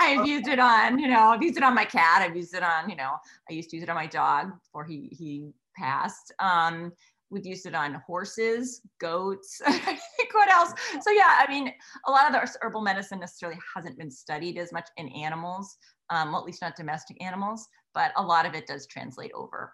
I've 0.00 0.26
used 0.26 0.48
it 0.48 0.58
on 0.58 0.98
you 0.98 1.08
know 1.08 1.28
i've 1.28 1.42
used 1.42 1.56
it 1.56 1.62
on 1.62 1.74
my 1.74 1.84
cat. 1.84 2.22
I've 2.22 2.36
used 2.36 2.54
it 2.54 2.62
on 2.62 2.88
you 2.88 2.96
know 2.96 3.12
i 3.48 3.52
used 3.52 3.70
to 3.70 3.76
use 3.76 3.82
it 3.82 3.88
on 3.90 3.96
my 3.96 4.06
dog 4.06 4.52
before 4.60 4.84
he 4.84 5.08
he 5.12 5.52
passed. 5.76 6.32
Um 6.38 6.92
We've 7.32 7.46
used 7.46 7.64
it 7.64 7.74
on 7.74 7.94
horses, 8.06 8.82
goats, 9.00 9.62
what 10.32 10.50
else? 10.50 10.74
So 11.00 11.10
yeah, 11.10 11.38
I 11.38 11.46
mean, 11.48 11.72
a 12.06 12.10
lot 12.10 12.26
of 12.26 12.32
the 12.32 12.58
herbal 12.60 12.82
medicine 12.82 13.20
necessarily 13.20 13.58
hasn't 13.74 13.96
been 13.96 14.10
studied 14.10 14.58
as 14.58 14.70
much 14.70 14.86
in 14.98 15.08
animals, 15.08 15.78
um, 16.10 16.30
well, 16.30 16.40
at 16.40 16.44
least 16.44 16.60
not 16.60 16.76
domestic 16.76 17.22
animals, 17.24 17.66
but 17.94 18.12
a 18.16 18.22
lot 18.22 18.44
of 18.44 18.54
it 18.54 18.66
does 18.66 18.86
translate 18.86 19.32
over. 19.34 19.72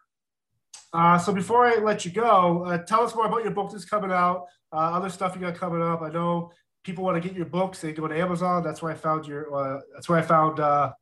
Uh, 0.92 1.18
so 1.18 1.32
before 1.32 1.66
I 1.66 1.76
let 1.76 2.04
you 2.04 2.10
go, 2.10 2.64
uh, 2.64 2.78
tell 2.78 3.02
us 3.02 3.14
more 3.14 3.26
about 3.26 3.42
your 3.42 3.52
book 3.52 3.70
that's 3.70 3.84
coming 3.84 4.10
out, 4.10 4.46
uh, 4.72 4.76
other 4.76 5.10
stuff 5.10 5.34
you 5.34 5.40
got 5.40 5.54
coming 5.54 5.82
up. 5.82 6.02
I 6.02 6.08
know 6.08 6.50
people 6.82 7.04
want 7.04 7.22
to 7.22 7.26
get 7.26 7.36
your 7.36 7.46
books; 7.46 7.80
they 7.80 7.92
go 7.92 8.08
to 8.08 8.18
Amazon. 8.18 8.62
That's 8.62 8.80
where 8.80 8.92
I 8.92 8.94
found 8.94 9.26
your. 9.26 9.54
Uh, 9.54 9.80
that's 9.94 10.08
where 10.08 10.18
I 10.18 10.22
found 10.22 10.60
uh, 10.60 10.92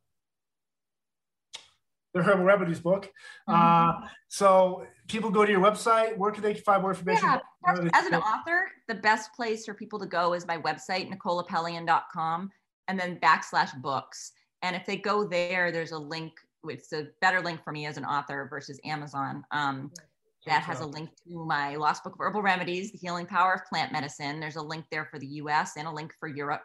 the 2.16 2.22
herbal 2.22 2.44
remedies 2.44 2.80
book. 2.80 3.10
Mm-hmm. 3.48 4.04
Uh, 4.04 4.08
so 4.28 4.86
people 5.06 5.30
go 5.30 5.44
to 5.44 5.52
your 5.52 5.60
website. 5.60 6.16
Where 6.16 6.32
can 6.32 6.42
they 6.42 6.54
find 6.54 6.82
more 6.82 6.90
information? 6.90 7.24
Yeah, 7.24 7.88
as 7.94 8.06
an 8.06 8.14
author, 8.14 8.70
the 8.88 8.94
best 8.94 9.32
place 9.34 9.66
for 9.66 9.74
people 9.74 9.98
to 10.00 10.06
go 10.06 10.32
is 10.34 10.46
my 10.46 10.58
website, 10.58 11.12
nicoleapelian.com, 11.12 12.50
and 12.88 12.98
then 12.98 13.20
backslash 13.20 13.80
books. 13.80 14.32
And 14.62 14.74
if 14.74 14.86
they 14.86 14.96
go 14.96 15.24
there, 15.24 15.70
there's 15.70 15.92
a 15.92 15.98
link. 15.98 16.32
It's 16.68 16.92
a 16.92 17.08
better 17.20 17.40
link 17.40 17.62
for 17.62 17.72
me 17.72 17.86
as 17.86 17.96
an 17.96 18.04
author 18.04 18.46
versus 18.48 18.80
Amazon. 18.84 19.44
Um, 19.50 19.90
that 20.46 20.62
has 20.62 20.80
a 20.80 20.86
link 20.86 21.10
to 21.26 21.44
my 21.44 21.74
Lost 21.74 22.04
Book 22.04 22.14
of 22.14 22.20
Herbal 22.20 22.40
Remedies, 22.40 22.92
The 22.92 22.98
Healing 22.98 23.26
Power 23.26 23.54
of 23.54 23.64
Plant 23.66 23.92
Medicine. 23.92 24.38
There's 24.38 24.56
a 24.56 24.62
link 24.62 24.84
there 24.92 25.08
for 25.10 25.18
the 25.18 25.26
US 25.26 25.72
and 25.76 25.88
a 25.88 25.90
link 25.90 26.12
for 26.20 26.28
Europe. 26.28 26.62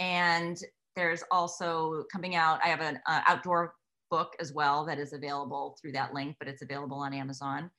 And 0.00 0.58
there's 0.96 1.22
also 1.30 2.04
coming 2.10 2.34
out, 2.34 2.58
I 2.64 2.68
have 2.68 2.80
an 2.80 2.98
uh, 3.06 3.20
outdoor 3.26 3.74
book 4.10 4.34
as 4.40 4.52
well 4.52 4.84
that 4.86 4.98
is 4.98 5.12
available 5.12 5.76
through 5.80 5.92
that 5.92 6.12
link, 6.12 6.36
but 6.40 6.48
it's 6.48 6.62
available 6.62 6.98
on 6.98 7.14
Amazon. 7.14 7.70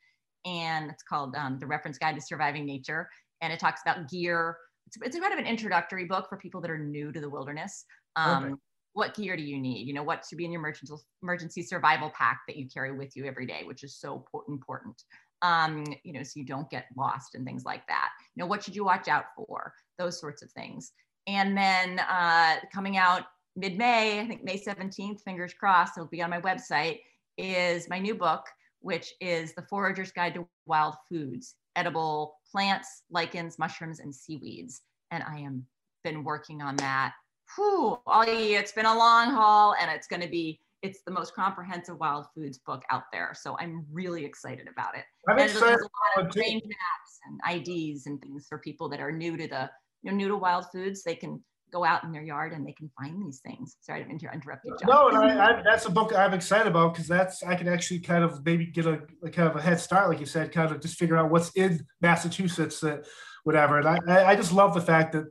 And 0.45 0.89
it's 0.89 1.03
called 1.03 1.35
um, 1.35 1.59
The 1.59 1.67
Reference 1.67 1.97
Guide 1.97 2.15
to 2.15 2.21
Surviving 2.21 2.65
Nature. 2.65 3.09
And 3.41 3.51
it 3.51 3.59
talks 3.59 3.81
about 3.85 4.09
gear, 4.09 4.57
it's, 4.87 4.97
it's 5.01 5.19
kind 5.19 5.33
of 5.33 5.39
an 5.39 5.45
introductory 5.45 6.05
book 6.05 6.29
for 6.29 6.37
people 6.37 6.61
that 6.61 6.71
are 6.71 6.77
new 6.77 7.11
to 7.11 7.19
the 7.19 7.29
wilderness. 7.29 7.85
Um. 8.15 8.59
What 8.95 9.13
gear 9.13 9.35
do 9.35 9.43
you 9.43 9.59
need? 9.59 9.87
You 9.87 9.93
know, 9.93 10.03
what 10.03 10.25
should 10.25 10.37
be 10.37 10.45
in 10.45 10.51
your 10.51 10.73
emergency 11.21 11.61
survival 11.61 12.09
pack 12.17 12.39
that 12.47 12.55
you 12.55 12.67
carry 12.67 12.97
with 12.97 13.15
you 13.15 13.25
every 13.25 13.45
day, 13.45 13.63
which 13.65 13.83
is 13.83 13.93
so 13.93 14.25
important. 14.47 15.03
Um, 15.41 15.83
you 16.03 16.13
know, 16.13 16.23
so 16.23 16.39
you 16.39 16.45
don't 16.45 16.69
get 16.69 16.85
lost 16.97 17.35
and 17.35 17.45
things 17.45 17.65
like 17.65 17.85
that. 17.87 18.11
You 18.33 18.41
know, 18.41 18.47
what 18.47 18.63
should 18.63 18.73
you 18.75 18.85
watch 18.85 19.09
out 19.09 19.25
for? 19.35 19.73
Those 19.99 20.17
sorts 20.17 20.41
of 20.41 20.51
things. 20.51 20.93
And 21.27 21.57
then 21.57 21.99
uh, 21.99 22.55
coming 22.73 22.95
out 22.95 23.23
mid-May, 23.57 24.21
I 24.21 24.27
think 24.27 24.45
May 24.45 24.57
17th, 24.57 25.21
fingers 25.23 25.53
crossed, 25.53 25.97
it'll 25.97 26.07
be 26.07 26.21
on 26.21 26.29
my 26.29 26.39
website, 26.39 26.99
is 27.37 27.89
my 27.89 27.99
new 27.99 28.15
book, 28.15 28.45
which 28.79 29.13
is 29.19 29.53
The 29.55 29.63
Forager's 29.63 30.13
Guide 30.13 30.35
to 30.35 30.47
Wild 30.67 30.95
Foods, 31.09 31.55
edible 31.75 32.37
plants, 32.49 33.03
lichens, 33.09 33.59
mushrooms, 33.59 33.99
and 33.99 34.15
seaweeds. 34.15 34.83
And 35.11 35.21
I 35.21 35.39
am 35.39 35.65
been 36.05 36.23
working 36.23 36.61
on 36.61 36.77
that. 36.77 37.13
Whew, 37.55 37.97
all 38.05 38.25
year. 38.25 38.59
It's 38.59 38.71
been 38.71 38.85
a 38.85 38.97
long 38.97 39.29
haul 39.29 39.75
and 39.79 39.91
it's 39.91 40.07
going 40.07 40.21
to 40.21 40.27
be, 40.27 40.59
it's 40.81 41.01
the 41.05 41.11
most 41.11 41.33
comprehensive 41.35 41.97
wild 41.99 42.25
foods 42.35 42.57
book 42.59 42.83
out 42.91 43.03
there. 43.11 43.33
So 43.35 43.55
I'm 43.59 43.85
really 43.91 44.25
excited 44.25 44.67
about 44.67 44.95
it. 44.95 45.03
I'm 45.29 45.37
And 45.37 45.49
excited. 45.49 45.79
a 45.79 46.21
lot 46.21 46.27
of 46.29 46.35
range 46.35 46.63
maps 46.63 47.19
and 47.27 47.67
IDs 47.67 48.07
and 48.07 48.21
things 48.21 48.45
for 48.47 48.59
people 48.59 48.89
that 48.89 48.99
are 48.99 49.11
new 49.11 49.37
to 49.37 49.47
the, 49.47 49.69
you 50.03 50.11
know, 50.11 50.17
new 50.17 50.27
to 50.27 50.35
wild 50.37 50.65
foods. 50.71 51.03
They 51.03 51.15
can 51.15 51.43
go 51.71 51.83
out 51.83 52.03
in 52.03 52.11
their 52.11 52.21
yard 52.23 52.53
and 52.53 52.65
they 52.65 52.71
can 52.71 52.89
find 52.97 53.21
these 53.25 53.39
things. 53.39 53.77
Sorry 53.81 54.03
to 54.03 54.09
inter- 54.09 54.31
interrupt 54.33 54.63
you, 54.65 54.75
John. 54.79 54.89
No, 54.89 55.07
and 55.09 55.17
I, 55.17 55.59
I, 55.59 55.61
that's 55.63 55.85
a 55.85 55.89
book 55.89 56.13
I'm 56.15 56.33
excited 56.33 56.67
about 56.67 56.93
because 56.93 57.07
that's 57.07 57.43
I 57.43 57.55
can 57.55 57.67
actually 57.67 57.99
kind 57.99 58.23
of 58.23 58.45
maybe 58.45 58.65
get 58.67 58.85
a, 58.85 59.01
a 59.23 59.29
kind 59.29 59.49
of 59.49 59.55
a 59.55 59.61
head 59.61 59.79
start, 59.79 60.09
like 60.09 60.19
you 60.19 60.25
said, 60.25 60.51
kind 60.51 60.71
of 60.71 60.81
just 60.81 60.97
figure 60.97 61.17
out 61.17 61.31
what's 61.31 61.51
in 61.55 61.85
Massachusetts, 62.01 62.79
that 62.81 63.05
whatever. 63.43 63.79
And 63.79 64.09
I 64.09 64.29
I 64.29 64.35
just 64.35 64.51
love 64.53 64.73
the 64.73 64.81
fact 64.81 65.13
that 65.13 65.25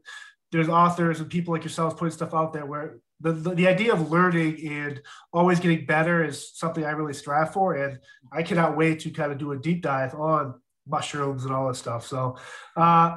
there's 0.55 0.69
authors 0.69 1.19
and 1.19 1.29
people 1.29 1.53
like 1.53 1.65
yourselves 1.65 1.97
putting 1.97 2.13
stuff 2.13 2.33
out 2.33 2.53
there 2.53 2.65
where 2.65 2.99
the, 3.19 3.33
the, 3.33 3.51
the 3.57 3.67
idea 3.67 3.93
of 3.93 4.13
learning 4.13 4.65
and 4.69 5.01
always 5.33 5.59
getting 5.59 5.85
better 5.85 6.23
is 6.23 6.57
something 6.57 6.85
I 6.85 6.93
really 6.93 7.13
strive 7.13 7.53
for. 7.53 7.75
And 7.75 7.99
I 8.33 8.45
cannot 8.45 8.77
wait 8.77 9.01
to 9.01 9.11
kind 9.11 9.33
of 9.33 9.39
do 9.39 9.51
a 9.51 9.59
deep 9.59 9.83
dive 9.83 10.15
on 10.15 10.55
mushrooms 10.87 11.45
and 11.45 11.53
all 11.53 11.67
that 11.67 11.75
stuff. 11.75 12.07
So 12.07 12.37
uh, 12.77 13.17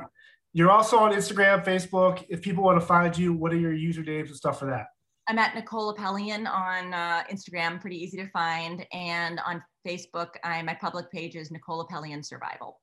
you're 0.52 0.72
also 0.72 0.98
on 0.98 1.12
Instagram, 1.12 1.64
Facebook. 1.64 2.26
If 2.28 2.42
people 2.42 2.64
want 2.64 2.82
to 2.82 2.86
find 2.86 3.16
you, 3.16 3.34
what 3.34 3.54
are 3.54 3.60
your 3.60 3.72
usernames 3.72 4.30
and 4.30 4.36
stuff 4.36 4.58
for 4.58 4.66
that? 4.66 4.88
I'm 5.30 5.38
at 5.38 5.54
Nicole 5.54 5.94
Apelian 5.94 6.50
on 6.50 6.92
uh, 6.92 7.22
Instagram, 7.32 7.80
pretty 7.80 7.98
easy 7.98 8.18
to 8.18 8.28
find. 8.32 8.84
And 8.94 9.40
on 9.46 9.62
Facebook, 9.88 10.30
I, 10.44 10.64
my 10.64 10.74
public 10.74 11.12
page 11.12 11.36
is 11.36 11.52
Nicole 11.52 11.88
Apelian 11.88 12.26
Survival. 12.26 12.82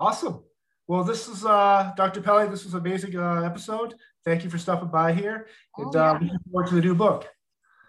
Awesome. 0.00 0.44
Well, 0.88 1.04
this 1.04 1.28
is 1.28 1.44
uh, 1.44 1.92
Dr. 1.96 2.20
Pelly. 2.20 2.48
This 2.48 2.64
was 2.64 2.74
an 2.74 2.80
amazing 2.80 3.16
uh, 3.16 3.42
episode. 3.42 3.94
Thank 4.24 4.44
you 4.44 4.50
for 4.50 4.58
stopping 4.58 4.88
by 4.88 5.12
here. 5.12 5.46
And 5.78 5.94
Oh, 5.94 5.98
uh, 5.98 6.12
looking 6.14 6.38
forward 6.50 6.68
to 6.68 6.74
the 6.74 6.80
new 6.80 6.94
book. 6.94 7.28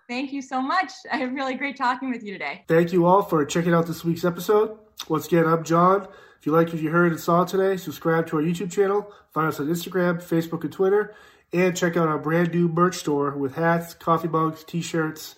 Thank 0.10 0.32
you 0.34 0.42
so 0.42 0.62
much. 0.62 0.92
I 1.12 1.18
had 1.18 1.34
really 1.34 1.56
great 1.56 1.78
talking 1.78 2.12
with 2.12 2.24
you 2.24 2.34
today. 2.34 2.66
Thank 2.68 2.92
you 2.94 3.06
all 3.06 3.22
for 3.24 3.44
checking 3.46 3.74
out 3.74 3.88
this 3.88 4.04
week's 4.04 4.26
episode. 4.26 4.78
Once 5.08 5.26
again, 5.28 5.46
I'm 5.46 5.64
John. 5.64 6.08
If 6.40 6.46
you 6.46 6.52
liked 6.52 6.74
what 6.74 6.82
you 6.82 6.90
heard 6.92 7.12
and 7.12 7.20
saw 7.22 7.46
today, 7.46 7.78
subscribe 7.78 8.28
to 8.28 8.38
our 8.38 8.44
YouTube 8.44 8.72
channel, 8.72 9.12
find 9.34 9.48
us 9.48 9.60
on 9.60 9.68
Instagram, 9.68 10.22
Facebook, 10.22 10.64
and 10.64 10.74
Twitter, 10.74 11.16
and 11.54 11.76
check 11.76 11.96
out 11.96 12.10
our 12.10 12.18
brand 12.20 12.54
new 12.54 12.68
merch 12.68 12.96
store 12.96 13.32
with 13.38 13.56
hats, 13.56 13.94
coffee 13.94 14.28
mugs, 14.28 14.64
t-shirts, 14.66 15.36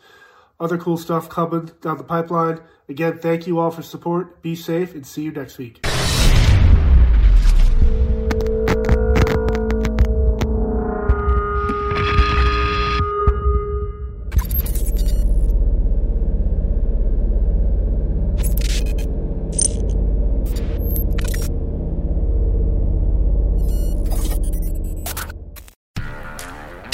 other 0.59 0.77
cool 0.79 0.97
stuff 0.97 1.29
coming 1.29 1.69
down 1.81 1.97
the 1.97 2.03
pipeline. 2.03 2.59
Again, 2.89 3.19
thank 3.19 3.45
you 3.45 3.59
all 3.59 3.69
for 3.71 3.83
support. 3.83 4.41
Be 4.41 4.55
safe 4.55 4.95
and 4.95 5.05
see 5.05 5.23
you 5.23 5.31
next 5.31 5.57
week. 5.59 5.85